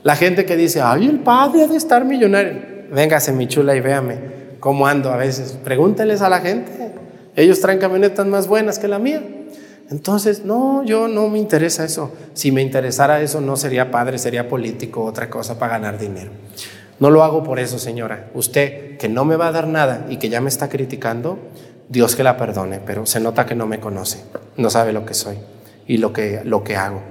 La 0.02 0.16
gente 0.16 0.44
que 0.44 0.56
dice, 0.56 0.80
ay, 0.80 1.06
el 1.08 1.20
padre 1.20 1.64
ha 1.64 1.66
de 1.66 1.76
estar 1.76 2.04
millonario. 2.04 2.86
Véngase, 2.92 3.32
mi 3.32 3.48
chula, 3.48 3.74
y 3.74 3.80
véame 3.80 4.36
cómo 4.60 4.86
ando 4.86 5.12
a 5.12 5.16
veces. 5.16 5.58
Pregúnteles 5.62 6.22
a 6.22 6.28
la 6.28 6.40
gente. 6.40 6.92
Ellos 7.34 7.60
traen 7.60 7.78
camionetas 7.78 8.26
más 8.26 8.48
buenas 8.48 8.78
que 8.78 8.88
la 8.88 8.98
mía. 8.98 9.22
Entonces, 9.90 10.44
no, 10.44 10.84
yo 10.84 11.06
no 11.06 11.28
me 11.28 11.38
interesa 11.38 11.84
eso. 11.84 12.12
Si 12.34 12.50
me 12.50 12.62
interesara 12.62 13.20
eso, 13.20 13.40
no 13.40 13.56
sería 13.56 13.90
padre, 13.90 14.18
sería 14.18 14.48
político, 14.48 15.04
otra 15.04 15.30
cosa 15.30 15.58
para 15.58 15.72
ganar 15.72 15.98
dinero. 15.98 16.30
No 16.98 17.10
lo 17.10 17.22
hago 17.22 17.42
por 17.42 17.58
eso, 17.58 17.78
señora. 17.78 18.30
Usted 18.34 18.96
que 18.98 19.08
no 19.08 19.24
me 19.24 19.36
va 19.36 19.48
a 19.48 19.52
dar 19.52 19.68
nada 19.68 20.06
y 20.08 20.16
que 20.16 20.28
ya 20.28 20.40
me 20.40 20.48
está 20.48 20.68
criticando, 20.68 21.38
Dios 21.88 22.16
que 22.16 22.24
la 22.24 22.36
perdone, 22.36 22.80
pero 22.84 23.06
se 23.06 23.20
nota 23.20 23.46
que 23.46 23.54
no 23.54 23.66
me 23.66 23.80
conoce, 23.80 24.24
no 24.56 24.70
sabe 24.70 24.92
lo 24.92 25.04
que 25.04 25.14
soy 25.14 25.36
y 25.86 25.98
lo 25.98 26.12
que, 26.12 26.40
lo 26.44 26.64
que 26.64 26.76
hago. 26.76 27.02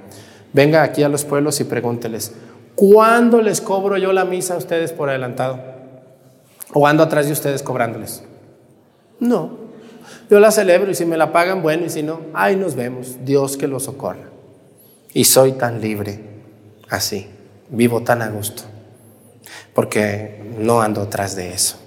Venga 0.54 0.84
aquí 0.84 1.04
a 1.04 1.10
los 1.10 1.24
pueblos 1.24 1.60
y 1.60 1.66
pregúnteles, 1.66 2.34
¿Cuándo 2.76 3.42
les 3.42 3.62
cobro 3.62 3.98
yo 3.98 4.12
la 4.12 4.26
misa 4.26 4.56
a 4.56 4.58
ustedes 4.58 4.92
por 4.92 5.10
adelantado? 5.10 5.60
¿O 6.74 6.86
ando 6.88 7.04
atrás 7.04 7.26
de 7.26 7.32
ustedes 7.32 7.64
cobrándoles? 7.64 8.24
No. 9.20 9.66
Yo 10.30 10.42
la 10.42 10.52
celebro 10.52 10.92
y 10.92 10.96
si 10.96 11.06
me 11.06 11.16
la 11.16 11.32
pagan, 11.32 11.62
bueno, 11.62 11.86
y 11.86 11.90
si 11.90 12.04
no, 12.04 12.20
ahí 12.34 12.58
nos 12.58 12.76
vemos. 12.76 13.18
Dios 13.24 13.56
que 13.56 13.68
lo 13.68 13.80
socorra. 13.80 14.30
Y 15.14 15.24
soy 15.24 15.54
tan 15.54 15.80
libre 15.80 16.20
así. 16.90 17.30
Vivo 17.70 18.02
tan 18.02 18.22
a 18.22 18.30
gusto. 18.30 18.64
Porque 19.74 20.42
no 20.58 20.82
ando 20.82 21.02
atrás 21.02 21.36
de 21.36 21.54
eso. 21.54 21.78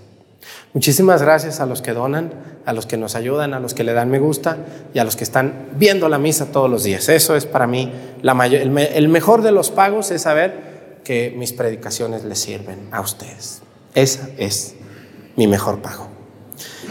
Muchísimas 0.75 1.23
gracias 1.23 1.61
a 1.61 1.67
los 1.67 1.81
que 1.81 1.93
donan, 1.93 2.33
a 2.67 2.73
los 2.73 2.87
que 2.87 2.97
nos 2.97 3.15
ayudan, 3.15 3.55
a 3.55 3.61
los 3.61 3.75
que 3.75 3.85
le 3.85 3.95
dan 3.95 4.11
me 4.11 4.19
gusta 4.19 4.59
y 4.93 4.99
a 4.99 5.05
los 5.05 5.17
que 5.17 5.25
están 5.25 5.71
viendo 5.77 6.09
la 6.09 6.19
misa 6.19 6.53
todos 6.53 6.71
los 6.71 6.85
días. 6.85 7.09
Eso 7.09 7.35
es 7.37 7.47
para 7.47 7.67
mí 7.67 7.91
el, 8.23 8.79
el 8.79 9.09
mejor 9.09 9.43
de 9.43 9.53
los 9.53 9.71
pagos 9.71 10.11
es 10.11 10.23
saber 10.23 11.01
que 11.05 11.35
mis 11.37 11.53
predicaciones 11.55 12.25
les 12.25 12.39
sirven 12.39 12.89
a 12.93 13.01
ustedes. 13.01 13.63
Esa 13.95 14.29
es 14.37 14.75
mi 15.37 15.47
mejor 15.47 15.81
pago. 15.81 16.09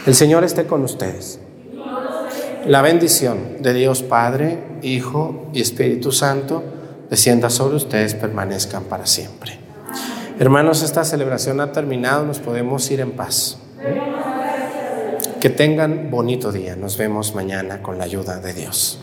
El 0.07 0.15
Señor 0.15 0.43
esté 0.43 0.65
con 0.65 0.84
ustedes. 0.84 1.39
La 2.65 2.82
bendición 2.82 3.61
de 3.61 3.74
Dios 3.74 4.03
Padre, 4.03 4.57
Hijo 4.82 5.49
y 5.53 5.61
Espíritu 5.61 6.11
Santo 6.11 6.63
descienda 7.09 7.49
sobre 7.49 7.78
ustedes, 7.78 8.15
permanezcan 8.15 8.86
para 8.86 9.05
siempre. 9.05 9.66
Hermanos, 10.40 10.84
esta 10.84 11.04
celebración 11.04 11.60
ha 11.62 11.72
terminado, 11.72 12.24
nos 12.24 12.38
podemos 12.38 12.92
ir 12.92 13.00
en 13.00 13.14
paz. 13.14 13.58
Que 15.42 15.50
tengan 15.50 16.12
bonito 16.12 16.52
día. 16.52 16.76
Nos 16.76 16.96
vemos 16.96 17.34
mañana 17.34 17.82
con 17.82 17.98
la 17.98 18.04
ayuda 18.04 18.40
de 18.40 18.54
Dios. 18.54 19.00